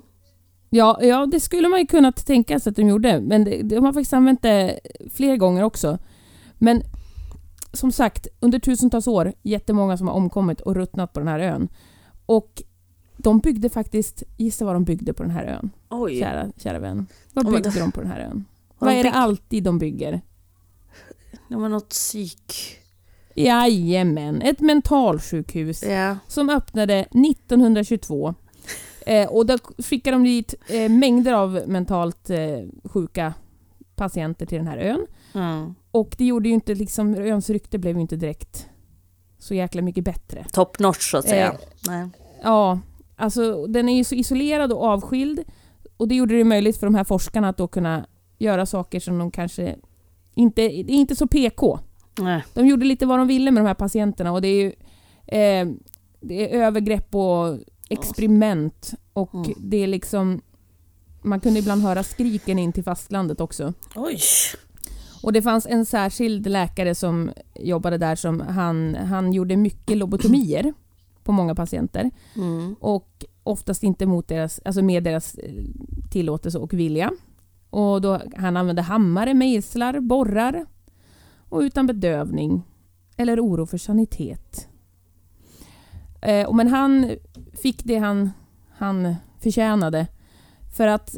Ja, 0.70 1.00
ja, 1.02 1.26
det 1.26 1.40
skulle 1.40 1.68
man 1.68 1.80
ju 1.80 1.86
kunna 1.86 2.12
tänka 2.12 2.60
sig 2.60 2.70
att 2.70 2.76
de 2.76 2.88
gjorde. 2.88 3.22
Men 3.22 3.44
det, 3.44 3.62
de 3.62 3.86
har 3.86 3.94
faktiskt 3.94 4.14
använt 4.14 4.42
det 4.42 4.80
fler 5.14 5.38
gånger 5.38 5.64
också. 5.64 5.98
Men 6.58 6.84
som 7.74 7.92
sagt, 7.92 8.28
under 8.40 8.60
tusentals 8.60 9.08
år, 9.08 9.34
jättemånga 9.44 9.98
som 9.98 10.08
har 10.08 10.16
omkommit 10.16 10.62
och 10.62 10.76
ruttnat 10.76 11.14
på 11.14 11.20
den 11.20 11.28
här 11.28 11.40
ön. 11.40 11.68
Och 12.26 12.64
de 13.18 13.40
byggde 13.40 13.70
faktiskt, 13.70 14.24
gissa 14.38 14.66
vad 14.66 14.76
de 14.76 14.84
byggde 14.84 15.14
på 15.14 15.24
den 15.24 15.32
här 15.32 15.44
ön? 15.46 15.70
Oj. 15.90 16.20
Kära, 16.20 16.52
kära 16.58 16.80
vän. 16.80 17.08
Vad 17.34 17.46
byggde 17.46 17.70
det- 17.70 17.80
de 17.80 17.92
på 17.92 18.02
den 18.02 18.12
här 18.12 18.20
ön? 18.20 18.46
Vad 18.80 18.90
Vad 18.90 19.00
är 19.00 19.04
det 19.04 19.12
alltid 19.12 19.64
de 19.64 19.80
bygger? 19.80 20.22
Det 21.50 21.56
var 21.56 21.70
något 21.70 21.90
psyk... 21.90 22.54
Jajamän, 23.38 24.42
ett 24.42 24.60
mentalsjukhus 24.60 25.84
Ja. 25.84 26.18
som 26.28 26.50
öppnade 26.50 27.00
1922. 27.00 28.34
Eh, 29.08 29.28
och 29.28 29.46
då 29.46 29.58
skickade 29.78 30.16
de 30.18 30.24
dit 30.24 30.54
eh, 30.70 30.90
mängder 30.92 31.34
av 31.34 31.62
mentalt 31.68 32.30
eh, 32.30 32.40
sjuka 32.84 33.34
patienter 33.96 34.46
till 34.46 34.58
den 34.58 34.68
här 34.68 34.78
ön. 34.78 35.06
Mm. 35.34 35.76
Och 35.92 36.16
det 36.18 36.26
gjorde 36.26 36.50
ju 36.50 36.54
inte 36.56 36.76
liksom, 36.76 37.16
öns 37.16 37.50
rykte 37.50 37.78
blev 37.78 37.96
ju 37.96 38.02
inte 38.02 38.16
direkt 38.16 38.68
så 39.40 39.54
jäkla 39.54 39.82
mycket 39.82 40.04
bättre. 40.04 40.46
Top 40.52 40.80
notch 40.80 41.12
så 41.12 41.18
att 41.18 41.26
säga. 41.30 41.56
Eh. 41.90 42.08
Ja, 42.44 42.80
alltså 43.16 43.68
den 43.68 43.90
är 43.90 43.98
ju 43.98 44.04
så 44.04 44.16
isolerad 44.16 44.72
och 44.72 44.84
avskild. 44.84 45.44
Och 45.98 46.08
det 46.08 46.16
gjorde 46.16 46.38
det 46.38 46.44
möjligt 46.44 46.78
för 46.78 46.88
de 46.88 46.96
här 46.96 47.04
forskarna 47.04 47.50
att 47.50 47.58
då 47.58 47.68
kunna 47.68 48.06
göra 48.38 48.66
saker 48.66 49.00
som 49.00 49.18
de 49.18 49.32
kanske 49.32 49.76
inte... 50.34 50.62
Det 50.62 50.80
är 50.80 50.90
inte 50.90 51.16
så 51.16 51.28
PK. 51.28 51.80
Nej. 52.20 52.44
De 52.54 52.68
gjorde 52.68 52.86
lite 52.86 53.06
vad 53.06 53.20
de 53.20 53.28
ville 53.28 53.52
med 53.52 53.64
de 53.64 53.68
här 53.68 53.74
patienterna 53.74 54.32
och 54.32 54.42
det 54.42 54.48
är 54.48 54.64
ju 54.64 54.68
eh, 55.28 55.68
det 56.22 56.54
är 56.56 56.62
övergrepp 56.66 57.16
och 57.16 57.58
experiment 57.90 58.94
och 59.14 59.34
Mm. 59.36 59.54
det 59.58 59.78
är 59.84 59.88
liksom 59.88 60.42
man 61.22 61.40
kunde 61.40 61.60
ibland 61.60 61.82
höra 61.82 62.04
skriken 62.04 62.60
in 62.60 62.74
till 62.74 62.84
fastlandet 62.84 63.42
också. 63.42 63.74
Oj. 63.96 64.20
Och 65.24 65.34
det 65.34 65.42
fanns 65.42 65.66
en 65.66 65.86
särskild 65.86 66.48
läkare 66.48 66.96
som 66.96 67.32
jobbade 67.56 67.98
där 67.98 68.16
som 68.16 68.40
han, 68.40 68.96
han 68.96 69.34
gjorde 69.34 69.58
mycket 69.58 69.98
lobotomier 69.98 70.74
på 71.26 71.32
många 71.32 71.56
patienter 71.56 72.12
Mm. 72.36 72.76
och 72.80 73.26
oftast 73.44 73.84
inte 73.84 74.06
mot 74.06 74.28
deras, 74.28 74.62
alltså 74.66 74.82
med 74.82 75.04
deras 75.04 75.36
eh, 75.36 75.54
tillåtelse 76.12 76.58
och 76.60 76.74
vilja. 76.74 77.12
Och 77.70 78.02
då, 78.02 78.22
han 78.38 78.58
använde 78.58 78.82
hammare, 78.82 79.34
mejslar, 79.34 80.00
borrar 80.00 80.66
och 81.50 81.60
utan 81.60 81.88
bedövning 81.88 82.64
eller 83.18 83.40
oro 83.46 83.66
för 83.66 83.78
sanitet. 83.78 84.68
Eh, 86.22 86.54
men 86.54 86.68
han 86.68 87.12
fick 87.54 87.84
det 87.84 87.98
han, 87.98 88.30
han 88.78 89.16
förtjänade 89.40 90.08
för 90.78 90.88
att 90.88 91.18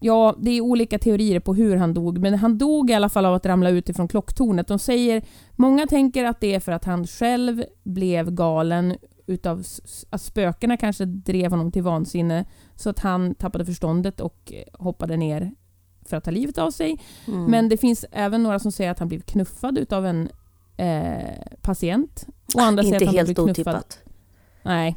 Ja, 0.00 0.34
det 0.38 0.50
är 0.50 0.60
olika 0.60 0.98
teorier 0.98 1.40
på 1.40 1.54
hur 1.54 1.76
han 1.76 1.94
dog, 1.94 2.18
men 2.18 2.34
han 2.34 2.58
dog 2.58 2.90
i 2.90 2.94
alla 2.94 3.08
fall 3.08 3.26
av 3.26 3.34
att 3.34 3.46
ramla 3.46 3.70
ut 3.70 3.88
ifrån 3.88 4.08
klocktornet. 4.08 4.68
De 4.68 4.78
säger, 4.78 5.22
många 5.52 5.86
tänker 5.86 6.24
att 6.24 6.40
det 6.40 6.54
är 6.54 6.60
för 6.60 6.72
att 6.72 6.84
han 6.84 7.06
själv 7.06 7.64
blev 7.82 8.30
galen 8.30 8.94
utav 9.26 9.64
att 10.10 10.22
spökena 10.22 10.76
kanske 10.76 11.04
drev 11.04 11.50
honom 11.50 11.72
till 11.72 11.82
vansinne 11.82 12.44
så 12.76 12.90
att 12.90 12.98
han 12.98 13.34
tappade 13.34 13.64
förståndet 13.64 14.20
och 14.20 14.52
eh, 14.52 14.82
hoppade 14.84 15.16
ner 15.16 15.52
för 16.06 16.16
att 16.16 16.24
ta 16.24 16.30
livet 16.30 16.58
av 16.58 16.70
sig. 16.70 17.00
Mm. 17.26 17.44
Men 17.44 17.68
det 17.68 17.76
finns 17.76 18.04
även 18.12 18.42
några 18.42 18.58
som 18.58 18.72
säger 18.72 18.90
att 18.90 18.98
han 18.98 19.08
blev 19.08 19.20
knuffad 19.20 19.78
utav 19.78 20.06
en 20.06 20.28
eh, 20.76 21.56
patient. 21.62 22.26
Och 22.54 22.62
andra 22.62 22.82
säger 22.82 22.96
att 22.96 23.02
Inte 23.02 23.06
han 23.06 23.14
helt 23.14 23.26
blev 23.26 23.34
knuffad. 23.34 23.50
otippat. 23.50 23.98
Nej. 24.62 24.96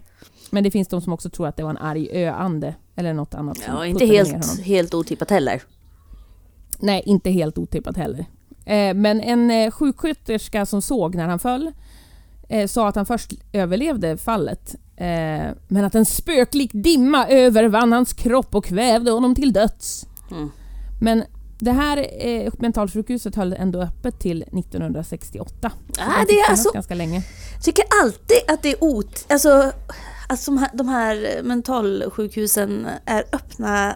Men 0.51 0.63
det 0.63 0.71
finns 0.71 0.87
de 0.87 1.01
som 1.01 1.13
också 1.13 1.29
tror 1.29 1.47
att 1.47 1.55
det 1.55 1.63
var 1.63 1.69
en 1.69 1.77
arg 1.77 2.09
öande 2.11 2.75
eller 2.95 3.13
något 3.13 3.33
annat. 3.33 3.57
Ja, 3.67 3.85
inte 3.85 4.05
helt, 4.05 4.59
helt 4.61 4.93
otippat 4.93 5.29
heller. 5.29 5.61
Nej, 6.79 7.03
inte 7.05 7.31
helt 7.31 7.57
otippat 7.57 7.97
heller. 7.97 8.25
Eh, 8.65 8.93
men 8.93 9.21
en 9.21 9.51
eh, 9.51 9.71
sjuksköterska 9.71 10.65
som 10.65 10.81
såg 10.81 11.15
när 11.15 11.27
han 11.27 11.39
föll 11.39 11.71
eh, 12.49 12.67
sa 12.67 12.87
att 12.87 12.95
han 12.95 13.05
först 13.05 13.33
överlevde 13.53 14.17
fallet. 14.17 14.75
Eh, 14.97 15.47
men 15.67 15.85
att 15.85 15.95
en 15.95 16.05
spöklik 16.05 16.71
dimma 16.73 17.27
övervann 17.27 17.91
hans 17.93 18.13
kropp 18.13 18.55
och 18.55 18.65
kvävde 18.65 19.11
honom 19.11 19.35
till 19.35 19.53
döds. 19.53 20.07
Mm. 20.31 20.49
Men 21.01 21.23
det 21.59 21.71
här 21.71 22.25
eh, 22.27 22.51
mentalsjukhuset 22.59 23.35
höll 23.35 23.53
ändå 23.53 23.81
öppet 23.81 24.19
till 24.19 24.41
1968. 24.43 25.71
Så 25.91 26.01
Ah, 26.01 26.05
de 26.19 26.33
det 26.33 26.39
är 26.39 26.49
alltså- 26.51 26.71
ganska 26.71 26.95
länge. 26.95 27.21
Jag 27.53 27.63
tycker 27.63 27.85
alltid 28.03 28.37
att 28.47 28.63
det 28.63 28.71
är 28.71 28.83
ot... 28.83 29.25
Alltså, 29.29 29.71
att 30.29 30.45
de 30.45 30.57
här, 30.57 30.69
de 30.73 30.87
här 30.87 31.41
mentalsjukhusen 31.43 32.87
är 33.05 33.23
öppna 33.33 33.95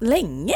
länge. 0.00 0.54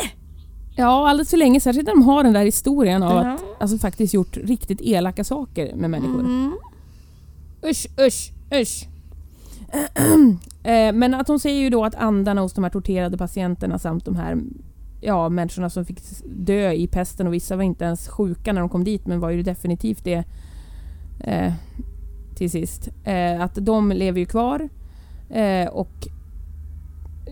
Ja, 0.77 1.09
alldeles 1.11 1.31
för 1.31 1.37
länge. 1.37 1.61
Särskilt 1.61 1.87
när 1.87 1.95
de 1.95 2.03
har 2.03 2.25
den 2.25 2.33
där 2.33 2.45
historien 2.45 3.03
av 3.03 3.25
Ja. 3.27 3.33
att 3.35 3.41
alltså, 3.63 3.79
faktiskt 3.79 4.15
gjort 4.15 4.37
riktigt 4.37 4.81
elaka 4.81 5.25
saker 5.25 5.75
med 5.75 5.91
människor. 5.91 6.21
Mm. 6.21 6.53
Usch, 7.71 7.87
usch, 8.07 8.33
usch. 8.55 8.87
Eh, 10.63 10.93
Men 10.93 11.15
att 11.15 11.29
hon 11.29 11.41
säger 11.41 11.61
ju 11.61 11.71
då 11.71 11.85
att 11.85 11.95
andarna 11.95 12.41
hos 12.41 12.53
de 12.53 12.65
här 12.65 12.71
torterade 12.71 13.19
patienterna 13.19 13.79
samt 13.79 14.05
de 14.05 14.17
här 14.17 14.39
ja, 15.01 15.29
människorna 15.29 15.71
som 15.71 15.85
fick 15.85 16.01
dö 16.25 16.73
i 16.73 16.87
pesten 16.87 17.27
och 17.27 17.35
vissa 17.35 17.57
var 17.57 17.63
inte 17.63 17.85
ens 17.85 18.09
sjuka 18.09 18.53
när 18.53 18.61
de 18.61 18.69
kom 18.69 18.85
dit 18.85 19.07
men 19.07 19.21
var 19.21 19.31
ju 19.31 19.43
definitivt 19.43 20.05
det 20.05 20.25
eh, 21.21 21.53
till 22.37 22.51
sist. 22.51 22.89
Eh, 23.05 23.41
att 23.43 23.55
de 23.55 23.93
lever 23.93 24.21
ju 24.21 24.27
kvar 24.27 24.69
eh, 25.31 25.69
och 25.69 26.09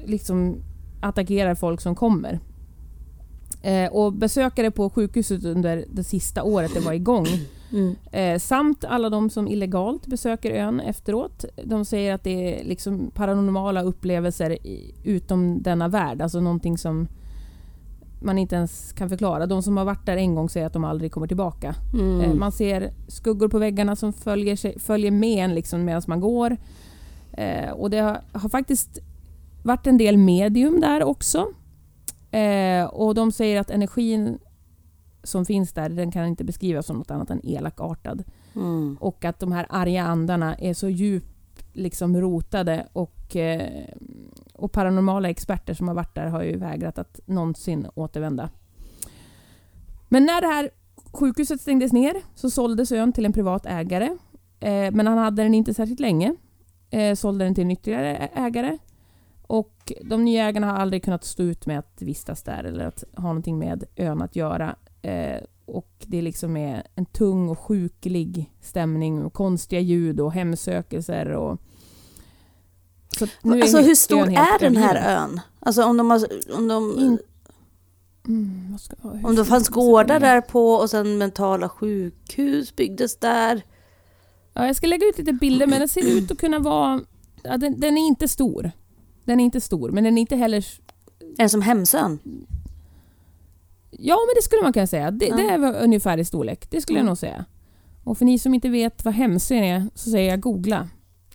liksom 0.06 0.56
attackerar 1.00 1.54
folk 1.54 1.80
som 1.80 1.94
kommer. 1.94 2.40
Eh, 3.62 3.92
och 3.92 4.12
besökare 4.12 4.70
på 4.70 4.90
sjukhuset 4.90 5.44
under 5.44 5.84
det 5.90 6.04
sista 6.04 6.42
året 6.42 6.74
det 6.74 6.80
var 6.80 6.92
igång 6.92 7.26
Mm. 7.72 7.96
Eh, 8.12 8.38
samt 8.38 8.84
alla 8.84 9.10
de 9.10 9.30
som 9.30 9.48
illegalt 9.48 10.06
besöker 10.06 10.50
ön 10.50 10.80
efteråt. 10.80 11.44
De 11.64 11.84
säger 11.84 12.14
att 12.14 12.24
det 12.24 12.60
är 12.60 12.64
liksom 12.64 13.10
paranormala 13.14 13.82
upplevelser 13.82 14.66
i, 14.66 14.94
utom 15.04 15.62
denna 15.62 15.88
värld. 15.88 16.22
Alltså 16.22 16.40
någonting 16.40 16.78
som 16.78 17.08
man 18.20 18.38
inte 18.38 18.56
ens 18.56 18.92
kan 18.92 19.08
förklara. 19.08 19.46
De 19.46 19.62
som 19.62 19.76
har 19.76 19.84
varit 19.84 20.06
där 20.06 20.16
en 20.16 20.34
gång 20.34 20.48
säger 20.48 20.66
att 20.66 20.72
de 20.72 20.84
aldrig 20.84 21.12
kommer 21.12 21.26
tillbaka. 21.26 21.74
Mm. 21.92 22.20
Eh, 22.20 22.34
man 22.34 22.52
ser 22.52 22.92
skuggor 23.08 23.48
på 23.48 23.58
väggarna 23.58 23.96
som 23.96 24.12
följer, 24.12 24.56
sig, 24.56 24.78
följer 24.78 25.10
med 25.10 25.44
en 25.44 25.54
liksom 25.54 25.84
medan 25.84 26.02
man 26.06 26.20
går. 26.20 26.56
Eh, 27.32 27.70
och 27.70 27.90
det 27.90 27.98
har, 27.98 28.20
har 28.32 28.48
faktiskt 28.48 28.98
varit 29.62 29.86
en 29.86 29.98
del 29.98 30.16
medium 30.16 30.80
där 30.80 31.02
också. 31.02 31.46
Eh, 32.30 32.84
och 32.84 33.14
de 33.14 33.32
säger 33.32 33.60
att 33.60 33.70
energin 33.70 34.38
som 35.22 35.44
finns 35.44 35.72
där, 35.72 35.88
den 35.88 36.10
kan 36.10 36.26
inte 36.26 36.44
beskrivas 36.44 36.86
som 36.86 36.96
något 36.96 37.10
annat 37.10 37.30
än 37.30 37.46
elakartad. 37.46 38.24
Mm. 38.54 38.96
Och 39.00 39.24
att 39.24 39.40
de 39.40 39.52
här 39.52 39.66
arga 39.70 40.04
andarna 40.04 40.54
är 40.54 40.74
så 40.74 40.88
djupt 40.88 41.64
liksom 41.72 42.20
rotade 42.20 42.86
och, 42.92 43.36
eh, 43.36 43.84
och 44.54 44.72
paranormala 44.72 45.30
experter 45.30 45.74
som 45.74 45.88
har 45.88 45.94
varit 45.94 46.14
där 46.14 46.26
har 46.26 46.42
ju 46.42 46.56
vägrat 46.56 46.98
att 46.98 47.20
någonsin 47.26 47.86
återvända. 47.94 48.50
Men 50.08 50.24
när 50.24 50.40
det 50.40 50.46
här 50.46 50.70
sjukhuset 51.12 51.60
stängdes 51.60 51.92
ner 51.92 52.14
så 52.34 52.50
såldes 52.50 52.92
ön 52.92 53.12
till 53.12 53.26
en 53.26 53.32
privat 53.32 53.66
ägare. 53.66 54.16
Eh, 54.60 54.90
men 54.92 55.06
han 55.06 55.18
hade 55.18 55.42
den 55.42 55.54
inte 55.54 55.74
särskilt 55.74 56.00
länge. 56.00 56.34
Eh, 56.90 57.14
sålde 57.14 57.44
den 57.44 57.54
till 57.54 57.64
en 57.64 57.70
ytterligare 57.70 58.16
ägare. 58.16 58.78
Och 59.50 59.92
de 60.04 60.24
nya 60.24 60.48
ägarna 60.48 60.66
har 60.66 60.78
aldrig 60.78 61.04
kunnat 61.04 61.24
stå 61.24 61.42
ut 61.42 61.66
med 61.66 61.78
att 61.78 62.02
vistas 62.02 62.42
där 62.42 62.64
eller 62.64 62.84
att 62.86 63.04
ha 63.16 63.22
någonting 63.28 63.58
med 63.58 63.84
ön 63.96 64.22
att 64.22 64.36
göra. 64.36 64.76
Eh, 65.02 65.40
och 65.64 65.90
det 66.06 66.22
liksom 66.22 66.56
är 66.56 66.86
en 66.94 67.06
tung 67.06 67.48
och 67.48 67.58
sjuklig 67.58 68.52
stämning 68.60 69.24
och 69.24 69.32
konstiga 69.32 69.80
ljud 69.80 70.20
och 70.20 70.32
hemsökelser 70.32 71.26
och... 71.28 71.60
Så 73.18 73.26
nu 73.42 73.62
Alltså 73.62 73.78
hur 73.78 73.94
stor 73.94 74.20
ön 74.22 74.36
är 74.36 74.58
den 74.60 74.76
här 74.76 74.94
övergiven. 74.96 75.18
ön? 75.30 75.40
Alltså 75.60 75.84
om 75.84 75.96
de, 75.96 76.10
har, 76.10 76.20
om 76.56 76.68
de, 76.68 76.98
In- 76.98 77.18
Mm, 78.28 78.78
ska, 78.78 78.96
om 79.24 79.36
det 79.36 79.44
fanns 79.44 79.68
gårdar 79.68 80.20
där 80.20 80.40
på 80.40 80.72
och 80.72 80.90
sen 80.90 81.18
mentala 81.18 81.68
sjukhus 81.68 82.76
byggdes 82.76 83.16
där. 83.16 83.62
Ja, 84.52 84.66
jag 84.66 84.76
ska 84.76 84.86
lägga 84.86 85.06
ut 85.06 85.18
lite 85.18 85.32
bilder 85.32 85.66
men 85.66 85.78
den 85.78 85.88
ser 85.88 86.08
ut 86.18 86.30
att 86.30 86.38
kunna 86.38 86.58
vara... 86.58 87.00
Ja, 87.42 87.56
den, 87.56 87.80
den 87.80 87.98
är 87.98 88.06
inte 88.06 88.28
stor. 88.28 88.70
Den 89.28 89.40
är 89.40 89.44
inte 89.44 89.60
stor 89.60 89.90
men 89.90 90.04
den 90.04 90.18
är 90.18 90.20
inte 90.20 90.36
heller... 90.36 90.64
En 91.38 91.50
som 91.50 91.62
Hemsön. 91.62 92.18
Ja 93.90 94.16
men 94.28 94.34
det 94.36 94.42
skulle 94.42 94.62
man 94.62 94.72
kunna 94.72 94.86
säga. 94.86 95.10
Det, 95.10 95.26
Ja. 95.26 95.36
det 95.36 95.42
är 95.42 95.82
ungefär 95.82 96.18
i 96.18 96.24
storlek. 96.24 96.70
Det 96.70 96.80
skulle 96.80 96.98
jag 96.98 97.02
Mm. 97.02 97.10
nog 97.10 97.18
säga. 97.18 97.44
Och 98.04 98.18
för 98.18 98.24
ni 98.24 98.38
som 98.38 98.54
inte 98.54 98.68
vet 98.68 99.04
vad 99.04 99.14
Hemsön 99.14 99.64
är 99.64 99.86
så 99.94 100.10
säger 100.10 100.30
jag 100.30 100.40
googla. 100.40 100.88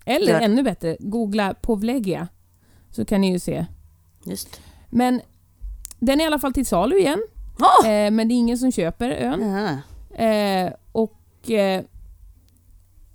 Eller 0.06 0.32
Gör. 0.34 0.41
ännu 0.41 0.64
bättre, 0.64 0.98
googla 1.00 1.54
Povlegia. 1.54 2.28
Så 2.91 3.06
kan 3.06 3.22
ni 3.22 3.32
ju 3.32 3.39
se. 3.39 3.66
Just. 4.26 4.62
Men 4.89 5.22
den 6.00 6.20
är 6.20 6.24
i 6.24 6.28
alla 6.28 6.39
fall 6.39 6.54
till 6.54 6.66
salu 6.66 6.98
igen. 7.00 7.20
Oh! 7.60 7.88
Eh, 7.89 8.12
men 8.12 8.28
det 8.28 8.34
är 8.34 8.36
ingen 8.38 8.58
som 8.58 8.72
köper 8.72 9.10
ön. 9.12 9.41
Ja. 9.41 10.26
Eh, 10.26 10.74
och 10.91 11.52
eh, 11.52 11.84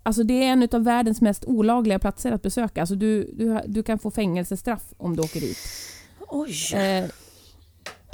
Alltså 0.09 0.23
det 0.23 0.45
är 0.45 0.53
en 0.53 0.69
av 0.73 0.85
världens 0.85 1.21
mest 1.21 1.45
olagliga 1.45 1.99
platser 1.99 2.33
att 2.33 2.43
besöka. 2.43 2.81
Alltså 2.81 2.95
du, 2.95 3.25
du, 3.25 3.61
du 3.67 3.83
kan 3.83 3.99
få 3.99 4.11
fängelsestraff 4.11 4.95
om 4.97 5.17
du 5.17 5.23
åker 5.23 5.41
dit. 5.41 5.59
Oj. 6.29 6.75
Eh, 6.75 7.11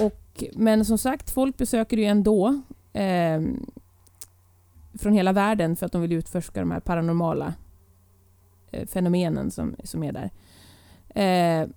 och, 0.07 0.45
men 0.53 0.85
som 0.85 0.99
sagt, 0.99 1.31
folk 1.31 1.57
besöker 1.57 1.97
ju 1.97 2.05
ändå 2.05 2.63
eh, 2.93 3.41
från 4.95 5.13
hela 5.13 5.33
världen 5.33 5.77
för 5.77 5.87
att 5.87 5.93
de 5.93 6.03
vill 6.03 6.13
utforska 6.13 6.61
de 6.61 6.71
här 6.71 6.81
paranormala 6.81 7.55
eh, 8.71 8.87
fenomenen 8.87 9.51
som, 9.51 9.77
som 9.85 10.03
är 10.03 10.13
där. 10.13 10.31
Eh, 11.15 11.69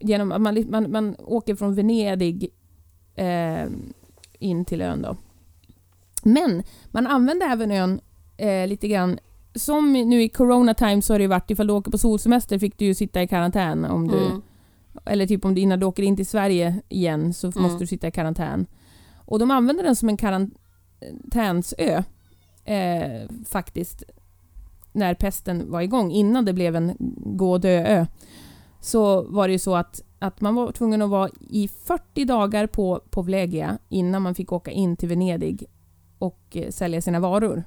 genom 0.00 0.32
att 0.32 0.40
man, 0.40 0.64
man, 0.70 0.90
man 0.90 1.16
åker 1.18 1.54
från 1.54 1.74
Venedig 1.74 2.48
eh, 3.14 3.66
in 4.38 4.64
till 4.64 4.82
ön. 4.82 5.02
Då. 5.02 5.16
Men 6.22 6.62
man 6.86 7.06
använder 7.06 7.46
även 7.46 7.70
ön 7.70 8.00
eh, 8.40 8.66
lite 8.68 8.88
grann 8.88 9.18
som 9.54 9.92
nu 9.92 10.22
i 10.22 10.28
Corona 10.28 10.74
Times 10.74 11.06
så 11.06 11.12
har 11.14 11.18
det 11.18 11.22
ju 11.22 11.28
varit 11.28 11.50
ifall 11.50 11.66
du 11.66 11.72
åker 11.72 11.90
på 11.90 11.98
solsemester 11.98 12.58
fick 12.58 12.78
du 12.78 12.84
ju 12.84 12.94
sitta 12.94 13.22
i 13.22 13.28
karantän 13.28 13.84
om 13.84 14.08
du 14.08 14.16
Mm. 14.18 14.42
eller 15.04 15.26
typ 15.26 15.44
om 15.44 15.54
du 15.54 15.60
innan 15.60 15.80
du 15.80 15.86
åker 15.86 16.02
in 16.02 16.16
till 16.16 16.26
Sverige 16.26 16.82
igen 16.88 17.34
så 17.34 17.46
Mm. 17.46 17.62
måste 17.62 17.78
du 17.78 17.86
sitta 17.86 18.08
i 18.08 18.10
karantän. 18.10 18.66
Och 19.24 19.38
de 19.38 19.50
använder 19.50 19.84
den 19.84 19.96
som 19.96 20.08
en 20.08 20.16
karantänsö. 20.16 22.02
Eh, 22.64 23.28
faktiskt. 23.46 24.02
När 24.92 25.14
pesten 25.14 25.70
var 25.70 25.80
igång. 25.80 26.12
Innan 26.12 26.44
det 26.44 26.52
blev 26.52 26.76
en 26.76 26.96
gå 27.36 27.52
och 27.52 27.60
dö-ö. 27.60 28.06
Så 28.80 29.22
var 29.22 29.48
det 29.48 29.52
ju 29.52 29.58
så 29.58 29.74
att, 29.76 30.02
att 30.18 30.40
man 30.40 30.54
var 30.54 30.72
tvungen 30.72 31.02
att 31.02 31.10
vara 31.10 31.30
i 31.50 31.68
40 31.68 32.24
dagar 32.24 32.66
på 32.66 33.00
Povlegia 33.10 33.78
innan 33.88 34.22
man 34.22 34.34
fick 34.34 34.52
åka 34.52 34.70
in 34.70 34.96
till 34.96 35.08
Venedig 35.08 35.64
och 36.18 36.40
eh, 36.56 36.70
sälja 36.70 37.00
sina 37.02 37.20
varor. 37.20 37.64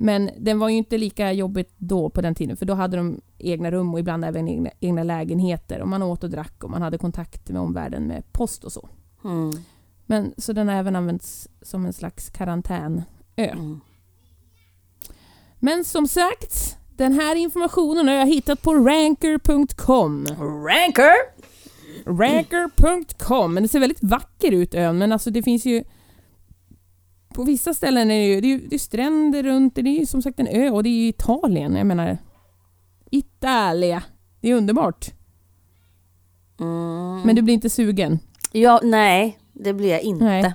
Men 0.00 0.30
den 0.38 0.58
var 0.58 0.68
ju 0.68 0.76
inte 0.76 0.98
lika 0.98 1.32
jobbigt 1.32 1.74
då 1.76 2.10
på 2.10 2.20
den 2.20 2.34
tiden 2.34 2.56
för 2.56 2.66
då 2.66 2.74
hade 2.74 2.96
de 2.96 3.20
egna 3.38 3.70
rum 3.70 3.94
och 3.94 4.00
ibland 4.00 4.24
även 4.24 4.48
egna, 4.48 4.70
egna 4.80 5.02
lägenheter 5.02 5.80
och 5.80 5.88
man 5.88 6.02
åt 6.02 6.24
och 6.24 6.30
drack 6.30 6.64
och 6.64 6.70
man 6.70 6.82
hade 6.82 6.98
kontakt 6.98 7.50
med 7.50 7.60
omvärlden 7.60 8.06
med 8.06 8.32
post 8.32 8.64
och 8.64 8.72
så. 8.72 8.88
Mm. 9.24 9.52
Men 10.06 10.34
så 10.36 10.52
den 10.52 10.68
har 10.68 10.74
även 10.74 10.96
använts 10.96 11.48
som 11.62 11.86
en 11.86 11.92
slags 11.92 12.30
karantänö. 12.30 13.02
Mm. 13.36 13.80
Men 15.58 15.84
som 15.84 16.08
sagt, 16.08 16.78
den 16.96 17.12
här 17.12 17.36
informationen 17.36 18.08
har 18.08 18.14
jag 18.14 18.26
hittat 18.26 18.62
på 18.62 18.74
ranker.com. 18.74 20.26
Ranker! 20.68 21.12
Ranker.com. 22.06 23.54
Men 23.54 23.62
det 23.62 23.68
ser 23.68 23.80
väldigt 23.80 24.02
vacker 24.02 24.52
ut 24.52 24.74
ön, 24.74 24.98
men 24.98 25.12
alltså 25.12 25.30
det 25.30 25.42
finns 25.42 25.66
ju... 25.66 25.84
På 27.38 27.44
vissa 27.44 27.74
ställen 27.74 28.10
är 28.10 28.20
det 28.20 28.26
ju, 28.26 28.40
det 28.40 28.52
är 28.52 28.68
det 28.68 28.76
är 28.76 28.78
stränder 28.78 29.42
runt, 29.42 29.74
det 29.74 29.80
är 29.80 29.98
ju 30.00 30.06
som 30.06 30.22
sagt 30.22 30.40
en 30.40 30.46
ö 30.46 30.70
och 30.70 30.82
det 30.82 30.88
är 30.88 31.02
ju 31.02 31.08
Italien. 31.08 31.76
Jag 31.76 31.86
menar... 31.86 32.18
Italia. 33.10 34.02
Det 34.40 34.50
är 34.50 34.54
underbart. 34.54 35.10
Mm. 36.60 37.20
Men 37.24 37.36
du 37.36 37.42
blir 37.42 37.54
inte 37.54 37.70
sugen? 37.70 38.18
Ja, 38.52 38.80
nej, 38.84 39.38
det 39.52 39.72
blir 39.72 39.88
jag 39.88 40.00
inte. 40.00 40.24
Nej. 40.24 40.54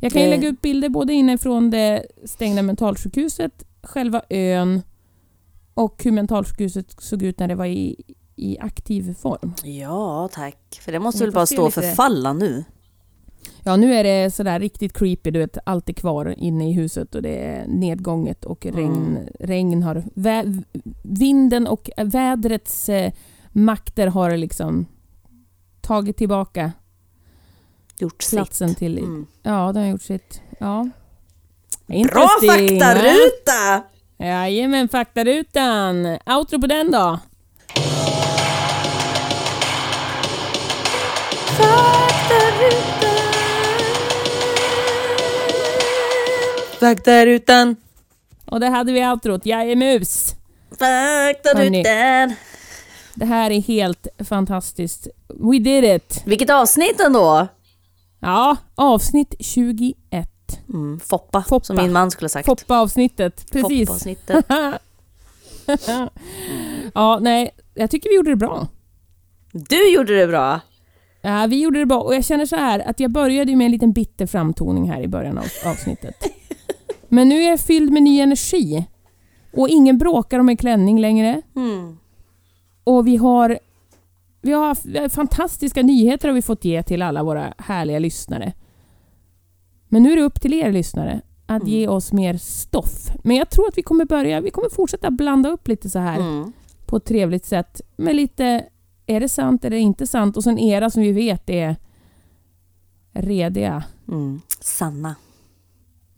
Jag 0.00 0.12
kan 0.12 0.22
ju 0.22 0.28
lägga 0.28 0.48
upp 0.48 0.60
bilder 0.60 0.88
både 0.88 1.12
inifrån 1.12 1.70
det 1.70 2.06
stängda 2.24 2.62
mentalsjukhuset, 2.62 3.64
själva 3.82 4.22
ön 4.30 4.82
och 5.74 6.04
hur 6.04 6.12
mentalsjukhuset 6.12 7.00
såg 7.00 7.22
ut 7.22 7.38
när 7.38 7.48
det 7.48 7.54
var 7.54 7.66
i, 7.66 7.96
i 8.36 8.58
aktiv 8.58 9.14
form. 9.14 9.54
Ja, 9.64 10.28
tack. 10.32 10.80
För 10.80 10.92
det 10.92 10.98
måste 10.98 11.24
väl 11.24 11.32
bara 11.32 11.46
stå 11.46 11.66
lite. 11.66 11.82
förfalla 11.82 12.32
nu? 12.32 12.64
Ja, 13.68 13.76
nu 13.76 13.94
är 13.94 14.04
det 14.04 14.30
sådär 14.34 14.60
riktigt 14.60 14.92
creepy. 14.92 15.30
Du 15.30 15.38
vet, 15.38 15.58
allt 15.66 15.88
är 15.88 15.92
kvar 15.92 16.34
inne 16.38 16.70
i 16.70 16.72
huset 16.72 17.14
och 17.14 17.22
det 17.22 17.38
är 17.46 17.66
nedgånget 17.66 18.44
och 18.44 18.66
regn, 18.66 19.16
Mm. 19.16 19.28
regn 19.40 19.82
har... 19.82 20.04
Vä, 20.14 20.44
vinden 21.02 21.66
och 21.66 21.90
vädrets 21.96 22.88
eh, 22.88 23.12
makter 23.52 24.06
har 24.06 24.36
liksom 24.36 24.86
tagit 25.80 26.16
tillbaka 26.16 26.72
Gjort 27.98 28.22
sitt. 28.22 28.36
platsen 28.36 28.74
till... 28.74 28.98
Mm. 28.98 29.26
Ja, 29.42 29.72
den 29.72 29.82
har 29.82 29.90
gjort 29.90 30.02
sitt. 30.02 30.42
Ja. 30.60 30.88
Bra 31.86 32.28
faktaruta! 32.46 33.82
Jajamän, 34.18 34.88
faktarutan. 34.88 36.06
Outro 36.26 36.60
på 36.60 36.66
den 36.66 36.90
då. 36.90 37.18
Faktarutan! 41.58 42.97
Faktarutan! 46.80 47.76
Och 48.44 48.60
där 48.60 48.70
hade 48.70 48.92
vi 48.92 49.06
outrot. 49.06 49.46
Jajemus. 49.46 50.34
Faktarutan! 50.70 52.34
Det 53.14 53.24
här 53.24 53.50
är 53.50 53.60
helt 53.60 54.06
fantastiskt. 54.28 55.08
We 55.28 55.58
did 55.58 55.84
it! 55.84 56.22
Vilket 56.26 56.50
avsnitt 56.50 57.00
ändå! 57.00 57.48
Ja, 58.20 58.56
avsnitt 58.74 59.34
21. 59.40 59.96
Mm, 60.68 61.00
Foppa, 61.00 61.42
Foppa. 61.42 61.64
som 61.64 61.76
min 61.76 61.92
man 61.92 62.10
skulle 62.10 62.24
ha 62.24 62.28
sagt. 62.28 62.46
Foppa-avsnittet, 62.46 63.50
precis. 63.50 63.88
Foppa-avsnittet. 63.88 64.44
ja, 66.94 67.18
nej, 67.20 67.50
jag 67.74 67.90
tycker 67.90 68.08
vi 68.08 68.16
gjorde 68.16 68.30
det 68.30 68.36
bra. 68.36 68.66
Du 69.52 69.92
gjorde 69.92 70.20
det 70.20 70.26
bra! 70.26 70.60
Ja, 71.22 71.46
vi 71.46 71.60
gjorde 71.60 71.78
det 71.78 71.86
bra 71.86 72.00
och 72.00 72.14
jag 72.14 72.24
känner 72.24 72.46
så 72.46 72.56
här 72.56 72.80
att 72.80 73.00
jag 73.00 73.10
började 73.10 73.56
med 73.56 73.64
en 73.64 73.72
liten 73.72 73.92
bitter 73.92 74.26
framtoning 74.26 74.90
här 74.90 75.00
i 75.00 75.08
början 75.08 75.38
av 75.38 75.46
avsnittet. 75.64 76.14
Men 77.08 77.28
nu 77.28 77.34
är 77.42 77.50
jag 77.50 77.60
fylld 77.60 77.92
med 77.92 78.02
ny 78.02 78.20
energi. 78.20 78.86
Och 79.52 79.68
ingen 79.68 79.98
bråkar 79.98 80.38
om 80.38 80.48
en 80.48 80.56
klänning 80.56 81.00
längre. 81.00 81.42
Mm. 81.56 81.98
Och 82.84 83.06
vi 83.06 83.16
har, 83.16 83.58
vi 84.42 84.52
har 84.52 85.08
fantastiska 85.08 85.82
nyheter 85.82 86.28
har 86.28 86.34
vi 86.34 86.42
fått 86.42 86.64
ge 86.64 86.82
till 86.82 87.02
alla 87.02 87.22
våra 87.22 87.54
härliga 87.58 87.98
lyssnare. 87.98 88.52
Men 89.88 90.02
nu 90.02 90.12
är 90.12 90.16
det 90.16 90.22
upp 90.22 90.40
till 90.40 90.54
er 90.54 90.72
lyssnare 90.72 91.20
att 91.46 91.62
Mm. 91.62 91.68
ge 91.72 91.88
oss 91.88 92.12
mer 92.12 92.36
stoff. 92.36 93.10
Men 93.24 93.36
jag 93.36 93.50
tror 93.50 93.68
att 93.68 93.78
vi 93.78 93.82
kommer 93.82 94.04
börja, 94.04 94.40
vi 94.40 94.50
kommer 94.50 94.68
fortsätta 94.70 95.10
blanda 95.10 95.48
upp 95.48 95.68
lite 95.68 95.90
så 95.90 95.98
här 95.98 96.20
Mm. 96.20 96.52
på 96.86 96.96
ett 96.96 97.04
trevligt 97.04 97.44
sätt 97.44 97.80
med 97.96 98.16
lite 98.16 98.64
är 99.06 99.20
det 99.20 99.28
sant 99.28 99.64
eller 99.64 99.76
inte 99.76 100.06
sant 100.06 100.36
och 100.36 100.44
sen 100.44 100.58
era 100.58 100.90
som 100.90 101.02
vi 101.02 101.12
vet 101.12 101.50
är 101.50 101.76
rediga. 103.12 103.84
Mm. 104.08 104.40
Sanna. 104.60 105.14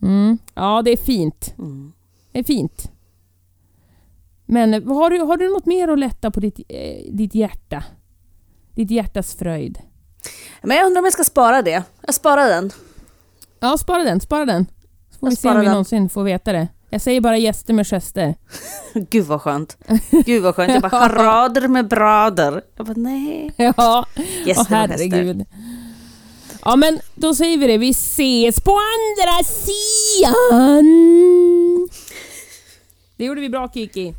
Mm. 0.02 0.38
Ja, 0.54 0.82
det 0.84 0.90
är 0.90 0.96
fint. 0.96 1.54
Mm. 1.58 1.92
Det 2.32 2.38
är 2.38 2.44
fint. 2.44 2.90
Men 4.46 4.72
har 4.88 5.10
du, 5.10 5.18
har 5.20 5.36
du 5.36 5.48
något 5.48 5.66
mer 5.66 5.88
att 5.88 5.98
lätta 5.98 6.30
på 6.30 6.40
ditt, 6.40 6.60
eh, 6.68 7.12
ditt 7.12 7.34
hjärta? 7.34 7.84
Ditt 8.74 8.90
hjärtas 8.90 9.34
fröjd? 9.34 9.78
Men 10.62 10.76
jag 10.76 10.86
undrar 10.86 11.00
om 11.00 11.04
jag 11.04 11.12
ska 11.12 11.24
spara 11.24 11.62
det. 11.62 11.82
Jag 12.06 12.14
sparar 12.14 12.48
den. 12.48 12.70
Ja, 13.60 13.78
spara 13.78 14.04
den, 14.04 14.20
spara 14.20 14.44
den. 14.46 14.66
Så 15.10 15.18
får 15.18 15.26
Jag 15.26 15.30
vi 15.30 15.36
se 15.36 15.48
om 15.48 15.56
vi 15.56 15.62
den. 15.62 15.70
någonsin 15.72 16.08
får 16.08 16.22
veta 16.24 16.52
det. 16.52 16.68
Jag 16.90 17.00
säger 17.00 17.20
bara 17.20 17.36
gäster 17.36 17.74
med 17.74 17.86
gester. 17.86 18.34
Gud 19.10 19.26
vad 19.26 19.40
skönt. 19.42 19.76
Gud 20.26 20.42
vad 20.42 20.54
skönt. 20.56 20.72
Jag 20.72 20.82
bara 20.82 20.90
charader 21.08 21.68
med 21.68 21.88
brader. 21.88 22.62
Jag 22.76 22.86
bara 22.86 22.96
nej. 22.96 23.52
Ja, 23.56 24.06
Gäster 24.46 24.60
och 24.62 24.66
herregud. 24.78 25.46
Ja 26.64 26.76
men 26.76 27.00
då 27.14 27.34
säger 27.34 27.58
vi 27.58 27.66
det, 27.66 27.78
vi 27.78 27.90
ses 27.90 28.60
på 28.60 28.70
andra 28.70 29.44
sidan! 29.44 30.86
Det 33.16 33.24
gjorde 33.24 33.40
vi 33.40 33.48
bra 33.48 33.68
Kiki. 33.74 34.14